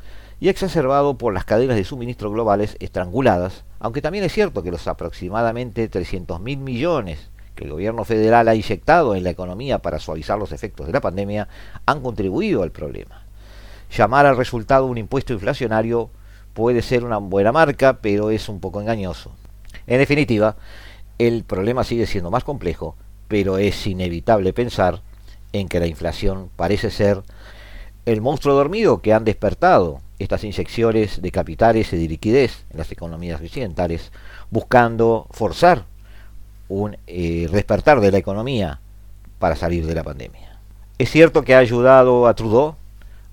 y 0.40 0.48
exacerbado 0.48 1.18
por 1.18 1.34
las 1.34 1.44
cadenas 1.44 1.76
de 1.76 1.84
suministro 1.84 2.30
globales 2.30 2.76
estranguladas, 2.80 3.64
aunque 3.80 4.02
también 4.02 4.24
es 4.24 4.32
cierto 4.32 4.62
que 4.62 4.70
los 4.70 4.86
aproximadamente 4.86 5.88
300 5.88 6.40
mil 6.40 6.58
millones 6.58 7.30
que 7.54 7.64
el 7.64 7.70
gobierno 7.70 8.04
federal 8.04 8.46
ha 8.46 8.54
inyectado 8.54 9.16
en 9.16 9.24
la 9.24 9.30
economía 9.30 9.80
para 9.80 9.98
suavizar 9.98 10.38
los 10.38 10.52
efectos 10.52 10.86
de 10.86 10.92
la 10.92 11.00
pandemia 11.00 11.48
han 11.86 12.00
contribuido 12.02 12.62
al 12.62 12.70
problema. 12.70 13.24
Llamar 13.90 14.26
al 14.26 14.36
resultado 14.36 14.86
un 14.86 14.98
impuesto 14.98 15.32
inflacionario 15.32 16.10
puede 16.54 16.82
ser 16.82 17.02
una 17.02 17.18
buena 17.18 17.50
marca, 17.50 17.98
pero 18.00 18.30
es 18.30 18.48
un 18.48 18.60
poco 18.60 18.80
engañoso. 18.80 19.32
En 19.88 19.98
definitiva, 19.98 20.56
el 21.18 21.44
problema 21.44 21.84
sigue 21.84 22.06
siendo 22.06 22.30
más 22.30 22.44
complejo 22.44 22.96
pero 23.28 23.58
es 23.58 23.86
inevitable 23.86 24.52
pensar 24.52 25.02
en 25.52 25.68
que 25.68 25.80
la 25.80 25.86
inflación 25.86 26.50
parece 26.56 26.90
ser 26.90 27.22
el 28.06 28.20
monstruo 28.22 28.54
dormido 28.54 29.02
que 29.02 29.12
han 29.12 29.24
despertado 29.24 30.00
estas 30.18 30.42
inyecciones 30.42 31.22
de 31.22 31.30
capitales 31.30 31.92
y 31.92 31.98
de 31.98 32.08
liquidez 32.08 32.64
en 32.70 32.78
las 32.78 32.90
economías 32.90 33.40
occidentales, 33.40 34.10
buscando 34.50 35.26
forzar 35.30 35.84
un 36.68 36.96
eh, 37.06 37.48
despertar 37.52 38.00
de 38.00 38.10
la 38.10 38.18
economía 38.18 38.80
para 39.38 39.56
salir 39.56 39.86
de 39.86 39.94
la 39.94 40.02
pandemia. 40.02 40.58
Es 40.98 41.10
cierto 41.10 41.42
que 41.42 41.54
ha 41.54 41.58
ayudado 41.58 42.26
a 42.26 42.34
Trudeau 42.34 42.74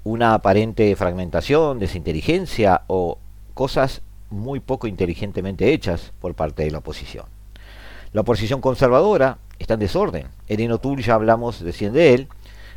una 0.04 0.36
aparente 0.36 0.96
fragmentación, 0.96 1.80
desinteligencia 1.80 2.84
o 2.88 3.18
cosas 3.56 4.02
muy 4.30 4.60
poco 4.60 4.88
inteligentemente 4.88 5.74
hechas 5.74 6.12
por 6.20 6.36
parte 6.36 6.64
de 6.64 6.72
la 6.72 6.80
oposición. 6.80 7.35
La 8.16 8.22
oposición 8.22 8.62
conservadora 8.62 9.40
está 9.60 9.74
en 9.74 9.82
desorden. 9.82 10.28
Erin 10.48 10.72
O'Toole, 10.72 11.02
ya 11.02 11.16
hablamos 11.16 11.60
recién 11.60 11.92
de 11.92 12.14
él, 12.14 12.30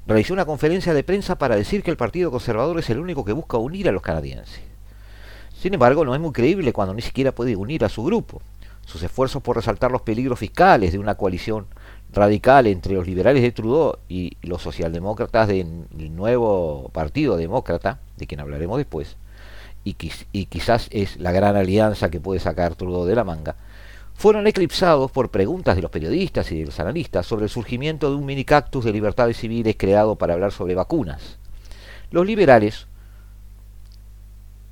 realizó 0.04 0.34
una 0.34 0.44
conferencia 0.44 0.92
de 0.92 1.04
prensa 1.04 1.38
para 1.38 1.54
decir 1.54 1.84
que 1.84 1.92
el 1.92 1.96
Partido 1.96 2.32
Conservador 2.32 2.76
es 2.80 2.90
el 2.90 2.98
único 2.98 3.24
que 3.24 3.30
busca 3.30 3.56
unir 3.56 3.88
a 3.88 3.92
los 3.92 4.02
canadienses. 4.02 4.62
Sin 5.56 5.74
embargo, 5.74 6.04
no 6.04 6.12
es 6.12 6.20
muy 6.20 6.32
creíble 6.32 6.72
cuando 6.72 6.92
ni 6.92 7.02
siquiera 7.02 7.30
puede 7.30 7.54
unir 7.54 7.84
a 7.84 7.88
su 7.88 8.02
grupo. 8.02 8.42
Sus 8.84 9.00
esfuerzos 9.04 9.40
por 9.40 9.54
resaltar 9.54 9.92
los 9.92 10.02
peligros 10.02 10.40
fiscales 10.40 10.90
de 10.90 10.98
una 10.98 11.14
coalición 11.14 11.68
radical 12.12 12.66
entre 12.66 12.94
los 12.94 13.06
liberales 13.06 13.40
de 13.40 13.52
Trudeau 13.52 13.96
y 14.08 14.36
los 14.42 14.60
socialdemócratas 14.60 15.46
del 15.46 16.16
nuevo 16.16 16.90
Partido 16.92 17.36
Demócrata, 17.36 18.00
de 18.16 18.26
quien 18.26 18.40
hablaremos 18.40 18.76
después, 18.76 19.16
y, 19.84 19.94
y 20.32 20.46
quizás 20.46 20.88
es 20.90 21.16
la 21.16 21.30
gran 21.30 21.54
alianza 21.54 22.10
que 22.10 22.18
puede 22.18 22.40
sacar 22.40 22.74
Trudeau 22.74 23.04
de 23.04 23.14
la 23.14 23.22
manga, 23.22 23.54
fueron 24.18 24.48
eclipsados 24.48 25.12
por 25.12 25.30
preguntas 25.30 25.76
de 25.76 25.82
los 25.82 25.92
periodistas 25.92 26.50
y 26.50 26.58
de 26.58 26.66
los 26.66 26.80
analistas 26.80 27.24
sobre 27.24 27.44
el 27.44 27.50
surgimiento 27.50 28.10
de 28.10 28.16
un 28.16 28.26
mini 28.26 28.44
cactus 28.44 28.84
de 28.84 28.92
libertades 28.92 29.36
civiles 29.36 29.76
creado 29.78 30.16
para 30.16 30.34
hablar 30.34 30.50
sobre 30.50 30.74
vacunas. 30.74 31.38
Los 32.10 32.26
liberales 32.26 32.88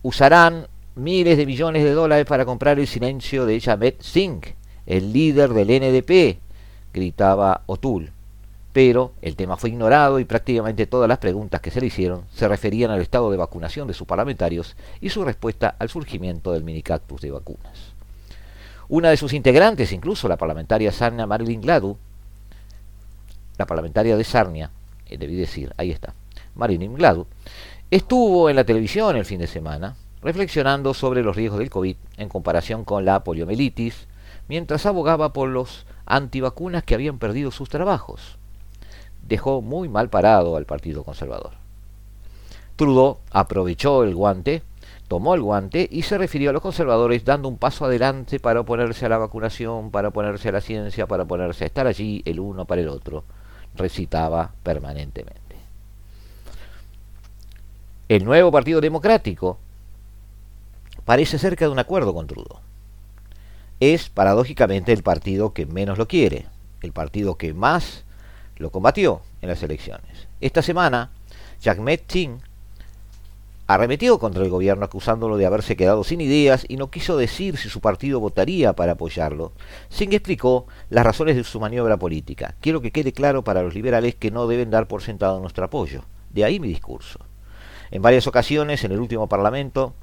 usarán 0.02 0.66
miles 0.96 1.38
de 1.38 1.46
millones 1.46 1.84
de 1.84 1.92
dólares 1.92 2.26
para 2.26 2.44
comprar 2.44 2.80
el 2.80 2.88
silencio 2.88 3.46
de 3.46 3.60
Jamet 3.60 4.02
Singh, 4.02 4.56
el 4.84 5.12
líder 5.12 5.50
del 5.50 5.68
NDP, 5.68 6.40
gritaba 6.92 7.62
O'Toole. 7.66 8.10
Pero 8.72 9.12
el 9.22 9.36
tema 9.36 9.56
fue 9.56 9.70
ignorado 9.70 10.18
y 10.18 10.24
prácticamente 10.24 10.88
todas 10.88 11.08
las 11.08 11.18
preguntas 11.18 11.60
que 11.60 11.70
se 11.70 11.80
le 11.80 11.86
hicieron 11.86 12.24
se 12.34 12.48
referían 12.48 12.90
al 12.90 13.00
estado 13.00 13.30
de 13.30 13.36
vacunación 13.36 13.86
de 13.86 13.94
sus 13.94 14.08
parlamentarios 14.08 14.74
y 15.00 15.10
su 15.10 15.24
respuesta 15.24 15.76
al 15.78 15.88
surgimiento 15.88 16.52
del 16.52 16.64
mini 16.64 16.82
cactus 16.82 17.20
de 17.20 17.30
vacunas. 17.30 17.95
Una 18.88 19.10
de 19.10 19.16
sus 19.16 19.32
integrantes, 19.32 19.92
incluso 19.92 20.28
la 20.28 20.36
parlamentaria 20.36 20.92
Sarnia 20.92 21.26
Marilyn 21.26 21.60
Gladu, 21.60 21.96
la 23.58 23.66
parlamentaria 23.66 24.16
de 24.16 24.24
Sarnia, 24.24 24.70
eh, 25.06 25.18
debí 25.18 25.34
decir, 25.34 25.72
ahí 25.76 25.90
está, 25.90 26.14
Marilyn 26.54 26.94
Gladu, 26.94 27.26
estuvo 27.90 28.48
en 28.48 28.56
la 28.56 28.64
televisión 28.64 29.16
el 29.16 29.24
fin 29.24 29.40
de 29.40 29.46
semana 29.46 29.96
reflexionando 30.22 30.94
sobre 30.94 31.22
los 31.22 31.36
riesgos 31.36 31.58
del 31.58 31.70
COVID 31.70 31.96
en 32.16 32.28
comparación 32.28 32.84
con 32.84 33.04
la 33.04 33.22
poliomielitis, 33.22 34.06
mientras 34.48 34.86
abogaba 34.86 35.32
por 35.32 35.48
los 35.48 35.86
antivacunas 36.04 36.82
que 36.82 36.94
habían 36.94 37.18
perdido 37.18 37.50
sus 37.50 37.68
trabajos. 37.68 38.36
Dejó 39.26 39.62
muy 39.62 39.88
mal 39.88 40.08
parado 40.08 40.56
al 40.56 40.66
Partido 40.66 41.04
Conservador. 41.04 41.52
Trudeau 42.76 43.18
aprovechó 43.30 44.04
el 44.04 44.14
guante, 44.14 44.62
tomó 45.08 45.34
el 45.34 45.42
guante 45.42 45.88
y 45.90 46.02
se 46.02 46.18
refirió 46.18 46.50
a 46.50 46.52
los 46.52 46.62
conservadores 46.62 47.24
dando 47.24 47.48
un 47.48 47.58
paso 47.58 47.84
adelante 47.84 48.40
para 48.40 48.60
oponerse 48.60 49.06
a 49.06 49.08
la 49.08 49.18
vacunación, 49.18 49.90
para 49.90 50.08
oponerse 50.08 50.48
a 50.48 50.52
la 50.52 50.60
ciencia, 50.60 51.06
para 51.06 51.24
oponerse 51.24 51.64
a 51.64 51.66
estar 51.68 51.86
allí 51.86 52.22
el 52.24 52.40
uno 52.40 52.64
para 52.64 52.80
el 52.80 52.88
otro. 52.88 53.24
Recitaba 53.74 54.52
permanentemente. 54.62 55.56
El 58.08 58.24
nuevo 58.24 58.50
Partido 58.52 58.80
Democrático 58.80 59.58
parece 61.04 61.38
cerca 61.38 61.64
de 61.64 61.72
un 61.72 61.78
acuerdo 61.78 62.14
con 62.14 62.26
Trudeau. 62.26 62.60
Es 63.78 64.08
paradójicamente 64.08 64.92
el 64.92 65.02
partido 65.02 65.52
que 65.52 65.66
menos 65.66 65.98
lo 65.98 66.08
quiere, 66.08 66.46
el 66.82 66.92
partido 66.92 67.36
que 67.36 67.52
más 67.52 68.04
lo 68.56 68.70
combatió 68.70 69.20
en 69.42 69.48
las 69.48 69.62
elecciones. 69.62 70.28
Esta 70.40 70.62
semana, 70.62 71.10
Jagmeet 71.62 72.10
Singh 72.10 72.40
arremetió 73.66 74.18
contra 74.18 74.44
el 74.44 74.50
gobierno 74.50 74.84
acusándolo 74.84 75.36
de 75.36 75.46
haberse 75.46 75.76
quedado 75.76 76.04
sin 76.04 76.20
ideas 76.20 76.64
y 76.68 76.76
no 76.76 76.90
quiso 76.90 77.16
decir 77.16 77.56
si 77.56 77.68
su 77.68 77.80
partido 77.80 78.20
votaría 78.20 78.74
para 78.74 78.92
apoyarlo. 78.92 79.52
Singh 79.88 80.14
explicó 80.14 80.66
las 80.88 81.04
razones 81.04 81.36
de 81.36 81.44
su 81.44 81.60
maniobra 81.60 81.96
política. 81.96 82.54
Quiero 82.60 82.80
que 82.80 82.92
quede 82.92 83.12
claro 83.12 83.42
para 83.42 83.62
los 83.62 83.74
liberales 83.74 84.14
que 84.14 84.30
no 84.30 84.46
deben 84.46 84.70
dar 84.70 84.88
por 84.88 85.02
sentado 85.02 85.40
nuestro 85.40 85.64
apoyo. 85.64 86.04
De 86.30 86.44
ahí 86.44 86.60
mi 86.60 86.68
discurso. 86.68 87.20
En 87.90 88.02
varias 88.02 88.26
ocasiones, 88.26 88.82
en 88.84 88.92
el 88.92 89.00
último 89.00 89.28
Parlamento, 89.28 89.94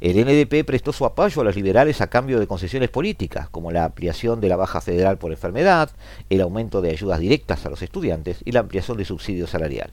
el 0.00 0.16
NDP 0.16 0.64
prestó 0.64 0.92
su 0.92 1.04
apoyo 1.04 1.40
a 1.40 1.44
los 1.44 1.56
liberales 1.56 2.00
a 2.00 2.08
cambio 2.08 2.38
de 2.38 2.46
concesiones 2.46 2.90
políticas, 2.90 3.48
como 3.48 3.70
la 3.70 3.84
ampliación 3.84 4.40
de 4.40 4.48
la 4.48 4.56
baja 4.56 4.80
federal 4.80 5.18
por 5.18 5.32
enfermedad, 5.32 5.90
el 6.28 6.40
aumento 6.42 6.82
de 6.82 6.90
ayudas 6.90 7.20
directas 7.20 7.64
a 7.64 7.70
los 7.70 7.82
estudiantes 7.82 8.38
y 8.44 8.52
la 8.52 8.60
ampliación 8.60 8.98
de 8.98 9.04
subsidio 9.04 9.46
salarial. 9.46 9.90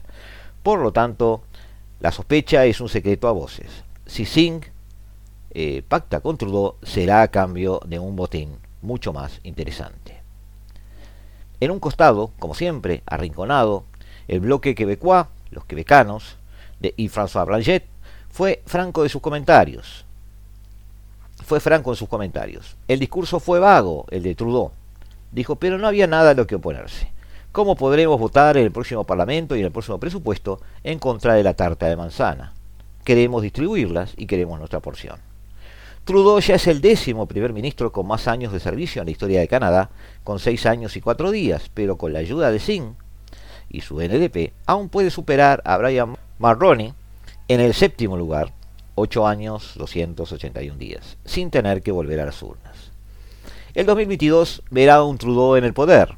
Por 0.62 0.80
lo 0.80 0.92
tanto, 0.92 1.42
la 2.00 2.12
sospecha 2.12 2.64
es 2.64 2.80
un 2.80 2.88
secreto 2.88 3.28
a 3.28 3.32
voces. 3.32 3.84
Si 4.06 4.24
Singh 4.24 4.64
eh, 5.50 5.82
pacta 5.86 6.20
con 6.20 6.38
Trudeau, 6.38 6.76
será 6.82 7.22
a 7.22 7.28
cambio 7.28 7.80
de 7.86 7.98
un 7.98 8.14
botín 8.14 8.56
mucho 8.82 9.12
más 9.12 9.40
interesante. 9.42 10.20
En 11.60 11.70
un 11.72 11.80
costado, 11.80 12.30
como 12.38 12.54
siempre, 12.54 13.02
arrinconado, 13.06 13.84
el 14.28 14.40
bloque 14.40 14.74
quebecois, 14.74 15.26
los 15.50 15.64
quebecanos, 15.64 16.36
de, 16.78 16.94
y 16.96 17.08
François 17.08 17.46
Blanchett, 17.46 17.86
fue 18.30 18.62
franco 18.66 19.02
de 19.02 19.08
sus 19.08 19.20
comentarios. 19.20 20.04
Fue 21.44 21.58
franco 21.58 21.90
en 21.90 21.96
sus 21.96 22.08
comentarios. 22.08 22.76
El 22.86 23.00
discurso 23.00 23.40
fue 23.40 23.58
vago, 23.58 24.06
el 24.10 24.22
de 24.22 24.34
Trudeau. 24.36 24.70
Dijo, 25.32 25.56
pero 25.56 25.78
no 25.78 25.88
había 25.88 26.06
nada 26.06 26.30
a 26.30 26.34
lo 26.34 26.46
que 26.46 26.54
oponerse. 26.54 27.10
¿Cómo 27.50 27.76
podremos 27.76 28.20
votar 28.20 28.58
en 28.58 28.64
el 28.64 28.70
próximo 28.70 29.04
Parlamento 29.04 29.56
y 29.56 29.60
en 29.60 29.66
el 29.66 29.72
próximo 29.72 29.98
presupuesto 29.98 30.60
en 30.84 30.98
contra 30.98 31.32
de 31.32 31.42
la 31.42 31.54
tarta 31.54 31.86
de 31.86 31.96
manzana? 31.96 32.52
Queremos 33.04 33.42
distribuirlas 33.42 34.12
y 34.18 34.26
queremos 34.26 34.58
nuestra 34.58 34.80
porción. 34.80 35.16
Trudeau 36.04 36.40
ya 36.40 36.56
es 36.56 36.66
el 36.66 36.82
décimo 36.82 37.26
primer 37.26 37.54
ministro 37.54 37.90
con 37.90 38.06
más 38.06 38.28
años 38.28 38.52
de 38.52 38.60
servicio 38.60 39.00
en 39.00 39.06
la 39.06 39.12
historia 39.12 39.40
de 39.40 39.48
Canadá, 39.48 39.90
con 40.24 40.38
seis 40.38 40.66
años 40.66 40.94
y 40.96 41.00
cuatro 41.00 41.30
días, 41.30 41.70
pero 41.72 41.96
con 41.96 42.12
la 42.12 42.18
ayuda 42.18 42.50
de 42.50 42.58
Singh 42.58 42.94
y 43.70 43.80
su 43.80 43.96
NDP, 43.96 44.52
aún 44.66 44.90
puede 44.90 45.10
superar 45.10 45.62
a 45.64 45.78
Brian 45.78 46.16
Mulroney 46.38 46.92
en 47.48 47.60
el 47.60 47.72
séptimo 47.72 48.18
lugar, 48.18 48.52
8 48.94 49.26
años 49.26 49.72
281 49.76 50.78
días, 50.78 51.16
sin 51.24 51.50
tener 51.50 51.82
que 51.82 51.92
volver 51.92 52.20
a 52.20 52.26
las 52.26 52.42
urnas. 52.42 52.90
El 53.74 53.86
2022 53.86 54.62
verá 54.70 55.02
un 55.02 55.16
Trudeau 55.16 55.56
en 55.56 55.64
el 55.64 55.72
poder, 55.72 56.16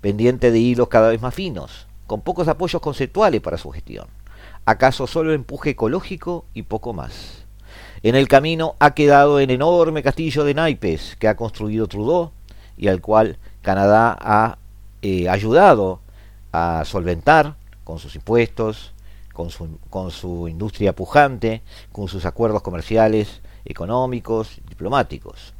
pendiente 0.00 0.50
de 0.50 0.58
hilos 0.58 0.88
cada 0.88 1.08
vez 1.08 1.20
más 1.20 1.34
finos, 1.34 1.86
con 2.06 2.20
pocos 2.22 2.48
apoyos 2.48 2.82
conceptuales 2.82 3.40
para 3.40 3.58
su 3.58 3.70
gestión. 3.70 4.06
¿Acaso 4.64 5.06
solo 5.06 5.32
empuje 5.32 5.70
ecológico 5.70 6.44
y 6.54 6.62
poco 6.62 6.92
más? 6.92 7.44
En 8.02 8.14
el 8.14 8.28
camino 8.28 8.76
ha 8.78 8.94
quedado 8.94 9.38
el 9.38 9.50
enorme 9.50 10.02
castillo 10.02 10.44
de 10.44 10.54
naipes 10.54 11.16
que 11.18 11.28
ha 11.28 11.36
construido 11.36 11.86
Trudeau 11.86 12.32
y 12.76 12.88
al 12.88 13.00
cual 13.00 13.38
Canadá 13.62 14.16
ha 14.18 14.58
eh, 15.02 15.28
ayudado 15.28 16.00
a 16.52 16.82
solventar 16.84 17.56
con 17.84 17.98
sus 17.98 18.14
impuestos, 18.14 18.94
con 19.32 19.50
su, 19.50 19.78
con 19.90 20.10
su 20.10 20.48
industria 20.48 20.94
pujante, 20.94 21.62
con 21.92 22.08
sus 22.08 22.24
acuerdos 22.24 22.62
comerciales, 22.62 23.42
económicos, 23.64 24.60
diplomáticos. 24.68 25.54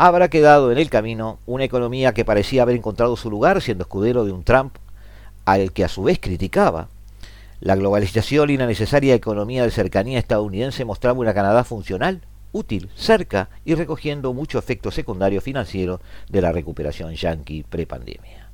Habrá 0.00 0.30
quedado 0.30 0.70
en 0.70 0.78
el 0.78 0.90
camino 0.90 1.40
una 1.44 1.64
economía 1.64 2.14
que 2.14 2.24
parecía 2.24 2.62
haber 2.62 2.76
encontrado 2.76 3.16
su 3.16 3.32
lugar 3.32 3.60
siendo 3.60 3.82
escudero 3.82 4.24
de 4.24 4.30
un 4.30 4.44
Trump 4.44 4.76
al 5.44 5.72
que 5.72 5.82
a 5.82 5.88
su 5.88 6.04
vez 6.04 6.20
criticaba. 6.20 6.86
La 7.58 7.74
globalización 7.74 8.50
y 8.50 8.56
la 8.56 8.68
necesaria 8.68 9.16
economía 9.16 9.64
de 9.64 9.72
cercanía 9.72 10.20
estadounidense 10.20 10.84
mostraba 10.84 11.18
una 11.18 11.34
Canadá 11.34 11.64
funcional, 11.64 12.20
útil, 12.52 12.90
cerca 12.94 13.48
y 13.64 13.74
recogiendo 13.74 14.32
mucho 14.32 14.60
efecto 14.60 14.92
secundario 14.92 15.40
financiero 15.40 16.00
de 16.28 16.42
la 16.42 16.52
recuperación 16.52 17.16
yanqui 17.16 17.64
prepandemia. 17.64 18.50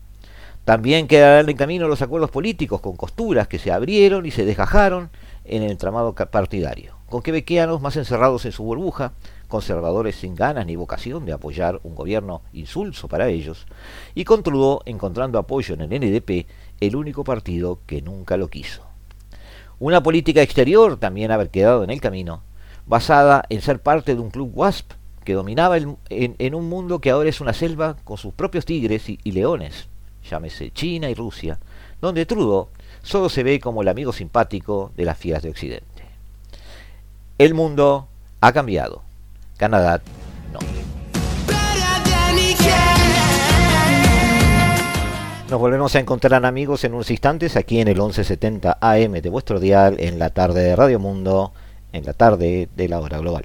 También 0.65 1.07
quedarán 1.07 1.51
en 1.51 1.59
camino 1.59 1.89
los 1.89 2.01
acuerdos 2.01 2.31
políticos 2.31 2.81
con 2.81 2.97
costuras 2.97 3.49
que 3.49 3.59
se 3.59 3.71
abrieron 3.71 4.25
y 4.25 4.31
se 4.31 4.47
desgajaron 4.47 5.11
en 5.45 5.63
el 5.63 5.73
entramado 5.73 6.15
partidario, 6.15 6.97
con 7.07 7.21
quebequeanos 7.21 7.83
más 7.83 7.99
encerrados 7.99 8.47
en 8.47 8.53
su 8.53 8.63
burbuja, 8.63 9.13
conservadores 9.55 10.17
sin 10.17 10.35
ganas 10.35 10.67
ni 10.67 10.75
vocación 10.75 11.25
de 11.25 11.33
apoyar 11.33 11.79
un 11.85 11.95
gobierno 11.95 12.43
insulso 12.53 13.07
para 13.07 13.29
ellos, 13.29 13.69
y 14.13 14.25
con 14.25 14.43
Trudeau 14.43 14.81
encontrando 14.85 15.39
apoyo 15.39 15.77
en 15.77 15.83
el 15.83 15.91
NDP, 15.91 16.49
el 16.81 16.97
único 16.97 17.23
partido 17.23 17.79
que 17.87 18.03
nunca 18.03 18.37
lo 18.37 18.49
quiso. 18.49 18.83
Una 19.79 20.03
política 20.03 20.43
exterior 20.43 20.97
también 20.97 21.31
haber 21.31 21.51
quedado 21.51 21.85
en 21.85 21.91
el 21.91 22.01
camino, 22.01 22.43
basada 22.85 23.45
en 23.49 23.63
ser 23.63 23.79
parte 23.79 24.17
de 24.17 24.21
un 24.21 24.31
club 24.31 24.51
WASP 24.53 24.91
que 25.23 25.35
dominaba 25.35 25.77
en, 25.77 26.55
un 26.57 26.69
mundo 26.69 26.99
que 26.99 27.11
ahora 27.11 27.29
es 27.29 27.41
una 27.41 27.53
selva 27.53 27.95
con 28.03 28.19
sus 28.19 28.35
propios 28.35 28.65
tigres 28.65 29.05
y 29.09 29.31
leones, 29.31 29.87
llámese 30.29 30.73
China 30.73 31.09
y 31.09 31.15
Rusia, 31.15 31.61
donde 32.01 32.27
Trudeau 32.27 32.71
solo 33.05 33.29
se 33.29 33.45
ve 33.45 33.61
como 33.61 33.83
el 33.83 33.89
amigo 33.89 34.13
simpático 34.13 34.91
de 34.97 35.05
las 35.05 35.17
fieras 35.17 35.45
de 35.45 35.51
Occidente. 35.51 36.03
El 37.39 37.55
mundo 37.55 38.09
ha 38.41 38.53
cambiado. 38.53 39.14
Canadá 39.57 40.01
no. 40.53 40.59
Nos 45.51 45.61
volvemos 45.61 45.95
a 45.95 46.01
encontrar 46.01 46.45
amigos 46.45 46.85
en 46.85 46.95
unos 46.95 47.11
instantes 47.11 47.57
aquí 47.57 47.81
en 47.81 47.89
el 47.89 47.97
1170 47.97 48.79
AM 48.81 49.13
de 49.13 49.29
vuestro 49.31 49.61
dial 49.61 49.97
en 49.99 50.19
la 50.19 50.31
tarde 50.31 50.63
de 50.63 50.75
Radio 50.75 50.99
Mundo, 50.99 51.53
en 51.93 52.05
la 52.05 52.13
tarde 52.13 52.69
de 52.75 52.89
la 52.89 52.99
hora 52.99 53.19
global. 53.19 53.45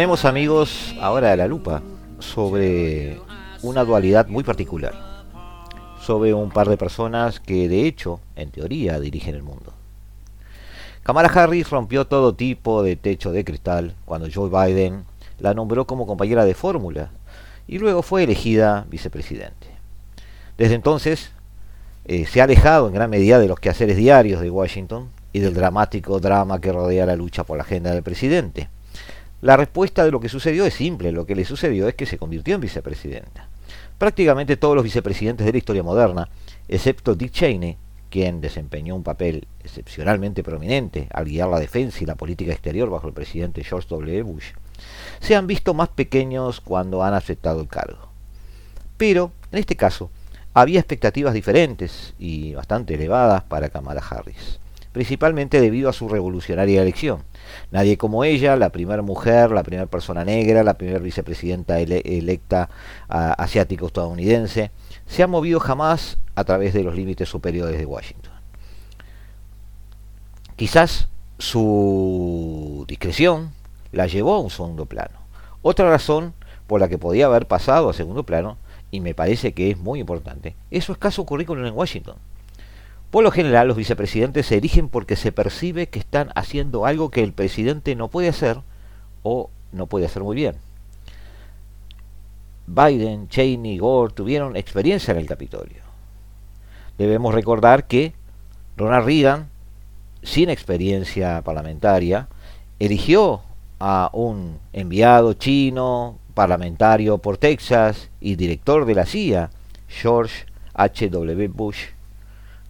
Ponemos 0.00 0.24
amigos 0.24 0.94
ahora 0.98 1.30
a 1.30 1.36
la 1.36 1.46
lupa 1.46 1.82
sobre 2.20 3.20
una 3.60 3.84
dualidad 3.84 4.28
muy 4.28 4.42
particular, 4.42 4.94
sobre 6.00 6.32
un 6.32 6.48
par 6.48 6.70
de 6.70 6.78
personas 6.78 7.38
que 7.38 7.68
de 7.68 7.86
hecho, 7.86 8.18
en 8.34 8.50
teoría, 8.50 8.98
dirigen 8.98 9.34
el 9.34 9.42
mundo. 9.42 9.74
Kamala 11.02 11.28
Harris 11.28 11.68
rompió 11.68 12.06
todo 12.06 12.34
tipo 12.34 12.82
de 12.82 12.96
techo 12.96 13.30
de 13.30 13.44
cristal 13.44 13.94
cuando 14.06 14.28
Joe 14.34 14.48
Biden 14.48 15.04
la 15.38 15.52
nombró 15.52 15.86
como 15.86 16.06
compañera 16.06 16.46
de 16.46 16.54
fórmula 16.54 17.10
y 17.68 17.78
luego 17.78 18.00
fue 18.00 18.24
elegida 18.24 18.86
vicepresidente. 18.88 19.66
Desde 20.56 20.76
entonces 20.76 21.30
eh, 22.06 22.24
se 22.24 22.40
ha 22.40 22.44
alejado 22.44 22.88
en 22.88 22.94
gran 22.94 23.10
medida 23.10 23.38
de 23.38 23.48
los 23.48 23.60
quehaceres 23.60 23.98
diarios 23.98 24.40
de 24.40 24.48
Washington 24.48 25.10
y 25.34 25.40
del 25.40 25.52
dramático 25.52 26.20
drama 26.20 26.58
que 26.58 26.72
rodea 26.72 27.04
la 27.04 27.16
lucha 27.16 27.44
por 27.44 27.58
la 27.58 27.64
agenda 27.64 27.92
del 27.92 28.02
presidente. 28.02 28.70
La 29.42 29.56
respuesta 29.56 30.04
de 30.04 30.10
lo 30.10 30.20
que 30.20 30.28
sucedió 30.28 30.66
es 30.66 30.74
simple, 30.74 31.12
lo 31.12 31.24
que 31.24 31.34
le 31.34 31.44
sucedió 31.44 31.88
es 31.88 31.94
que 31.94 32.06
se 32.06 32.18
convirtió 32.18 32.54
en 32.54 32.60
vicepresidenta. 32.60 33.48
Prácticamente 33.96 34.56
todos 34.56 34.74
los 34.74 34.84
vicepresidentes 34.84 35.46
de 35.46 35.52
la 35.52 35.58
historia 35.58 35.82
moderna, 35.82 36.28
excepto 36.68 37.14
Dick 37.14 37.32
Cheney, 37.32 37.76
quien 38.10 38.40
desempeñó 38.40 38.96
un 38.96 39.02
papel 39.02 39.46
excepcionalmente 39.64 40.42
prominente 40.42 41.08
al 41.12 41.24
guiar 41.24 41.48
la 41.48 41.60
defensa 41.60 42.02
y 42.02 42.06
la 42.06 42.16
política 42.16 42.52
exterior 42.52 42.90
bajo 42.90 43.06
el 43.06 43.14
presidente 43.14 43.64
George 43.64 43.88
W. 43.88 44.22
Bush, 44.22 44.52
se 45.20 45.36
han 45.36 45.46
visto 45.46 45.72
más 45.72 45.88
pequeños 45.88 46.60
cuando 46.60 47.02
han 47.02 47.14
aceptado 47.14 47.60
el 47.60 47.68
cargo. 47.68 48.08
Pero, 48.96 49.32
en 49.52 49.58
este 49.60 49.76
caso, 49.76 50.10
había 50.52 50.80
expectativas 50.80 51.32
diferentes 51.32 52.14
y 52.18 52.54
bastante 52.54 52.94
elevadas 52.94 53.44
para 53.44 53.68
Kamala 53.68 54.02
Harris, 54.02 54.58
principalmente 54.92 55.60
debido 55.60 55.88
a 55.88 55.92
su 55.92 56.08
revolucionaria 56.08 56.82
elección. 56.82 57.22
Nadie 57.70 57.96
como 57.96 58.24
ella, 58.24 58.56
la 58.56 58.70
primera 58.70 59.02
mujer, 59.02 59.50
la 59.50 59.62
primera 59.62 59.86
persona 59.86 60.24
negra, 60.24 60.62
la 60.62 60.74
primera 60.74 60.98
vicepresidenta 60.98 61.78
electa 61.78 62.68
uh, 63.08 63.34
asiático-estadounidense, 63.38 64.70
se 65.06 65.22
ha 65.22 65.26
movido 65.26 65.60
jamás 65.60 66.18
a 66.34 66.44
través 66.44 66.74
de 66.74 66.82
los 66.82 66.94
límites 66.94 67.28
superiores 67.28 67.78
de 67.78 67.86
Washington. 67.86 68.32
Quizás 70.56 71.08
su 71.38 72.84
discreción 72.86 73.52
la 73.92 74.06
llevó 74.06 74.34
a 74.34 74.40
un 74.40 74.50
segundo 74.50 74.86
plano. 74.86 75.18
Otra 75.62 75.88
razón 75.88 76.34
por 76.66 76.80
la 76.80 76.88
que 76.88 76.98
podía 76.98 77.26
haber 77.26 77.46
pasado 77.46 77.88
a 77.88 77.94
segundo 77.94 78.24
plano, 78.24 78.58
y 78.90 79.00
me 79.00 79.14
parece 79.14 79.52
que 79.52 79.70
es 79.70 79.78
muy 79.78 80.00
importante, 80.00 80.56
es 80.70 80.84
su 80.84 80.92
escaso 80.92 81.24
currículum 81.24 81.64
en 81.64 81.74
Washington. 81.74 82.16
Por 83.10 83.24
lo 83.24 83.32
general, 83.32 83.66
los 83.66 83.76
vicepresidentes 83.76 84.46
se 84.46 84.56
erigen 84.56 84.88
porque 84.88 85.16
se 85.16 85.32
percibe 85.32 85.88
que 85.88 85.98
están 85.98 86.30
haciendo 86.36 86.86
algo 86.86 87.10
que 87.10 87.24
el 87.24 87.32
presidente 87.32 87.96
no 87.96 88.08
puede 88.08 88.28
hacer 88.28 88.60
o 89.22 89.50
no 89.72 89.86
puede 89.86 90.06
hacer 90.06 90.22
muy 90.22 90.36
bien. 90.36 90.54
Biden, 92.68 93.28
Cheney, 93.28 93.78
Gore 93.78 94.14
tuvieron 94.14 94.56
experiencia 94.56 95.10
en 95.10 95.18
el 95.18 95.26
Capitolio. 95.26 95.82
Debemos 96.98 97.34
recordar 97.34 97.88
que 97.88 98.14
Ronald 98.76 99.06
Reagan, 99.06 99.48
sin 100.22 100.48
experiencia 100.48 101.42
parlamentaria, 101.42 102.28
eligió 102.78 103.42
a 103.80 104.10
un 104.12 104.58
enviado 104.72 105.32
chino 105.32 106.18
parlamentario 106.34 107.18
por 107.18 107.38
Texas 107.38 108.08
y 108.20 108.36
director 108.36 108.84
de 108.84 108.94
la 108.94 109.06
CIA, 109.06 109.50
George 109.88 110.46
H.W. 110.74 111.48
Bush, 111.48 111.86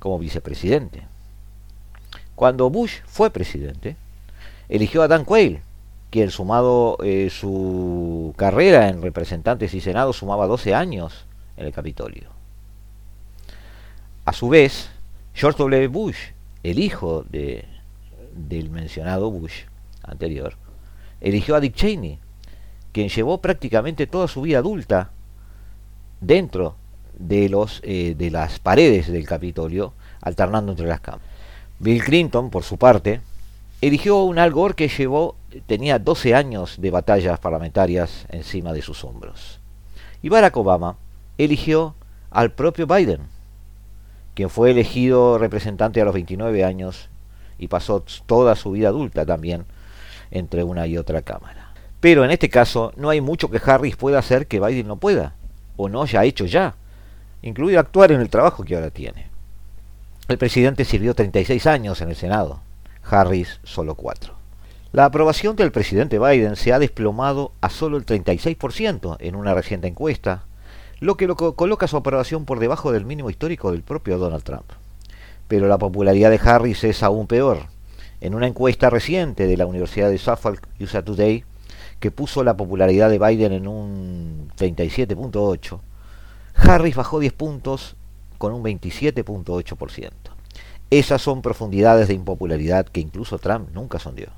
como 0.00 0.18
vicepresidente. 0.18 1.06
Cuando 2.34 2.70
Bush 2.70 3.02
fue 3.06 3.30
presidente, 3.30 3.96
eligió 4.68 5.02
a 5.02 5.08
Dan 5.08 5.24
Quayle, 5.24 5.62
quien 6.10 6.30
sumado 6.30 6.96
eh, 7.04 7.30
su 7.30 8.34
carrera 8.36 8.88
en 8.88 9.02
representantes 9.02 9.74
y 9.74 9.80
senado 9.80 10.12
sumaba 10.12 10.48
12 10.48 10.74
años 10.74 11.26
en 11.56 11.66
el 11.66 11.72
Capitolio. 11.72 12.30
A 14.24 14.32
su 14.32 14.48
vez, 14.48 14.90
George 15.34 15.58
W. 15.58 15.86
Bush, 15.88 16.18
el 16.62 16.78
hijo 16.78 17.24
de, 17.30 17.64
del 18.34 18.70
mencionado 18.70 19.30
Bush 19.30 19.64
anterior, 20.02 20.54
eligió 21.20 21.54
a 21.54 21.60
Dick 21.60 21.74
Cheney, 21.74 22.18
quien 22.92 23.08
llevó 23.08 23.38
prácticamente 23.38 24.06
toda 24.06 24.26
su 24.26 24.42
vida 24.42 24.58
adulta 24.58 25.10
dentro 26.20 26.76
de, 27.20 27.48
los, 27.48 27.80
eh, 27.84 28.14
de 28.18 28.30
las 28.30 28.58
paredes 28.58 29.06
del 29.12 29.26
Capitolio, 29.26 29.92
alternando 30.20 30.72
entre 30.72 30.88
las 30.88 31.00
cámaras. 31.00 31.28
Bill 31.78 32.02
Clinton, 32.02 32.50
por 32.50 32.64
su 32.64 32.76
parte, 32.76 33.20
eligió 33.80 34.24
un 34.24 34.38
Al 34.38 34.50
Gore 34.50 34.74
que 34.74 34.88
llevó, 34.88 35.36
tenía 35.66 35.98
12 35.98 36.34
años 36.34 36.76
de 36.78 36.90
batallas 36.90 37.38
parlamentarias 37.38 38.26
encima 38.30 38.72
de 38.72 38.82
sus 38.82 39.04
hombros. 39.04 39.60
Y 40.22 40.28
Barack 40.28 40.56
Obama 40.56 40.96
eligió 41.38 41.94
al 42.30 42.52
propio 42.52 42.86
Biden, 42.86 43.20
quien 44.34 44.50
fue 44.50 44.70
elegido 44.70 45.38
representante 45.38 46.00
a 46.00 46.04
los 46.04 46.14
29 46.14 46.64
años 46.64 47.08
y 47.58 47.68
pasó 47.68 48.04
toda 48.26 48.56
su 48.56 48.72
vida 48.72 48.88
adulta 48.88 49.26
también 49.26 49.64
entre 50.30 50.62
una 50.64 50.86
y 50.86 50.96
otra 50.96 51.22
cámara. 51.22 51.72
Pero 52.00 52.24
en 52.24 52.30
este 52.30 52.48
caso 52.48 52.92
no 52.96 53.10
hay 53.10 53.20
mucho 53.20 53.50
que 53.50 53.60
Harris 53.64 53.96
pueda 53.96 54.18
hacer 54.18 54.46
que 54.46 54.60
Biden 54.60 54.86
no 54.86 54.96
pueda, 54.96 55.34
o 55.76 55.88
no 55.88 56.02
haya 56.02 56.24
hecho 56.24 56.46
ya, 56.46 56.74
incluido 57.42 57.80
actuar 57.80 58.12
en 58.12 58.20
el 58.20 58.30
trabajo 58.30 58.64
que 58.64 58.74
ahora 58.74 58.90
tiene. 58.90 59.28
El 60.28 60.38
presidente 60.38 60.84
sirvió 60.84 61.14
36 61.14 61.66
años 61.66 62.00
en 62.00 62.10
el 62.10 62.16
Senado, 62.16 62.60
Harris 63.02 63.60
solo 63.64 63.94
4. 63.94 64.34
La 64.92 65.04
aprobación 65.04 65.56
del 65.56 65.72
presidente 65.72 66.18
Biden 66.18 66.56
se 66.56 66.72
ha 66.72 66.78
desplomado 66.78 67.52
a 67.60 67.70
solo 67.70 67.96
el 67.96 68.04
36% 68.04 69.16
en 69.20 69.36
una 69.36 69.54
reciente 69.54 69.88
encuesta, 69.88 70.44
lo 70.98 71.16
que 71.16 71.26
lo 71.26 71.36
coloca 71.36 71.86
su 71.86 71.96
aprobación 71.96 72.44
por 72.44 72.58
debajo 72.58 72.92
del 72.92 73.04
mínimo 73.04 73.30
histórico 73.30 73.72
del 73.72 73.82
propio 73.82 74.18
Donald 74.18 74.42
Trump. 74.42 74.70
Pero 75.48 75.68
la 75.68 75.78
popularidad 75.78 76.30
de 76.30 76.40
Harris 76.42 76.84
es 76.84 77.02
aún 77.02 77.26
peor, 77.26 77.66
en 78.20 78.34
una 78.34 78.46
encuesta 78.46 78.90
reciente 78.90 79.46
de 79.46 79.56
la 79.56 79.66
Universidad 79.66 80.10
de 80.10 80.18
Suffolk 80.18 80.66
USA 80.78 81.02
Today, 81.02 81.44
que 82.00 82.10
puso 82.10 82.42
la 82.44 82.56
popularidad 82.56 83.10
de 83.10 83.18
Biden 83.18 83.52
en 83.52 83.68
un 83.68 84.50
37.8, 84.58 85.80
Harris 86.62 86.94
bajó 86.94 87.18
10 87.18 87.32
puntos 87.32 87.96
con 88.38 88.52
un 88.52 88.62
27.8%. 88.62 90.10
Esas 90.90 91.22
son 91.22 91.42
profundidades 91.42 92.08
de 92.08 92.14
impopularidad 92.14 92.86
que 92.86 93.00
incluso 93.00 93.38
Trump 93.38 93.70
nunca 93.72 93.98
sondeó. 93.98 94.28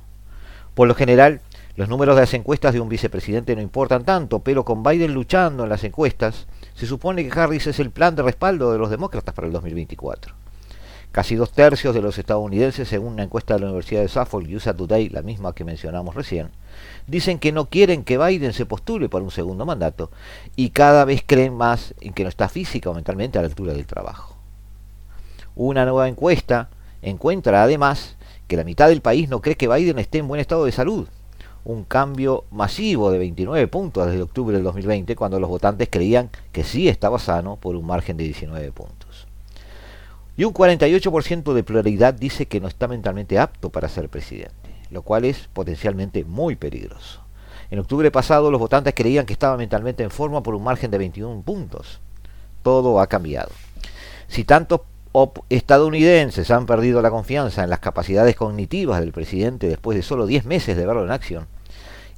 Por 0.75 0.89
lo 0.89 0.95
general, 0.95 1.41
los 1.77 1.89
números 1.89 2.15
de 2.15 2.23
las 2.23 2.35
encuestas 2.35 2.75
de 2.75 2.81
un 2.81 2.89
vicepresidente 2.89 3.57
no 3.57 3.63
importan 3.63 4.05
tanto, 4.05 4.39
pero 4.39 4.65
con 4.65 4.83
Biden 4.83 5.15
luchando 5.15 5.65
en 5.65 5.71
las 5.71 5.85
encuestas, 5.85 6.47
se 6.75 6.87
supone 6.87 7.27
que 7.27 7.39
Harris 7.39 7.67
es 7.67 7.81
el 7.81 7.91
plan 7.91 8.15
de 8.15 8.23
respaldo 8.23 8.73
de 8.73 8.79
los 8.79 8.91
demócratas 8.91 9.35
para 9.35 9.47
el 9.47 9.53
2024. 9.53 10.42
Casi 11.13 11.37
dos 11.37 11.53
tercios 11.53 11.95
de 11.95 12.01
los 12.01 12.17
estadounidenses, 12.17 12.89
según 12.89 13.13
una 13.13 13.25
encuesta 13.25 13.53
de 13.53 13.61
la 13.61 13.67
Universidad 13.67 14.01
de 14.01 14.09
Suffolk 14.09 14.49
y 14.49 14.57
USA 14.57 14.73
Today, 14.73 15.11
la 15.11 15.21
misma 15.21 15.55
que 15.55 15.63
mencionamos 15.63 16.15
recién, 16.15 16.49
dicen 17.07 17.39
que 17.39 17.53
no 17.53 17.67
quieren 17.67 18.03
que 18.03 18.17
Biden 18.17 18.55
se 18.55 18.65
postule 18.65 19.11
para 19.11 19.23
un 19.23 19.31
segundo 19.31 19.67
mandato 19.67 20.11
y 20.57 20.71
cada 20.71 21.05
vez 21.05 21.23
creen 21.27 21.55
más 21.55 21.95
en 22.01 22.15
que 22.15 22.23
no 22.23 22.31
está 22.31 22.49
física 22.49 22.89
o 22.89 22.95
mentalmente 22.95 23.39
a 23.39 23.43
la 23.43 23.49
altura 23.49 23.75
del 23.75 23.85
trabajo. 23.85 24.37
Una 25.55 25.85
nueva 25.85 26.09
encuesta 26.09 26.71
encuentra 27.03 27.63
además 27.63 28.17
que 28.49 28.57
la 28.57 28.65
mitad 28.65 28.89
del 28.89 29.03
país 29.03 29.29
no 29.29 29.43
cree 29.43 29.57
que 29.57 29.69
Biden 29.69 29.99
esté 29.99 30.17
en 30.17 30.29
buen 30.29 30.41
estado 30.41 30.65
de 30.65 30.73
salud, 30.73 31.09
un 31.67 31.85
cambio 31.85 32.45
masivo 32.51 33.11
de 33.11 33.19
29 33.19 33.69
puntos 33.69 34.07
desde 34.07 34.23
octubre 34.23 34.55
del 34.55 34.65
2020 34.65 35.15
cuando 35.15 35.39
los 35.39 35.51
votantes 35.51 35.89
creían 35.91 36.31
que 36.53 36.65
sí 36.65 36.89
estaba 36.89 37.19
sano 37.19 37.57
por 37.57 37.77
un 37.77 37.85
margen 37.85 38.17
de 38.17 38.25
19 38.25 38.73
puntos. 38.73 39.02
Y 40.37 40.45
un 40.45 40.55
48% 40.55 41.53
de 41.53 41.63
pluralidad 41.63 42.15
dice 42.15 42.47
que 42.47 42.61
no 42.61 42.69
está 42.69 42.89
mentalmente 42.89 43.39
apto 43.39 43.71
para 43.71 43.89
ser 43.89 44.09
presidente, 44.09 44.71
lo 44.91 45.03
cual 45.03 45.25
es 45.25 45.49
potencialmente 45.53 46.25
muy 46.25 46.57
peligroso. 46.57 47.21
En 47.71 47.79
octubre 47.79 48.11
pasado 48.11 48.51
los 48.51 48.61
votantes 48.61 48.95
creían 48.95 49.27
que 49.27 49.33
estaba 49.33 49.57
mentalmente 49.57 50.03
en 50.03 50.11
forma 50.11 50.43
por 50.43 50.55
un 50.55 50.65
margen 50.65 50.91
de 50.91 50.99
21 50.99 51.43
puntos. 51.43 52.01
Todo 52.63 53.01
ha 53.01 53.07
cambiado. 53.07 53.51
Si 54.29 54.45
tantos 54.45 54.83
estadounidenses 55.51 56.51
han 56.51 56.65
perdido 56.65 57.03
la 57.03 57.11
confianza 57.11 57.65
en 57.65 57.71
las 57.71 57.81
capacidades 57.81 58.35
cognitivas 58.37 59.01
del 59.01 59.13
presidente 59.13 59.69
después 59.69 59.97
de 59.97 60.03
solo 60.03 60.27
10 60.27 60.47
meses 60.47 60.77
de 60.77 60.87
verlo 60.87 61.05
en 61.05 61.11
acción, 61.11 61.47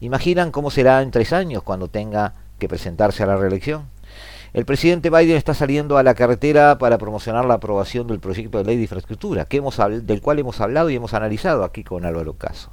imaginan 0.00 0.52
cómo 0.52 0.70
será 0.70 1.02
en 1.02 1.10
tres 1.10 1.32
años 1.32 1.62
cuando 1.62 1.88
tenga 1.88 2.34
que 2.58 2.68
presentarse 2.68 3.22
a 3.22 3.26
la 3.26 3.36
reelección. 3.36 3.93
El 4.54 4.66
presidente 4.66 5.10
Biden 5.10 5.36
está 5.36 5.52
saliendo 5.52 5.98
a 5.98 6.04
la 6.04 6.14
carretera 6.14 6.78
para 6.78 6.96
promocionar 6.96 7.44
la 7.44 7.54
aprobación 7.54 8.06
del 8.06 8.20
proyecto 8.20 8.58
de 8.58 8.64
ley 8.64 8.76
de 8.76 8.82
infraestructura, 8.82 9.48
del 9.48 10.20
cual 10.22 10.38
hemos 10.38 10.60
hablado 10.60 10.90
y 10.90 10.94
hemos 10.94 11.12
analizado 11.12 11.64
aquí 11.64 11.82
con 11.82 12.06
Álvaro 12.06 12.34
Caso. 12.34 12.70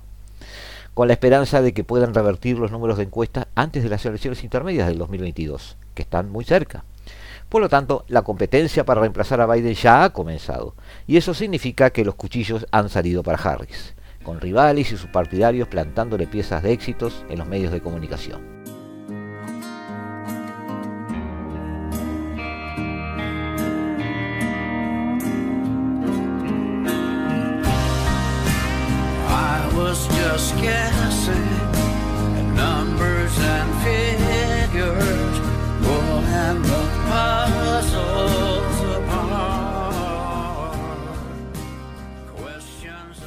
con 0.93 1.07
la 1.07 1.13
esperanza 1.13 1.63
de 1.63 1.73
que 1.73 1.83
puedan 1.83 2.13
revertir 2.13 2.59
los 2.59 2.69
números 2.69 2.97
de 2.97 3.05
encuestas 3.05 3.47
antes 3.55 3.81
de 3.81 3.89
las 3.89 4.05
elecciones 4.05 4.43
intermedias 4.43 4.89
del 4.89 4.99
2022, 4.99 5.77
que 5.95 6.03
están 6.03 6.29
muy 6.29 6.45
cerca. 6.45 6.83
Por 7.49 7.61
lo 7.61 7.69
tanto, 7.69 8.05
la 8.09 8.21
competencia 8.21 8.85
para 8.85 9.01
reemplazar 9.01 9.41
a 9.41 9.47
Biden 9.47 9.73
ya 9.73 10.03
ha 10.03 10.11
comenzado, 10.11 10.75
y 11.07 11.17
eso 11.17 11.33
significa 11.33 11.89
que 11.89 12.05
los 12.05 12.13
cuchillos 12.13 12.67
han 12.71 12.89
salido 12.89 13.23
para 13.23 13.41
Harris, 13.41 13.95
con 14.21 14.39
rivales 14.39 14.91
y 14.91 14.97
sus 14.97 15.09
partidarios 15.09 15.69
plantándole 15.69 16.27
piezas 16.27 16.61
de 16.61 16.73
éxitos 16.73 17.25
en 17.29 17.39
los 17.39 17.47
medios 17.47 17.71
de 17.71 17.81
comunicación. 17.81 18.60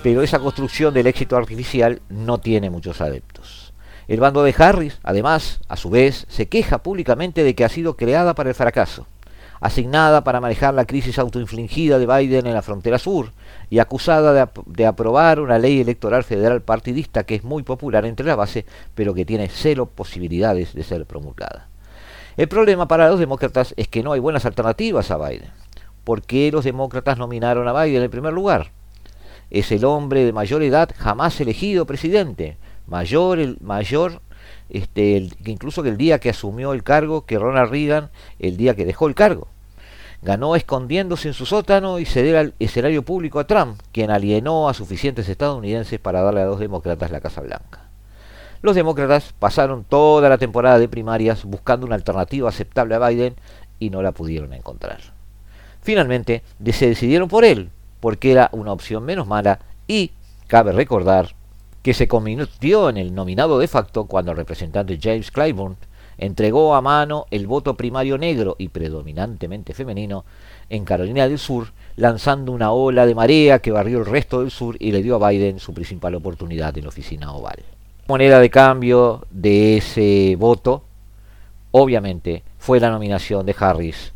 Pero 0.03 0.23
esa 0.23 0.39
construcción 0.39 0.93
del 0.93 1.07
éxito 1.07 1.37
artificial 1.37 2.03
no 2.11 2.39
tiene 2.39 2.69
muchos 2.69 3.01
adeptos. 3.01 3.73
El 4.07 4.21
bando 4.21 4.43
de 4.43 4.55
Harris, 4.57 4.99
además, 5.03 5.61
a 5.67 5.77
su 5.77 5.89
vez, 5.89 6.27
se 6.29 6.47
queja 6.47 6.83
públicamente 6.83 7.43
de 7.43 7.55
que 7.55 7.65
ha 7.65 7.71
sido 7.71 7.97
creada 7.97 8.35
para 8.35 8.51
el 8.51 8.55
fracaso, 8.55 9.07
asignada 9.65 10.25
para 10.25 10.41
manejar 10.41 10.75
la 10.75 10.85
crisis 10.85 11.19
autoinfligida 11.19 11.99
de 11.99 12.07
Biden 12.07 12.47
en 12.47 12.55
la 12.55 12.63
frontera 12.63 12.99
sur 12.99 13.33
y 13.71 13.79
acusada 13.79 14.51
de, 14.67 14.87
aprobar 14.87 15.41
una 15.41 15.59
ley 15.59 15.81
electoral 15.81 16.23
federal 16.23 16.61
partidista 16.61 17.25
que 17.25 17.35
es 17.35 17.45
muy 17.45 17.63
popular 17.63 18.05
entre 18.05 18.27
la 18.27 18.37
base, 18.37 18.67
pero 18.95 19.15
que 19.15 19.25
tiene 19.25 19.49
cero 19.49 19.91
posibilidades 19.93 20.75
de 20.75 20.83
ser 20.83 21.07
promulgada. 21.07 21.69
El 22.37 22.49
problema 22.49 22.87
para 22.89 23.09
los 23.09 23.19
demócratas 23.19 23.73
es 23.77 23.89
que 23.89 24.03
no 24.03 24.13
hay 24.13 24.21
buenas 24.21 24.45
alternativas 24.45 25.11
a 25.11 25.17
Biden. 25.17 25.51
¿Por 26.05 26.23
qué 26.23 26.51
los 26.53 26.65
demócratas 26.65 27.17
nominaron 27.17 27.67
a 27.67 27.85
Biden 27.85 28.03
en 28.03 28.11
primer 28.11 28.33
lugar? 28.33 28.71
es 29.51 29.71
el 29.71 29.85
hombre 29.85 30.25
de 30.25 30.33
mayor 30.33 30.63
edad 30.63 30.91
jamás 30.97 31.41
elegido 31.41 31.87
presidente, 31.87 32.57
mayor, 32.87 33.39
el, 33.39 33.57
mayor 33.61 34.21
este, 34.69 35.29
incluso 35.45 35.83
que 35.83 35.91
el 35.91 35.97
día 35.97 36.19
que 36.19 36.31
asumió 36.31 36.73
el 36.73 36.83
cargo 36.83 37.25
que 37.25 37.39
Ronald 37.39 37.71
Reagan, 37.71 38.11
el 38.39 38.57
día 38.57 38.75
que 38.75 38.85
dejó 38.85 39.07
el 39.07 39.15
cargo. 39.15 39.49
Ganó 40.25 40.57
escondiéndose 40.57 41.29
en 41.29 41.35
su 41.35 41.45
sótano 41.45 41.99
y 41.99 42.07
ceder 42.07 42.37
al 42.37 42.55
escenario 42.59 43.03
público 43.03 43.39
a 43.39 43.47
Trump, 43.47 43.79
quien 43.93 44.11
alienó 44.11 44.71
a 44.71 44.75
suficientes 44.75 45.29
estadounidenses 45.29 46.01
para 46.01 46.23
darle 46.23 46.41
a 46.41 46.47
los 46.47 46.59
demócratas 46.59 47.11
la 47.11 47.21
Casa 47.21 47.43
Blanca. 47.43 47.83
Los 48.63 48.75
demócratas 48.75 49.35
pasaron 49.39 49.85
toda 49.85 50.31
la 50.31 50.39
temporada 50.39 50.79
de 50.79 50.89
primarias 50.89 51.45
buscando 51.45 51.85
una 51.85 51.97
alternativa 51.97 52.49
aceptable 52.49 52.95
a 52.95 53.07
Biden 53.07 53.37
y 53.79 53.91
no 53.91 54.01
la 54.01 54.13
pudieron 54.13 54.55
encontrar. 54.55 55.01
Finalmente, 55.83 56.43
se 56.73 56.89
decidieron 56.89 57.29
por 57.29 57.45
él, 57.45 57.69
porque 58.01 58.33
era 58.33 58.49
una 58.53 58.73
opción 58.73 59.05
menos 59.05 59.27
mala 59.27 59.59
y 59.87 60.13
cabe 60.47 60.73
recordar 60.73 61.35
que 61.83 61.93
se 61.93 62.09
convirtió 62.09 62.89
en 62.89 62.97
el 62.97 63.15
nominado 63.15 63.59
de 63.59 63.69
facto 63.69 64.07
cuando 64.07 64.31
el 64.31 64.39
representante 64.39 64.99
James 64.99 65.31
Clyburn 65.31 65.77
entregó 66.19 66.75
a 66.75 66.81
mano 66.81 67.27
el 67.31 67.47
voto 67.47 67.75
primario 67.77 68.19
negro 68.19 68.57
y 68.59 68.69
predominantemente 68.69 69.75
femenino 69.75 70.25
en 70.71 70.85
Carolina 70.85 71.29
del 71.29 71.39
Sur, 71.39 71.69
lanzando 71.97 72.53
una 72.53 72.73
ola 72.73 73.07
de 73.07 73.15
marea 73.15 73.61
que 73.61 73.71
barrió 73.71 73.99
el 73.99 74.07
resto 74.07 74.41
del 74.41 74.51
sur 74.51 74.77
y 74.79 74.93
le 74.93 75.03
dio 75.03 75.17
a 75.17 75.31
Biden 75.31 75.59
su 75.59 75.73
principal 75.75 76.15
oportunidad 76.15 76.77
en 76.77 76.85
la 76.85 76.89
oficina 76.89 77.33
oval. 77.33 77.59
Moneda 78.07 78.41
de 78.41 78.51
cambio 78.51 79.27
de 79.31 79.79
ese 79.79 80.37
voto, 80.39 80.85
obviamente, 81.71 82.43
fue 82.59 82.81
la 82.81 82.91
nominación 82.91 83.47
de 83.47 83.57
Harris, 83.59 84.13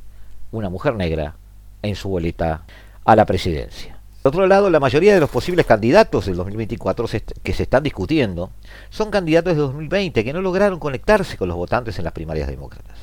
una 0.53 0.69
mujer 0.69 0.95
negra, 0.95 1.35
en 1.83 1.95
su 1.95 2.09
boleta 2.09 2.63
a 3.05 3.17
la 3.17 3.25
presidencia. 3.25 3.98
Por 4.29 4.35
otro 4.35 4.47
lado, 4.47 4.69
la 4.69 4.79
mayoría 4.79 5.15
de 5.15 5.21
los 5.21 5.31
posibles 5.31 5.65
candidatos 5.65 6.27
del 6.27 6.37
2024 6.37 7.07
que 7.43 7.55
se 7.55 7.63
están 7.63 7.83
discutiendo 7.83 8.51
son 8.91 9.11
candidatos 9.11 9.55
de 9.55 9.61
2020 9.61 10.23
que 10.23 10.33
no 10.35 10.43
lograron 10.43 10.79
conectarse 10.79 11.39
con 11.39 11.49
los 11.49 11.57
votantes 11.57 11.97
en 11.97 12.05
las 12.05 12.13
primarias 12.13 12.47
demócratas. 12.47 12.99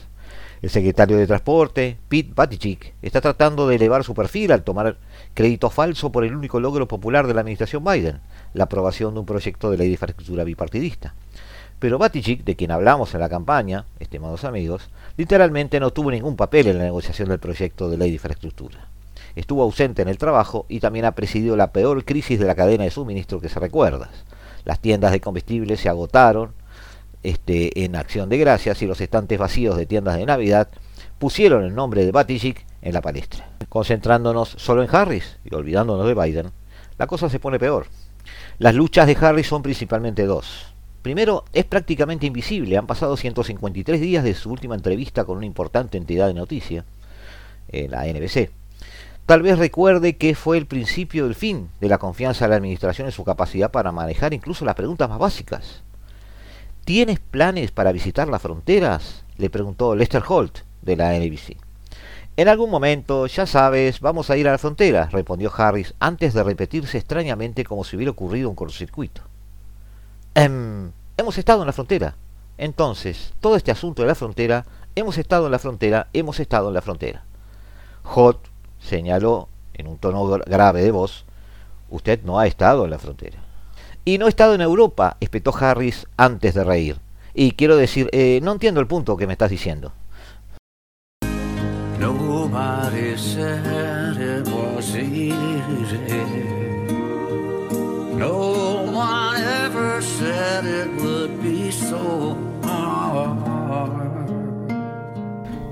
El 0.61 0.69
secretario 0.69 1.17
de 1.17 1.25
Transporte, 1.25 1.97
Pete 2.09 2.31
Buttigieg, 2.35 2.93
está 3.01 3.21
tratando 3.21 3.67
de 3.67 3.77
elevar 3.77 4.03
su 4.03 4.13
perfil 4.13 4.51
al 4.51 4.63
tomar 4.63 4.97
crédito 5.33 5.71
falso 5.71 6.11
por 6.11 6.25
el 6.25 6.35
único 6.35 6.59
logro 6.59 6.87
popular 6.87 7.25
de 7.25 7.33
la 7.33 7.41
administración 7.41 7.83
Biden, 7.83 8.19
la 8.53 8.65
aprobación 8.65 9.15
de 9.15 9.21
un 9.21 9.25
proyecto 9.25 9.71
de 9.71 9.79
ley 9.79 9.87
de 9.87 9.93
infraestructura 9.93 10.43
bipartidista. 10.43 11.15
Pero 11.79 11.97
Buttigieg, 11.97 12.43
de 12.43 12.55
quien 12.55 12.69
hablamos 12.69 13.15
en 13.15 13.21
la 13.21 13.29
campaña, 13.29 13.85
estimados 13.99 14.43
amigos, 14.43 14.91
literalmente 15.17 15.79
no 15.79 15.89
tuvo 15.89 16.11
ningún 16.11 16.35
papel 16.35 16.67
en 16.67 16.77
la 16.77 16.83
negociación 16.83 17.29
del 17.29 17.39
proyecto 17.39 17.89
de 17.89 17.97
ley 17.97 18.09
de 18.09 18.15
infraestructura 18.17 18.89
estuvo 19.35 19.63
ausente 19.63 20.01
en 20.01 20.07
el 20.07 20.17
trabajo 20.17 20.65
y 20.69 20.79
también 20.79 21.05
ha 21.05 21.11
presidido 21.11 21.55
la 21.55 21.71
peor 21.71 22.05
crisis 22.05 22.39
de 22.39 22.45
la 22.45 22.55
cadena 22.55 22.83
de 22.83 22.91
suministro 22.91 23.41
que 23.41 23.49
se 23.49 23.59
recuerda. 23.59 24.09
Las 24.63 24.79
tiendas 24.79 25.11
de 25.11 25.21
combustible 25.21 25.77
se 25.77 25.89
agotaron 25.89 26.53
este, 27.23 27.83
en 27.83 27.95
acción 27.95 28.29
de 28.29 28.37
gracias 28.37 28.81
y 28.81 28.87
los 28.87 29.01
estantes 29.01 29.39
vacíos 29.39 29.77
de 29.77 29.85
tiendas 29.85 30.17
de 30.17 30.25
Navidad 30.25 30.69
pusieron 31.19 31.63
el 31.63 31.75
nombre 31.75 32.05
de 32.05 32.11
Batigic 32.11 32.65
en 32.81 32.93
la 32.93 33.01
palestra. 33.01 33.49
Concentrándonos 33.69 34.49
solo 34.57 34.83
en 34.83 34.93
Harris 34.93 35.37
y 35.43 35.53
olvidándonos 35.53 36.07
de 36.07 36.13
Biden, 36.13 36.51
la 36.97 37.07
cosa 37.07 37.29
se 37.29 37.39
pone 37.39 37.59
peor. 37.59 37.87
Las 38.57 38.75
luchas 38.75 39.07
de 39.07 39.17
Harris 39.19 39.47
son 39.47 39.61
principalmente 39.61 40.25
dos. 40.25 40.73
Primero, 41.01 41.45
es 41.53 41.65
prácticamente 41.65 42.25
invisible. 42.25 42.77
Han 42.77 42.87
pasado 42.87 43.15
153 43.15 44.01
días 44.01 44.23
de 44.23 44.33
su 44.33 44.49
última 44.49 44.75
entrevista 44.75 45.23
con 45.23 45.37
una 45.37 45.45
importante 45.45 45.97
entidad 45.97 46.27
de 46.27 46.33
noticia, 46.33 46.85
en 47.67 47.91
la 47.91 48.05
NBC. 48.05 48.49
Tal 49.25 49.41
vez 49.41 49.57
recuerde 49.57 50.17
que 50.17 50.35
fue 50.35 50.57
el 50.57 50.67
principio 50.67 51.23
del 51.23 51.33
fin 51.33 51.71
de 51.81 51.89
la 51.89 51.97
confianza 51.97 52.45
de 52.45 52.49
la 52.49 52.57
administración 52.57 53.07
en 53.07 53.11
su 53.11 53.23
capacidad 53.23 53.71
para 53.71 53.91
manejar 53.91 54.35
incluso 54.35 54.65
las 54.65 54.75
preguntas 54.75 55.09
más 55.09 55.17
básicas. 55.17 55.81
¿Tienes 56.83 57.19
planes 57.19 57.71
para 57.71 57.91
visitar 57.91 58.27
las 58.27 58.43
fronteras? 58.43 59.23
le 59.37 59.49
preguntó 59.49 59.95
Lester 59.95 60.23
Holt 60.27 60.59
de 60.83 60.95
la 60.95 61.17
NBC. 61.17 61.57
En 62.37 62.49
algún 62.49 62.69
momento, 62.69 63.25
ya 63.25 63.47
sabes, 63.47 63.99
vamos 63.99 64.29
a 64.29 64.37
ir 64.37 64.47
a 64.47 64.51
la 64.51 64.57
frontera, 64.59 65.09
respondió 65.11 65.51
Harris 65.57 65.95
antes 65.99 66.35
de 66.35 66.43
repetirse 66.43 66.99
extrañamente 66.99 67.63
como 67.63 67.83
si 67.83 67.95
hubiera 67.95 68.11
ocurrido 68.11 68.49
un 68.49 68.55
cortocircuito. 68.55 69.21
Em, 70.35 70.91
hemos 71.17 71.37
estado 71.39 71.61
en 71.61 71.67
la 71.67 71.73
frontera. 71.73 72.15
Entonces, 72.59 73.33
todo 73.39 73.55
este 73.55 73.71
asunto 73.71 74.03
de 74.03 74.09
la 74.09 74.15
frontera, 74.15 74.65
hemos 74.93 75.17
estado 75.17 75.47
en 75.47 75.51
la 75.51 75.59
frontera, 75.59 76.09
hemos 76.13 76.39
estado 76.39 76.67
en 76.67 76.75
la 76.75 76.81
frontera. 76.81 77.23
Holt 78.03 78.54
señaló 78.85 79.49
en 79.73 79.87
un 79.87 79.97
tono 79.97 80.25
grave 80.45 80.81
de 80.81 80.91
voz, 80.91 81.25
usted 81.89 82.21
no 82.23 82.39
ha 82.39 82.47
estado 82.47 82.85
en 82.85 82.91
la 82.91 82.99
frontera. 82.99 83.39
Y 84.05 84.17
no 84.17 84.27
ha 84.27 84.29
estado 84.29 84.53
en 84.53 84.61
Europa, 84.61 85.17
espetó 85.19 85.53
Harris 85.55 86.07
antes 86.15 86.53
de 86.53 86.63
reír. 86.63 86.97
Y 87.33 87.51
quiero 87.51 87.75
decir, 87.75 88.09
eh, 88.13 88.39
no 88.41 88.53
entiendo 88.53 88.79
el 88.79 88.87
punto 88.87 89.17
que 89.17 89.27
me 89.27 89.33
estás 89.33 89.49
diciendo. 89.49 89.91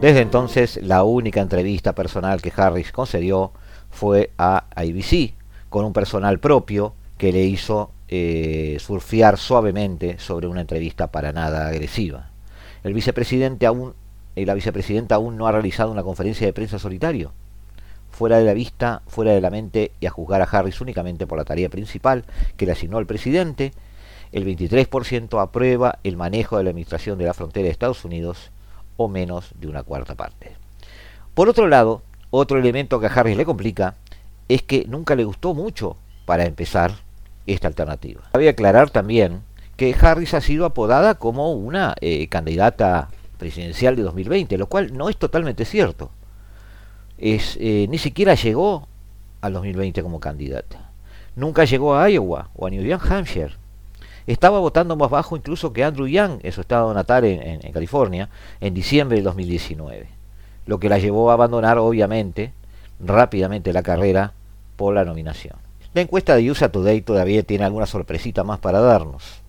Desde 0.04 0.20
entonces, 0.20 0.82
la 0.84 1.06
única 1.06 1.40
entrevista 1.40 1.96
personal 1.96 2.42
que 2.42 2.52
Harris 2.54 2.92
concedió 2.92 3.54
fue 3.90 4.32
a 4.38 4.66
ABC, 4.76 5.34
con 5.70 5.86
un 5.86 5.94
personal 5.94 6.40
propio 6.42 6.94
que 7.18 7.32
le 7.32 7.44
hizo 7.44 7.90
eh, 8.10 8.76
surfear 8.82 9.38
suavemente 9.38 10.20
sobre 10.20 10.48
una 10.48 10.60
entrevista 10.60 11.08
para 11.08 11.32
nada 11.32 11.70
agresiva. 11.70 12.32
El 12.84 12.94
vicepresidente 12.94 13.66
aún, 13.66 13.94
eh, 14.36 14.46
la 14.46 14.56
vicepresidenta 14.56 15.16
aún 15.16 15.38
no 15.38 15.48
ha 15.48 15.54
realizado 15.54 15.90
una 15.90 16.04
conferencia 16.04 16.46
de 16.46 16.52
prensa 16.52 16.80
solitario. 16.80 17.32
Fuera 18.12 18.40
de 18.40 18.44
la 18.44 18.54
vista, 18.54 19.04
fuera 19.08 19.32
de 19.32 19.40
la 19.40 19.52
mente 19.52 19.94
y 20.02 20.08
a 20.08 20.12
juzgar 20.12 20.42
a 20.42 20.50
Harris 20.52 20.82
únicamente 20.82 21.28
por 21.28 21.38
la 21.38 21.46
tarea 21.46 21.70
principal 21.70 22.26
que 22.58 22.66
le 22.66 22.74
asignó 22.74 23.00
el 23.00 23.06
presidente, 23.06 23.72
el 24.34 24.46
23% 24.46 25.42
aprueba 25.42 26.00
el 26.04 26.18
manejo 26.18 26.58
de 26.58 26.66
la 26.66 26.72
administración 26.72 27.18
de 27.18 27.26
la 27.26 27.34
frontera 27.34 27.68
de 27.68 27.72
Estados 27.72 28.04
Unidos 28.04 28.52
o 28.98 29.08
menos 29.08 29.52
de 29.60 29.68
una 29.68 29.84
cuarta 29.84 30.16
parte. 30.16 30.56
Por 31.34 31.50
otro 31.50 31.68
lado, 31.68 32.04
otro 32.30 32.60
elemento 32.60 33.00
que 33.00 33.08
a 33.08 33.14
Harris 33.14 33.38
le 33.38 33.46
complica 33.46 33.96
es 34.48 34.62
que 34.62 34.86
nunca 34.88 35.16
le 35.16 35.24
gustó 35.24 35.54
mucho, 35.54 35.98
para 36.26 36.46
empezar, 36.46 36.94
esta 37.48 37.68
alternativa. 37.68 38.22
Cabe 38.32 38.50
aclarar 38.50 38.90
también 38.90 39.42
que 39.76 39.96
Harris 40.00 40.34
ha 40.34 40.42
sido 40.42 40.66
apodada 40.66 41.16
como 41.16 41.52
una 41.54 41.96
eh, 42.02 42.28
candidata 42.28 43.10
presidencial 43.38 43.96
de 43.96 44.04
2020, 44.04 44.58
lo 44.58 44.68
cual 44.68 44.96
no 44.96 45.10
es 45.10 45.18
totalmente 45.18 45.66
cierto. 45.66 46.12
Es, 47.18 47.58
eh, 47.60 47.88
ni 47.90 47.98
siquiera 47.98 48.36
llegó 48.36 48.88
al 49.42 49.54
2020 49.54 50.02
como 50.04 50.20
candidata. 50.20 50.92
Nunca 51.36 51.66
llegó 51.66 51.96
a 51.96 52.10
Iowa 52.10 52.50
o 52.56 52.68
a 52.68 52.70
New 52.70 53.00
Hampshire. 53.10 53.56
Estaba 54.28 54.60
votando 54.60 54.96
más 54.96 55.10
bajo 55.10 55.36
incluso 55.36 55.74
que 55.74 55.84
Andrew 55.84 56.08
Young 56.08 56.40
en 56.44 56.52
su 56.52 56.62
estado 56.62 56.94
natal 56.94 57.26
en, 57.26 57.72
California 57.72 58.30
en 58.62 58.74
diciembre 58.74 59.18
de 59.18 59.24
2019, 59.24 60.08
lo 60.66 60.80
que 60.80 60.90
la 60.90 60.98
llevó 60.98 61.30
a 61.30 61.34
abandonar 61.34 61.78
obviamente 61.78 62.54
rápidamente 63.00 63.74
la 63.74 63.84
carrera 63.84 64.34
por 64.76 64.94
la 64.94 65.06
nominación. 65.06 65.56
La 65.94 66.02
encuesta 66.02 66.36
de 66.36 66.50
USA 66.50 66.72
Today 66.72 67.02
todavía 67.02 67.44
tiene 67.44 67.66
alguna 67.66 67.86
sorpresita 67.86 68.44
más 68.44 68.60
para 68.60 68.80
darnos. 68.80 69.44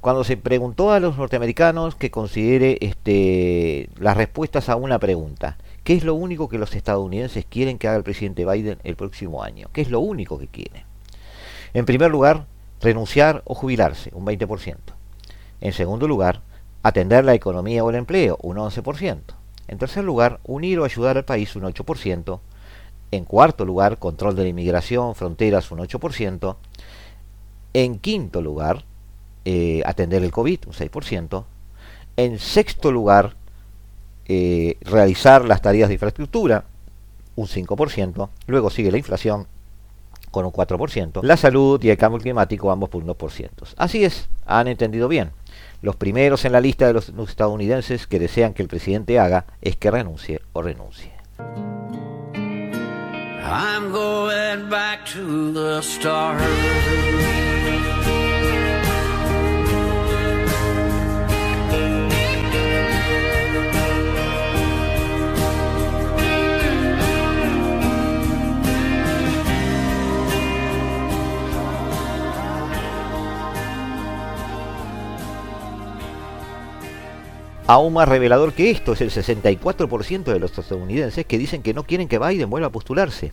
Cuando 0.00 0.24
se 0.24 0.36
preguntó 0.36 0.92
a 0.92 1.00
los 1.00 1.18
norteamericanos 1.18 1.94
que 1.94 2.10
considere 2.10 2.78
este, 2.80 3.90
las 3.98 4.16
respuestas 4.16 4.70
a 4.70 4.76
una 4.76 4.98
pregunta, 4.98 5.58
¿qué 5.84 5.94
es 5.94 6.04
lo 6.04 6.14
único 6.14 6.48
que 6.48 6.58
los 6.58 6.74
estadounidenses 6.74 7.44
quieren 7.44 7.76
que 7.76 7.88
haga 7.88 7.98
el 7.98 8.02
presidente 8.02 8.46
Biden 8.46 8.78
el 8.82 8.96
próximo 8.96 9.42
año? 9.42 9.68
¿Qué 9.72 9.82
es 9.82 9.90
lo 9.90 10.00
único 10.00 10.38
que 10.38 10.46
quieren? 10.46 10.84
En 11.74 11.84
primer 11.84 12.10
lugar, 12.10 12.46
renunciar 12.80 13.42
o 13.44 13.54
jubilarse, 13.54 14.10
un 14.14 14.24
20%. 14.24 14.76
En 15.60 15.72
segundo 15.72 16.08
lugar, 16.08 16.40
atender 16.82 17.24
la 17.24 17.34
economía 17.34 17.84
o 17.84 17.90
el 17.90 17.96
empleo, 17.96 18.38
un 18.42 18.56
11%. 18.56 19.20
En 19.68 19.78
tercer 19.78 20.04
lugar, 20.04 20.40
unir 20.44 20.80
o 20.80 20.84
ayudar 20.84 21.16
al 21.16 21.24
país, 21.24 21.54
un 21.54 21.62
8%. 21.62 22.40
En 23.12 23.24
cuarto 23.24 23.64
lugar, 23.64 23.98
control 23.98 24.34
de 24.34 24.42
la 24.44 24.48
inmigración, 24.48 25.14
fronteras, 25.14 25.70
un 25.70 25.78
8%. 25.78 26.56
En 27.74 27.98
quinto 27.98 28.42
lugar, 28.42 28.84
eh, 29.44 29.82
atender 29.84 30.22
el 30.24 30.32
COVID, 30.32 30.60
un 30.66 30.72
6%. 30.72 31.44
En 32.16 32.38
sexto 32.38 32.90
lugar, 32.90 33.36
eh, 34.26 34.76
realizar 34.82 35.44
las 35.44 35.62
tareas 35.62 35.88
de 35.88 35.94
infraestructura, 35.94 36.64
un 37.36 37.46
5%. 37.46 38.30
Luego 38.46 38.70
sigue 38.70 38.90
la 38.90 38.98
inflación, 38.98 39.46
con 40.30 40.44
un 40.44 40.52
4%, 40.52 41.22
la 41.22 41.36
salud 41.36 41.82
y 41.82 41.90
el 41.90 41.96
cambio 41.96 42.20
climático 42.20 42.70
ambos 42.70 42.88
por 42.88 43.04
1%. 43.04 43.48
Así 43.76 44.04
es, 44.04 44.28
han 44.46 44.68
entendido 44.68 45.08
bien. 45.08 45.32
Los 45.82 45.96
primeros 45.96 46.44
en 46.44 46.52
la 46.52 46.60
lista 46.60 46.86
de 46.86 46.92
los 46.92 47.12
estadounidenses 47.28 48.06
que 48.06 48.18
desean 48.18 48.52
que 48.52 48.62
el 48.62 48.68
presidente 48.68 49.18
haga 49.18 49.46
es 49.62 49.76
que 49.76 49.90
renuncie 49.90 50.40
o 50.52 50.62
renuncie. 50.62 51.12
I'm 53.42 53.90
going 53.90 54.68
back 54.68 55.04
to 55.06 55.52
the 55.52 55.82
start. 55.82 56.40
Aún 77.70 77.92
más 77.92 78.08
revelador 78.08 78.52
que 78.52 78.72
esto 78.72 78.94
es 78.94 79.00
el 79.00 79.12
64% 79.12 80.24
de 80.24 80.40
los 80.40 80.58
estadounidenses 80.58 81.24
que 81.24 81.38
dicen 81.38 81.62
que 81.62 81.72
no 81.72 81.84
quieren 81.84 82.08
que 82.08 82.18
Biden 82.18 82.50
vuelva 82.50 82.66
a 82.66 82.72
postularse, 82.72 83.32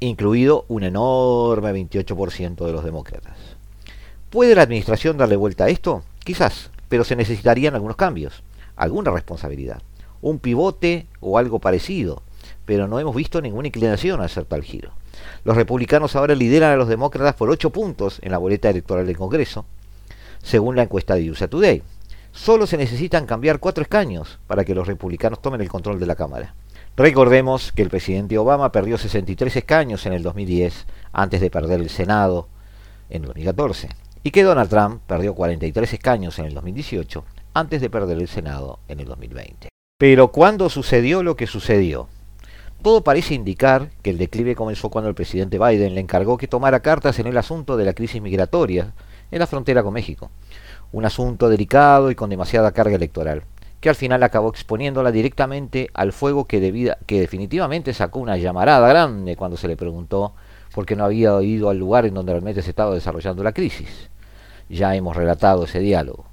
incluido 0.00 0.64
un 0.66 0.82
enorme 0.82 1.72
28% 1.72 2.66
de 2.66 2.72
los 2.72 2.82
demócratas. 2.82 3.36
¿Puede 4.28 4.56
la 4.56 4.62
administración 4.62 5.18
darle 5.18 5.36
vuelta 5.36 5.66
a 5.66 5.68
esto? 5.68 6.02
Quizás, 6.24 6.72
pero 6.88 7.04
se 7.04 7.14
necesitarían 7.14 7.76
algunos 7.76 7.94
cambios, 7.94 8.42
alguna 8.74 9.12
responsabilidad, 9.12 9.82
un 10.20 10.40
pivote 10.40 11.06
o 11.20 11.38
algo 11.38 11.60
parecido, 11.60 12.24
pero 12.64 12.88
no 12.88 12.98
hemos 12.98 13.14
visto 13.14 13.40
ninguna 13.40 13.68
inclinación 13.68 14.20
a 14.20 14.24
hacer 14.24 14.46
tal 14.46 14.64
giro. 14.64 14.90
Los 15.44 15.56
republicanos 15.56 16.16
ahora 16.16 16.34
lideran 16.34 16.72
a 16.72 16.76
los 16.76 16.88
demócratas 16.88 17.36
por 17.36 17.50
8 17.50 17.70
puntos 17.70 18.18
en 18.22 18.32
la 18.32 18.38
boleta 18.38 18.68
electoral 18.68 19.06
del 19.06 19.16
Congreso, 19.16 19.64
según 20.42 20.74
la 20.74 20.82
encuesta 20.82 21.14
de 21.14 21.30
USA 21.30 21.46
Today. 21.46 21.84
Solo 22.36 22.66
se 22.66 22.76
necesitan 22.76 23.24
cambiar 23.24 23.60
cuatro 23.60 23.82
escaños 23.82 24.38
para 24.46 24.62
que 24.62 24.74
los 24.74 24.86
republicanos 24.86 25.40
tomen 25.40 25.62
el 25.62 25.70
control 25.70 25.98
de 25.98 26.04
la 26.04 26.16
Cámara. 26.16 26.54
Recordemos 26.94 27.72
que 27.72 27.80
el 27.80 27.88
presidente 27.88 28.36
Obama 28.36 28.70
perdió 28.72 28.98
63 28.98 29.56
escaños 29.56 30.04
en 30.04 30.12
el 30.12 30.22
2010 30.22 30.86
antes 31.14 31.40
de 31.40 31.50
perder 31.50 31.80
el 31.80 31.88
Senado 31.88 32.46
en 33.08 33.22
2014 33.22 33.88
y 34.22 34.30
que 34.32 34.42
Donald 34.42 34.68
Trump 34.68 35.00
perdió 35.06 35.34
43 35.34 35.94
escaños 35.94 36.38
en 36.38 36.44
el 36.44 36.54
2018 36.54 37.24
antes 37.54 37.80
de 37.80 37.88
perder 37.88 38.18
el 38.18 38.28
Senado 38.28 38.80
en 38.86 39.00
el 39.00 39.06
2020. 39.06 39.68
Pero 39.98 40.30
¿cuándo 40.30 40.68
sucedió 40.68 41.22
lo 41.22 41.36
que 41.36 41.46
sucedió? 41.46 42.06
Todo 42.82 43.02
parece 43.02 43.32
indicar 43.32 43.90
que 44.02 44.10
el 44.10 44.18
declive 44.18 44.54
comenzó 44.54 44.90
cuando 44.90 45.08
el 45.08 45.14
presidente 45.14 45.58
Biden 45.58 45.94
le 45.94 46.02
encargó 46.02 46.36
que 46.36 46.48
tomara 46.48 46.80
cartas 46.80 47.18
en 47.18 47.28
el 47.28 47.38
asunto 47.38 47.78
de 47.78 47.86
la 47.86 47.94
crisis 47.94 48.20
migratoria 48.20 48.92
en 49.30 49.38
la 49.38 49.46
frontera 49.46 49.82
con 49.82 49.94
México 49.94 50.30
un 50.96 51.04
asunto 51.04 51.50
delicado 51.50 52.10
y 52.10 52.14
con 52.14 52.30
demasiada 52.30 52.72
carga 52.72 52.96
electoral, 52.96 53.42
que 53.80 53.90
al 53.90 53.96
final 53.96 54.22
acabó 54.22 54.48
exponiéndola 54.48 55.12
directamente 55.12 55.90
al 55.92 56.14
fuego 56.14 56.46
que, 56.46 56.96
que 57.04 57.20
definitivamente 57.20 57.92
sacó 57.92 58.18
una 58.18 58.38
llamarada 58.38 58.88
grande 58.88 59.36
cuando 59.36 59.58
se 59.58 59.68
le 59.68 59.76
preguntó 59.76 60.32
por 60.74 60.86
qué 60.86 60.96
no 60.96 61.04
había 61.04 61.38
ido 61.42 61.68
al 61.68 61.76
lugar 61.76 62.06
en 62.06 62.14
donde 62.14 62.32
realmente 62.32 62.62
se 62.62 62.70
estaba 62.70 62.94
desarrollando 62.94 63.44
la 63.44 63.52
crisis. 63.52 64.08
Ya 64.70 64.96
hemos 64.96 65.14
relatado 65.14 65.64
ese 65.64 65.80
diálogo. 65.80 66.24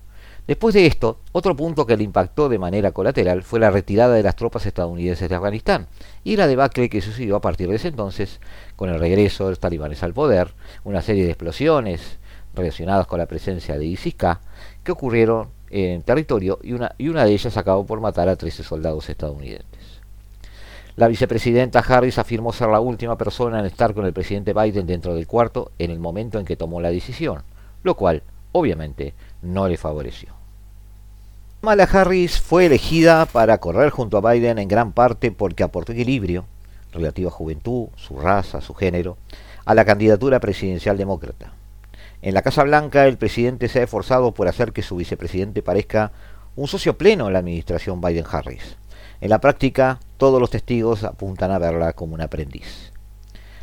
Después 0.48 0.74
de 0.74 0.86
esto, 0.86 1.20
otro 1.34 1.58
punto 1.58 1.86
que 1.86 1.98
le 1.98 2.06
impactó 2.06 2.48
de 2.48 2.58
manera 2.58 2.94
colateral 2.94 3.44
fue 3.44 3.60
la 3.60 3.70
retirada 3.70 4.14
de 4.14 4.24
las 4.24 4.38
tropas 4.38 4.66
estadounidenses 4.66 5.28
de 5.28 5.36
Afganistán 5.36 5.88
y 6.24 6.38
la 6.38 6.48
debacle 6.48 6.90
que 6.90 7.02
sucedió 7.02 7.36
a 7.36 7.42
partir 7.42 7.68
de 7.68 7.76
ese 7.76 7.90
entonces 7.90 8.40
con 8.78 8.90
el 8.90 9.00
regreso 9.00 9.44
de 9.44 9.52
los 9.52 9.60
talibanes 9.60 10.04
al 10.04 10.14
poder, 10.14 10.54
una 10.86 11.02
serie 11.02 11.26
de 11.26 11.32
explosiones, 11.32 12.18
relacionadas 12.54 13.08
con 13.08 13.20
la 13.20 13.26
presencia 13.26 13.78
de 13.78 13.86
ISIS-K 13.86 14.42
que 14.84 14.92
ocurrieron 14.92 15.50
en 15.70 16.04
territorio 16.04 16.60
y 16.62 16.74
una, 16.74 16.94
y 16.98 17.10
una 17.10 17.26
de 17.26 17.34
ellas 17.34 17.58
acabó 17.58 17.86
por 17.86 18.00
matar 18.00 18.30
a 18.30 18.36
13 18.36 18.64
soldados 18.64 19.10
estadounidenses. 19.10 20.02
La 20.96 21.08
vicepresidenta 21.08 21.80
Harris 21.80 22.20
afirmó 22.20 22.54
ser 22.54 22.70
la 22.70 22.80
última 22.80 23.18
persona 23.18 23.60
en 23.60 23.66
estar 23.66 23.96
con 23.96 24.06
el 24.06 24.14
presidente 24.14 24.54
Biden 24.54 24.86
dentro 24.86 25.16
del 25.16 25.26
cuarto 25.26 25.72
en 25.80 25.90
el 25.90 26.00
momento 26.00 26.38
en 26.38 26.46
que 26.46 26.56
tomó 26.56 26.80
la 26.82 26.92
decisión, 26.92 27.42
lo 27.82 27.96
cual, 27.96 28.22
obviamente, 28.52 29.16
no 29.42 29.68
le 29.68 29.78
favoreció. 29.78 30.34
Mala 31.64 31.86
Harris 31.86 32.40
fue 32.40 32.68
elegida 32.68 33.26
para 33.26 33.58
correr 33.58 33.90
junto 33.90 34.18
a 34.18 34.34
Biden 34.34 34.60
en 34.60 34.68
gran 34.68 34.92
parte 34.92 35.32
porque 35.32 35.64
aportó 35.64 35.94
equilibrio, 35.94 36.46
relativo 36.92 37.30
a 37.30 37.32
juventud, 37.32 37.88
su 37.96 38.20
raza, 38.20 38.62
su 38.62 38.76
género, 38.76 39.18
a 39.66 39.74
la 39.74 39.86
candidatura 39.86 40.40
presidencial 40.40 40.98
demócrata. 40.98 41.54
En 42.24 42.34
la 42.34 42.42
Casa 42.42 42.64
Blanca 42.64 43.06
el 43.06 43.18
presidente 43.18 43.68
se 43.68 43.82
ha 43.82 43.84
esforzado 43.84 44.34
por 44.34 44.48
hacer 44.48 44.72
que 44.72 44.82
su 44.82 44.96
vicepresidente 44.96 45.62
parezca 45.62 46.14
un 46.56 46.70
socio 46.70 46.98
pleno 46.98 47.28
en 47.28 47.34
la 47.34 47.40
administración 47.40 48.00
Biden-Harris. 48.00 48.78
En 49.20 49.30
la 49.30 49.42
práctica, 49.42 50.00
todos 50.16 50.40
los 50.40 50.50
testigos 50.50 51.04
apuntan 51.04 51.52
a 51.52 51.60
verla 51.60 51.92
como 51.92 52.14
un 52.14 52.22
aprendiz. 52.22 52.94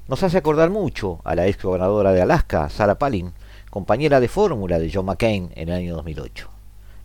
Nos 0.09 0.23
hace 0.25 0.37
acordar 0.37 0.69
mucho 0.69 1.23
a 1.25 1.35
la 1.35 1.47
ex 1.47 1.63
gobernadora 1.63 2.13
de 2.13 2.21
Alaska, 2.21 2.69
Sarah 2.69 2.99
Palin, 2.99 3.33
compañera 3.71 4.21
de 4.21 4.29
fórmula 4.29 4.79
de 4.79 4.91
John 4.93 5.07
McCain 5.07 5.51
en 5.55 5.71
el 5.71 5.77
año 5.77 5.95
2008. 5.95 6.51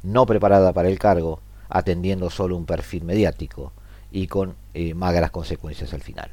No 0.04 0.26
preparada 0.26 0.74
para 0.74 0.90
el 0.90 1.00
cargo, 1.00 1.40
atendiendo 1.70 2.30
solo 2.32 2.58
un 2.58 2.66
perfil 2.66 3.06
mediático 3.06 3.72
y 4.12 4.28
con 4.28 4.56
eh, 4.74 4.94
magras 4.94 5.32
consecuencias 5.32 5.94
al 5.94 6.02
final. 6.02 6.32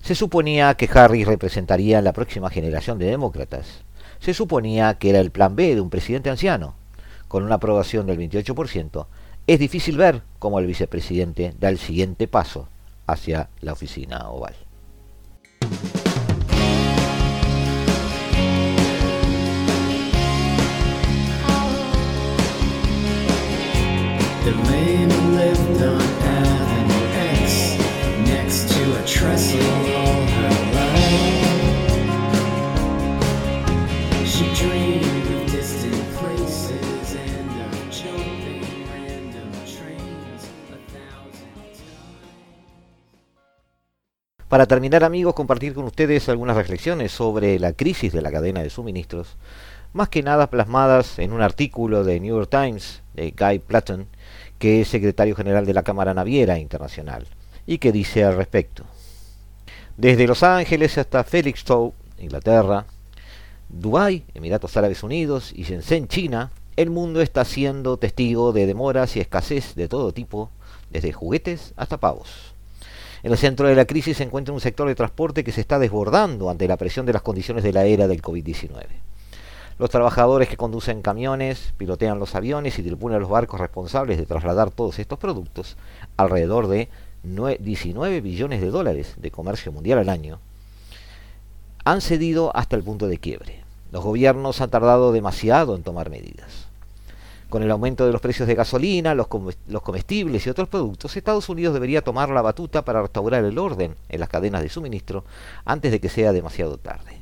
Se 0.00 0.14
suponía 0.14 0.72
que 0.76 0.88
Harris 0.90 1.26
representaría 1.26 2.00
la 2.00 2.14
próxima 2.14 2.48
generación 2.48 2.98
de 2.98 3.04
demócratas, 3.04 3.84
se 4.20 4.34
suponía 4.34 4.94
que 4.94 5.10
era 5.10 5.20
el 5.20 5.30
plan 5.30 5.56
B 5.56 5.74
de 5.74 5.80
un 5.80 5.90
presidente 5.90 6.30
anciano. 6.30 6.74
Con 7.28 7.42
una 7.42 7.56
aprobación 7.56 8.06
del 8.06 8.18
28%, 8.18 9.06
es 9.46 9.58
difícil 9.58 9.96
ver 9.96 10.22
cómo 10.38 10.58
el 10.58 10.66
vicepresidente 10.66 11.54
da 11.58 11.68
el 11.68 11.78
siguiente 11.78 12.28
paso 12.28 12.68
hacia 13.06 13.48
la 13.60 13.72
oficina 13.72 14.28
oval. 14.28 14.54
Para 44.50 44.66
terminar 44.66 45.04
amigos, 45.04 45.34
compartir 45.34 45.74
con 45.74 45.84
ustedes 45.84 46.28
algunas 46.28 46.56
reflexiones 46.56 47.12
sobre 47.12 47.60
la 47.60 47.72
crisis 47.72 48.12
de 48.12 48.20
la 48.20 48.32
cadena 48.32 48.64
de 48.64 48.68
suministros, 48.68 49.36
más 49.92 50.08
que 50.08 50.24
nada 50.24 50.50
plasmadas 50.50 51.20
en 51.20 51.32
un 51.32 51.40
artículo 51.40 52.02
de 52.02 52.18
New 52.18 52.34
York 52.34 52.50
Times 52.50 53.00
de 53.14 53.30
Guy 53.30 53.60
Platon, 53.60 54.08
que 54.58 54.80
es 54.80 54.88
secretario 54.88 55.36
general 55.36 55.66
de 55.66 55.72
la 55.72 55.84
Cámara 55.84 56.14
Naviera 56.14 56.58
Internacional, 56.58 57.28
y 57.64 57.78
que 57.78 57.92
dice 57.92 58.24
al 58.24 58.34
respecto. 58.34 58.82
Desde 59.96 60.26
Los 60.26 60.42
Ángeles 60.42 60.98
hasta 60.98 61.22
Felixstowe, 61.22 61.92
Inglaterra, 62.18 62.86
Dubái, 63.68 64.24
Emiratos 64.34 64.76
Árabes 64.76 65.04
Unidos 65.04 65.52
y 65.54 65.62
Shenzhen, 65.62 66.08
China, 66.08 66.50
el 66.74 66.90
mundo 66.90 67.20
está 67.20 67.44
siendo 67.44 67.98
testigo 67.98 68.52
de 68.52 68.66
demoras 68.66 69.14
y 69.14 69.20
escasez 69.20 69.76
de 69.76 69.86
todo 69.86 70.12
tipo, 70.12 70.50
desde 70.90 71.12
juguetes 71.12 71.72
hasta 71.76 72.00
pavos. 72.00 72.56
En 73.22 73.32
el 73.32 73.38
centro 73.38 73.68
de 73.68 73.74
la 73.74 73.84
crisis 73.84 74.16
se 74.16 74.22
encuentra 74.22 74.54
un 74.54 74.60
sector 74.60 74.88
de 74.88 74.94
transporte 74.94 75.44
que 75.44 75.52
se 75.52 75.60
está 75.60 75.78
desbordando 75.78 76.48
ante 76.48 76.66
la 76.66 76.78
presión 76.78 77.04
de 77.04 77.12
las 77.12 77.22
condiciones 77.22 77.62
de 77.62 77.72
la 77.72 77.84
era 77.84 78.08
del 78.08 78.22
COVID-19. 78.22 78.86
Los 79.78 79.90
trabajadores 79.90 80.48
que 80.48 80.56
conducen 80.56 81.02
camiones, 81.02 81.74
pilotean 81.76 82.18
los 82.18 82.34
aviones 82.34 82.78
y 82.78 82.82
tripulan 82.82 83.20
los 83.20 83.30
barcos 83.30 83.60
responsables 83.60 84.18
de 84.18 84.26
trasladar 84.26 84.70
todos 84.70 84.98
estos 84.98 85.18
productos, 85.18 85.76
alrededor 86.16 86.68
de 86.68 86.88
19 87.22 88.20
billones 88.22 88.60
de 88.60 88.70
dólares 88.70 89.14
de 89.18 89.30
comercio 89.30 89.72
mundial 89.72 89.98
al 89.98 90.08
año, 90.08 90.38
han 91.84 92.00
cedido 92.00 92.54
hasta 92.54 92.76
el 92.76 92.82
punto 92.82 93.06
de 93.06 93.18
quiebre. 93.18 93.62
Los 93.92 94.04
gobiernos 94.04 94.60
han 94.60 94.70
tardado 94.70 95.12
demasiado 95.12 95.74
en 95.74 95.82
tomar 95.82 96.08
medidas. 96.08 96.69
Con 97.50 97.64
el 97.64 97.70
aumento 97.72 98.06
de 98.06 98.12
los 98.12 98.20
precios 98.20 98.46
de 98.46 98.54
gasolina, 98.54 99.12
los, 99.16 99.26
comestibles 99.26 100.46
y 100.46 100.50
otros 100.50 100.68
productos, 100.68 101.16
Estados 101.16 101.48
Unidos 101.48 101.74
debería 101.74 102.00
tomar 102.00 102.28
la 102.28 102.42
batuta 102.42 102.84
para 102.84 103.02
restaurar 103.02 103.44
el 103.44 103.58
orden 103.58 103.96
en 104.08 104.20
las 104.20 104.28
cadenas 104.28 104.62
de 104.62 104.68
suministro 104.68 105.24
antes 105.64 105.90
de 105.90 106.00
que 106.00 106.08
sea 106.08 106.32
demasiado 106.32 106.78
tarde. 106.78 107.20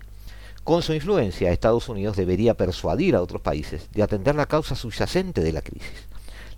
Con 0.65 0.83
su 0.83 0.93
influencia, 0.93 1.51
Estados 1.51 1.89
Unidos 1.89 2.19
debería 2.19 2.53
persuadir 2.53 3.17
a 3.17 3.23
otros 3.23 3.41
países 3.41 3.89
de 3.91 4.03
atender 4.03 4.35
la 4.35 4.45
causa 4.45 4.75
subyacente 4.77 5.41
de 5.41 5.53
la 5.53 5.63
crisis, 5.63 6.07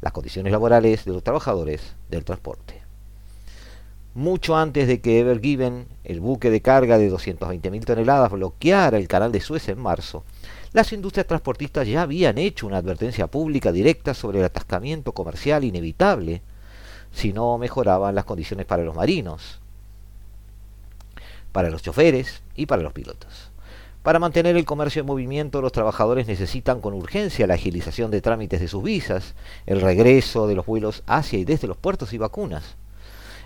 las 0.00 0.12
condiciones 0.12 0.50
laborales 0.50 1.04
de 1.04 1.12
los 1.12 1.22
trabajadores 1.22 1.94
del 2.10 2.24
transporte. 2.24 2.82
Mucho 4.14 4.56
antes 4.56 4.88
de 4.88 5.00
que 5.00 5.20
Ever 5.20 5.40
Given, 5.40 5.86
el 6.02 6.18
buque 6.18 6.50
de 6.50 6.60
carga 6.60 6.98
de 6.98 7.08
220.000 7.08 7.84
toneladas, 7.84 8.32
bloqueara 8.32 8.98
el 8.98 9.06
canal 9.06 9.30
de 9.30 9.40
Suez 9.40 9.68
en 9.68 9.78
marzo, 9.78 10.24
las 10.72 10.92
industrias 10.92 11.26
transportistas 11.26 11.88
ya 11.88 12.02
habían 12.02 12.38
hecho 12.38 12.66
una 12.66 12.76
advertencia 12.76 13.26
pública 13.26 13.72
directa 13.72 14.14
sobre 14.14 14.38
el 14.38 14.44
atascamiento 14.44 15.12
comercial 15.12 15.64
inevitable 15.64 16.42
si 17.12 17.32
no 17.32 17.58
mejoraban 17.58 18.14
las 18.14 18.24
condiciones 18.24 18.66
para 18.66 18.84
los 18.84 18.94
marinos, 18.94 19.60
para 21.50 21.70
los 21.70 21.82
choferes 21.82 22.42
y 22.54 22.66
para 22.66 22.82
los 22.82 22.92
pilotos. 22.92 23.50
Para 24.04 24.18
mantener 24.18 24.56
el 24.56 24.64
comercio 24.64 25.00
en 25.00 25.06
movimiento, 25.06 25.60
los 25.60 25.72
trabajadores 25.72 26.26
necesitan 26.26 26.80
con 26.80 26.94
urgencia 26.94 27.46
la 27.46 27.54
agilización 27.54 28.10
de 28.10 28.22
trámites 28.22 28.60
de 28.60 28.68
sus 28.68 28.82
visas, 28.82 29.34
el 29.66 29.80
regreso 29.80 30.46
de 30.46 30.54
los 30.54 30.64
vuelos 30.64 31.02
hacia 31.06 31.38
y 31.38 31.44
desde 31.44 31.68
los 31.68 31.76
puertos 31.76 32.12
y 32.12 32.18
vacunas. 32.18 32.76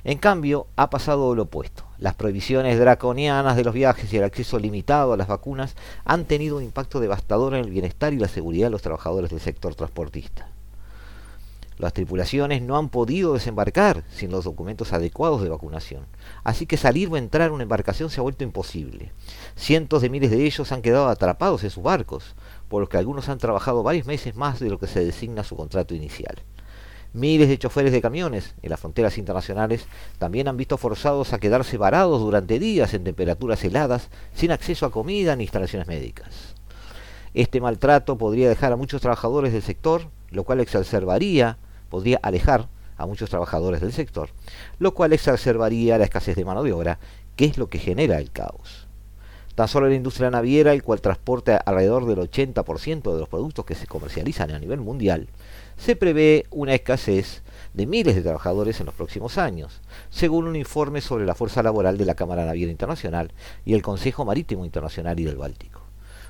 En 0.05 0.19
cambio, 0.19 0.67
ha 0.77 0.91
pasado 0.91 1.35
lo 1.35 1.45
opuesto. 1.45 1.85
Las 1.99 2.15
prohibiciones 2.15 2.79
draconianas 2.79 3.57
de 3.57 3.65
los 3.65 3.73
viajes 3.73 4.13
y 4.13 4.19
el 4.19 4.25
acceso 4.25 4.59
limitado 4.59 5.15
a 5.15 5.17
las 5.17 5.29
vacunas 5.29 5.77
han 6.05 6.27
tenido 6.27 6.59
un 6.59 6.63
impacto 6.63 7.01
devastador 7.01 7.55
en 7.55 7.65
el 7.65 7.71
bienestar 7.71 8.13
y 8.13 8.19
la 8.19 8.29
seguridad 8.29 8.67
de 8.67 8.73
los 8.73 8.83
trabajadores 8.83 9.31
del 9.31 9.41
sector 9.41 9.75
transportista. 9.75 10.49
Las 11.79 11.95
tripulaciones 11.95 12.61
no 12.61 12.77
han 12.77 12.91
podido 12.91 13.33
desembarcar 13.33 14.05
sin 14.11 14.31
los 14.31 14.45
documentos 14.45 14.93
adecuados 14.93 15.43
de 15.43 15.49
vacunación, 15.49 16.05
así 16.45 16.67
que 16.67 16.77
salir 16.77 17.09
o 17.09 17.17
entrar 17.17 17.51
a 17.51 17.55
una 17.55 17.63
embarcación 17.63 18.11
se 18.11 18.21
ha 18.21 18.23
vuelto 18.23 18.45
imposible. 18.45 19.11
Cientos 19.57 20.03
de 20.03 20.11
miles 20.11 20.31
de 20.31 20.45
ellos 20.45 20.71
han 20.71 20.83
quedado 20.83 21.09
atrapados 21.09 21.65
en 21.65 21.71
sus 21.71 21.83
barcos, 21.83 22.37
por 22.69 22.83
lo 22.83 22.91
que 22.91 22.99
algunos 22.99 23.31
han 23.31 23.39
trabajado 23.39 23.83
varios 23.83 24.07
meses 24.07 24.37
más 24.37 24.61
de 24.61 24.69
lo 24.69 24.79
que 24.79 24.87
se 24.87 25.03
designa 25.03 25.43
su 25.45 25.57
contrato 25.57 25.95
inicial. 25.95 26.37
Miles 27.15 27.49
de 27.49 27.59
choferes 27.59 27.93
de 27.93 28.03
camiones 28.03 28.57
en 28.61 28.71
las 28.71 28.81
fronteras 28.81 29.19
internacionales 29.19 29.87
también 30.19 30.49
han 30.49 30.57
visto 30.57 30.77
forzados 30.77 31.33
a 31.33 31.39
quedarse 31.39 31.79
varados 31.79 32.21
durante 32.21 32.59
días 32.59 32.93
en 32.93 33.05
temperaturas 33.05 33.63
heladas, 33.63 34.09
sin 34.35 34.51
acceso 34.51 34.85
a 34.85 34.91
comida 34.91 35.37
ni 35.37 35.45
instalaciones 35.45 35.87
médicas. 35.87 36.57
Este 37.33 37.61
maltrato 37.61 38.19
podría 38.19 38.49
dejar 38.49 38.73
a 38.73 38.77
muchos 38.77 39.01
trabajadores 39.01 39.53
del 39.53 39.63
sector, 39.63 40.09
lo 40.31 40.43
cual 40.43 40.59
exacerbaría, 40.59 41.57
podría 41.89 42.19
alejar 42.21 42.69
a 42.97 43.07
muchos 43.07 43.31
trabajadores 43.31 43.81
del 43.81 43.93
sector, 43.93 44.31
lo 44.81 44.93
cual 44.93 45.13
exacerbaría 45.13 45.99
la 45.99 46.05
escasez 46.05 46.35
de 46.35 46.45
mano 46.45 46.65
de 46.65 46.73
obra, 46.73 46.99
que 47.37 47.45
es 47.45 47.59
lo 47.59 47.69
que 47.69 47.79
genera 47.79 48.19
el 48.19 48.33
caos. 48.33 48.89
Tan 49.55 49.69
solo 49.69 49.89
la 49.89 49.95
industria 49.95 50.31
naviera, 50.31 50.73
el 50.73 50.83
cual 50.83 51.01
transporta 51.01 51.59
alrededor 51.59 52.07
del 52.07 52.19
80% 52.19 53.13
de 53.13 53.21
los 53.21 53.29
productos 53.29 53.65
que 53.65 53.77
se 53.77 53.87
comercializan 53.87 54.51
a 54.51 54.59
nivel 54.59 54.81
mundial, 54.81 55.29
se 55.77 55.97
prevé 55.97 56.47
una 56.51 56.75
escasez 56.75 57.43
de 57.73 57.87
miles 57.87 58.15
de 58.15 58.23
trabajadores 58.23 58.79
en 58.81 58.87
los 58.87 58.95
próximos 58.95 59.37
años, 59.37 59.81
según 60.09 60.47
un 60.47 60.57
informe 60.57 61.01
sobre 61.01 61.27
la 61.27 61.35
fuerza 61.35 61.63
laboral 61.63 61.99
de 61.99 62.05
la 62.05 62.15
Cámara 62.15 62.47
Naviera 62.47 62.71
Internacional 62.71 63.33
y 63.65 63.75
el 63.75 63.83
Consejo 63.83 64.25
Marítimo 64.25 64.65
Internacional 64.65 65.19
y 65.19 65.25
del 65.25 65.37
Báltico. 65.37 65.81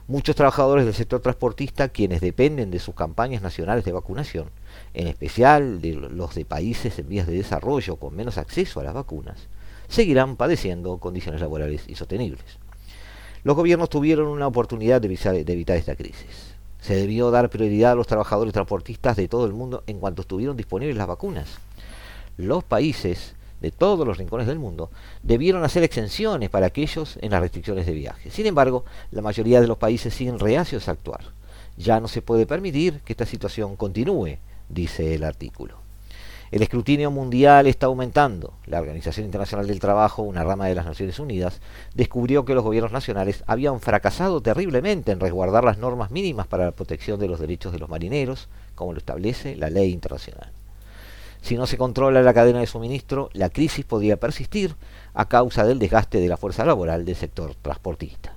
Muchos 0.07 0.37
trabajadores 0.37 0.85
del 0.85 0.95
sector 0.95 1.21
transportista, 1.21 1.89
quienes 1.89 2.21
dependen 2.21 2.71
de 2.71 2.79
sus 2.79 2.95
campañas 2.95 3.43
nacionales 3.43 3.85
de 3.85 3.93
vacunación, 3.93 4.51
en 4.93 5.07
especial 5.07 5.81
de 5.81 5.95
los 5.95 6.35
de 6.35 6.45
países 6.45 6.99
en 6.99 7.09
vías 7.09 7.27
de 7.27 7.35
desarrollo 7.35 7.97
con 7.97 8.15
menos 8.15 8.39
acceso 8.39 8.81
a 8.81 8.85
las 8.85 8.95
vacunas, 8.95 9.49
seguirán 9.89 10.37
padeciendo 10.37 10.99
condiciones 10.99 11.41
laborales 11.41 11.89
insostenibles. 11.89 12.45
Los 13.45 13.57
gobiernos 13.57 13.91
tuvieron 13.91 14.29
una 14.29 14.47
oportunidad 14.47 15.01
de 15.01 15.45
evitar 15.47 15.77
esta 15.77 15.97
crisis 15.97 16.54
se 16.85 16.95
debió 16.95 17.31
dar 17.31 17.49
prioridad 17.49 17.93
a 17.93 17.95
los 17.95 18.07
trabajadores 18.07 18.53
transportistas 18.53 19.17
de 19.17 19.27
todo 19.27 19.47
el 19.47 19.55
mundo 19.55 19.85
en 19.87 19.99
cuanto 20.01 20.21
estuvieron 20.21 20.55
disponibles 20.55 20.99
las 20.99 21.07
vacunas. 21.07 21.49
Los 22.37 22.63
países 22.63 23.37
de 23.63 23.71
todos 23.71 24.07
los 24.07 24.19
rincones 24.19 24.47
del 24.47 24.59
mundo 24.59 24.91
debieron 25.23 25.65
hacer 25.65 25.83
exenciones 25.83 26.51
para 26.51 26.67
aquellos 26.67 27.19
en 27.23 27.31
las 27.31 27.41
restricciones 27.41 27.87
de 27.87 27.95
viaje. 27.95 28.31
Sin 28.31 28.45
embargo, 28.45 28.85
la 29.13 29.23
mayoría 29.23 29.63
de 29.63 29.67
los 29.67 29.79
países 29.79 30.13
siguen 30.13 30.39
reacios 30.39 30.87
a 30.87 30.91
actuar. 30.91 31.23
Ya 31.79 32.01
no 32.01 32.09
se 32.09 32.21
puede 32.21 32.45
permitir 32.45 33.01
que 33.01 33.15
esta 33.15 33.25
situación 33.25 33.77
continúe, 33.77 34.37
dice 34.69 35.15
el 35.15 35.25
artículo. 35.25 35.84
El 36.55 36.63
escrutinio 36.63 37.11
mundial 37.11 37.67
está 37.67 37.87
aumentando. 37.87 38.55
La 38.67 38.79
Organización 38.79 39.27
Internacional 39.27 39.67
del 39.67 39.81
Trabajo, 39.81 40.23
una 40.23 40.45
rama 40.45 40.69
de 40.69 40.77
las 40.77 40.87
Naciones 40.87 41.19
Unidas, 41.19 41.61
descubrió 41.97 42.45
que 42.45 42.55
los 42.55 42.63
gobiernos 42.63 42.93
nacionales 42.93 43.43
habían 43.49 43.81
fracasado 43.81 44.41
terriblemente 44.41 45.11
en 45.11 45.19
resguardar 45.19 45.65
las 45.65 45.79
normas 45.79 46.13
mínimas 46.13 46.47
para 46.47 46.67
la 46.67 46.71
protección 46.71 47.19
de 47.19 47.27
los 47.27 47.41
derechos 47.41 47.73
de 47.73 47.81
los 47.81 47.89
marineros, 47.89 48.49
como 48.77 48.93
lo 48.93 48.99
establece 48.99 49.57
la 49.57 49.69
ley 49.69 49.91
internacional. 49.91 50.53
Si 51.43 51.57
no 51.57 51.67
se 51.67 51.77
controla 51.77 52.23
la 52.23 52.35
cadena 52.35 52.61
de 52.61 52.69
suministro, 52.69 53.31
la 53.33 53.51
crisis 53.51 53.85
podría 53.85 54.21
persistir 54.21 54.77
a 55.13 55.27
causa 55.27 55.65
del 55.65 55.81
desgaste 55.81 56.21
de 56.21 56.29
la 56.29 56.37
fuerza 56.37 56.65
laboral 56.65 57.05
del 57.05 57.17
sector 57.17 57.57
transportista. 57.57 58.33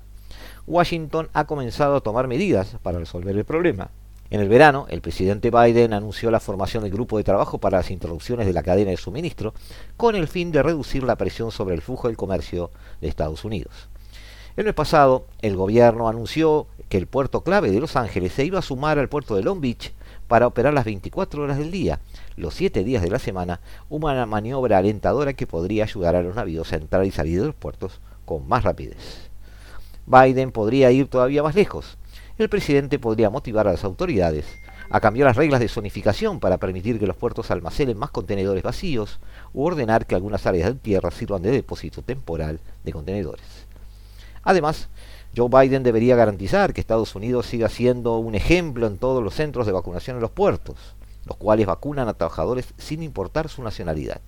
Washington 0.65 1.30
ha 1.34 1.45
comenzado 1.45 1.97
a 1.97 2.01
tomar 2.01 2.28
medidas 2.28 2.78
para 2.82 2.97
resolver 2.97 3.38
el 3.38 3.45
problema. 3.45 3.91
En 4.30 4.41
el 4.41 4.49
verano, 4.49 4.88
el 4.89 4.99
presidente 4.99 5.51
Biden 5.51 5.93
anunció 5.93 6.30
la 6.32 6.41
formación 6.41 6.84
del 6.84 6.91
grupo 6.91 7.17
de 7.17 7.23
trabajo 7.23 7.59
para 7.59 7.78
las 7.78 7.91
introducciones 7.91 8.45
de 8.45 8.51
la 8.51 8.61
cadena 8.61 8.91
de 8.91 8.97
suministro 8.97 9.53
con 9.95 10.15
el 10.15 10.28
fin 10.28 10.51
de 10.51 10.61
reducir 10.61 11.03
la 11.03 11.15
presión 11.15 11.49
sobre 11.49 11.75
el 11.75 11.82
flujo 11.82 12.09
del 12.09 12.17
comercio 12.17 12.69
de 12.99 13.07
Estados 13.07 13.45
Unidos. 13.45 13.88
El 14.57 14.65
mes 14.65 14.73
pasado, 14.73 15.28
el 15.41 15.55
gobierno 15.55 16.09
anunció 16.09 16.67
que 16.89 16.97
el 16.97 17.07
puerto 17.07 17.41
clave 17.41 17.71
de 17.71 17.80
Los 17.80 17.95
Ángeles 17.95 18.34
se 18.34 18.43
iba 18.43 18.59
a 18.59 18.63
sumar 18.63 18.99
al 18.99 19.07
puerto 19.07 19.34
de 19.36 19.43
Long 19.43 19.61
Beach 19.61 19.93
para 20.28 20.47
operar 20.47 20.73
las 20.73 20.84
24 20.84 21.43
horas 21.43 21.57
del 21.57 21.71
día, 21.71 22.01
los 22.36 22.53
7 22.53 22.84
días 22.84 23.03
de 23.03 23.09
la 23.09 23.19
semana, 23.19 23.61
una 23.88 24.25
maniobra 24.25 24.80
alentadora 24.80 25.34
que 25.34 25.47
podría 25.47 25.86
ayudar 25.86 26.15
a 26.17 26.21
los 26.21 26.36
navíos 26.36 26.73
a 26.73 26.78
entrar 26.78 27.05
y 27.05 27.11
salir 27.11 27.39
de 27.39 27.47
los 27.47 27.55
puertos 27.55 28.01
con 28.25 28.45
más 28.45 28.65
rapidez. 28.65 29.30
Biden 30.05 30.51
podría 30.51 30.91
ir 30.91 31.07
todavía 31.07 31.43
más 31.43 31.55
lejos 31.55 31.97
el 32.38 32.49
presidente 32.49 32.99
podría 32.99 33.29
motivar 33.29 33.67
a 33.67 33.71
las 33.71 33.83
autoridades 33.83 34.45
a 34.89 34.99
cambiar 34.99 35.27
las 35.27 35.35
reglas 35.35 35.59
de 35.59 35.67
zonificación 35.67 36.39
para 36.39 36.57
permitir 36.57 36.99
que 36.99 37.07
los 37.07 37.15
puertos 37.15 37.51
almacenen 37.51 37.97
más 37.97 38.11
contenedores 38.11 38.63
vacíos 38.63 39.19
u 39.53 39.65
ordenar 39.65 40.05
que 40.05 40.15
algunas 40.15 40.45
áreas 40.45 40.69
de 40.69 40.79
tierra 40.79 41.11
sirvan 41.11 41.41
de 41.41 41.51
depósito 41.51 42.01
temporal 42.01 42.59
de 42.83 42.93
contenedores. 42.93 43.45
Además, 44.43 44.88
Joe 45.35 45.49
Biden 45.49 45.83
debería 45.83 46.15
garantizar 46.15 46.73
que 46.73 46.79
Estados 46.79 47.15
Unidos 47.15 47.47
siga 47.47 47.69
siendo 47.69 48.17
un 48.17 48.35
ejemplo 48.35 48.88
en 48.88 48.97
todos 48.97 49.23
los 49.23 49.33
centros 49.33 49.65
de 49.65 49.73
vacunación 49.73 50.17
en 50.17 50.21
los 50.21 50.31
puertos, 50.31 50.77
los 51.25 51.35
cuales 51.35 51.65
vacunan 51.65 52.07
a 52.07 52.13
trabajadores 52.13 52.73
sin 52.77 53.03
importar 53.03 53.49
su 53.49 53.61
nacionalidad. 53.61 54.21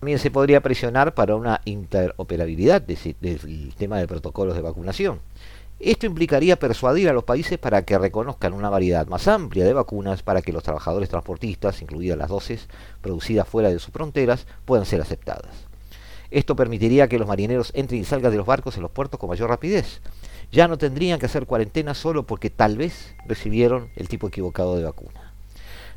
También 0.00 0.18
se 0.18 0.30
podría 0.30 0.60
presionar 0.60 1.14
para 1.14 1.36
una 1.36 1.62
interoperabilidad 1.64 2.82
del 2.82 3.74
tema 3.78 3.96
de 3.96 4.06
protocolos 4.06 4.54
de 4.54 4.60
vacunación 4.60 5.20
esto 5.78 6.06
implicaría 6.06 6.58
persuadir 6.58 7.08
a 7.10 7.12
los 7.12 7.24
países 7.24 7.58
para 7.58 7.82
que 7.82 7.98
reconozcan 7.98 8.54
una 8.54 8.70
variedad 8.70 9.06
más 9.08 9.28
amplia 9.28 9.66
de 9.66 9.74
vacunas 9.74 10.22
para 10.22 10.40
que 10.40 10.52
los 10.52 10.62
trabajadores 10.62 11.10
transportistas, 11.10 11.82
incluidas 11.82 12.16
las 12.16 12.30
dosis 12.30 12.66
producidas 13.02 13.46
fuera 13.46 13.68
de 13.68 13.78
sus 13.78 13.92
fronteras, 13.92 14.46
puedan 14.64 14.86
ser 14.86 15.02
aceptadas. 15.02 15.66
Esto 16.30 16.56
permitiría 16.56 17.08
que 17.08 17.18
los 17.18 17.28
marineros 17.28 17.72
entren 17.74 18.00
y 18.00 18.04
salgan 18.04 18.32
de 18.32 18.38
los 18.38 18.46
barcos 18.46 18.76
en 18.76 18.82
los 18.82 18.90
puertos 18.90 19.20
con 19.20 19.28
mayor 19.28 19.50
rapidez. 19.50 20.00
Ya 20.50 20.66
no 20.66 20.78
tendrían 20.78 21.18
que 21.18 21.26
hacer 21.26 21.46
cuarentena 21.46 21.92
solo 21.92 22.26
porque 22.26 22.48
tal 22.48 22.78
vez 22.78 23.14
recibieron 23.26 23.90
el 23.96 24.08
tipo 24.08 24.28
equivocado 24.28 24.76
de 24.76 24.84
vacuna. 24.84 25.34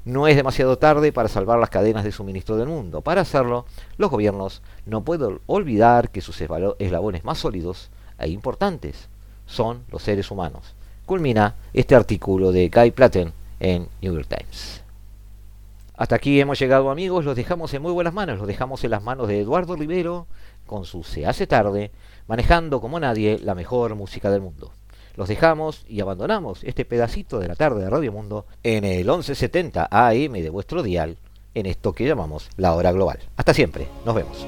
No 0.04 0.28
es 0.28 0.36
demasiado 0.36 0.78
tarde 0.78 1.14
para 1.14 1.30
salvar 1.30 1.58
las 1.58 1.70
cadenas 1.70 2.04
de 2.04 2.12
suministro 2.12 2.58
del 2.58 2.68
mundo. 2.68 3.02
Para 3.02 3.22
hacerlo, 3.22 3.66
los 3.98 4.12
gobiernos 4.12 4.62
no 4.86 5.04
pueden 5.06 5.40
olvidar 5.46 6.10
que 6.10 6.22
sus 6.22 6.42
eslabones 6.42 7.24
más 7.24 7.38
sólidos 7.38 7.92
e 8.18 8.28
importantes 8.30 9.08
son 9.50 9.84
los 9.92 10.04
seres 10.04 10.30
humanos. 10.32 10.76
Culmina 11.06 11.56
este 11.74 11.96
artículo 11.96 12.52
de 12.52 12.70
Guy 12.70 12.92
Platten 12.92 13.34
en 13.60 13.88
New 14.02 14.14
York 14.14 14.28
Times. 14.30 14.82
Hasta 15.98 16.16
aquí 16.16 16.40
hemos 16.40 16.58
llegado 16.60 16.92
amigos, 16.92 17.26
los 17.26 17.36
dejamos 17.36 17.74
en 17.74 17.82
muy 17.82 17.92
buenas 17.92 18.14
manos, 18.14 18.38
los 18.38 18.48
dejamos 18.48 18.84
en 18.86 18.92
las 18.92 19.04
manos 19.04 19.28
de 19.28 19.42
Eduardo 19.42 19.76
Rivero 19.76 20.28
con 20.66 20.86
su 20.86 21.04
Se 21.04 21.26
hace 21.26 21.46
tarde, 21.48 21.92
manejando 22.28 22.80
como 22.80 23.00
nadie 23.00 23.40
la 23.40 23.56
mejor 23.56 23.96
música 23.96 24.30
del 24.30 24.42
mundo. 24.42 24.72
Los 25.16 25.28
dejamos 25.28 25.84
y 25.90 26.00
abandonamos 26.00 26.64
este 26.64 26.86
pedacito 26.86 27.40
de 27.40 27.50
la 27.50 27.56
tarde 27.56 27.82
de 27.82 27.90
Radio 27.90 28.14
Mundo 28.14 28.46
en 28.64 28.86
el 28.86 29.06
1170 29.08 29.90
AM 29.92 30.32
de 30.32 30.50
vuestro 30.50 30.84
dial, 30.84 31.18
en 31.54 31.66
esto 31.66 31.92
que 31.92 32.08
llamamos 32.08 32.50
la 32.56 32.76
hora 32.76 32.94
global. 32.94 33.20
Hasta 33.36 33.54
siempre, 33.54 33.90
nos 34.06 34.16
vemos. 34.16 34.48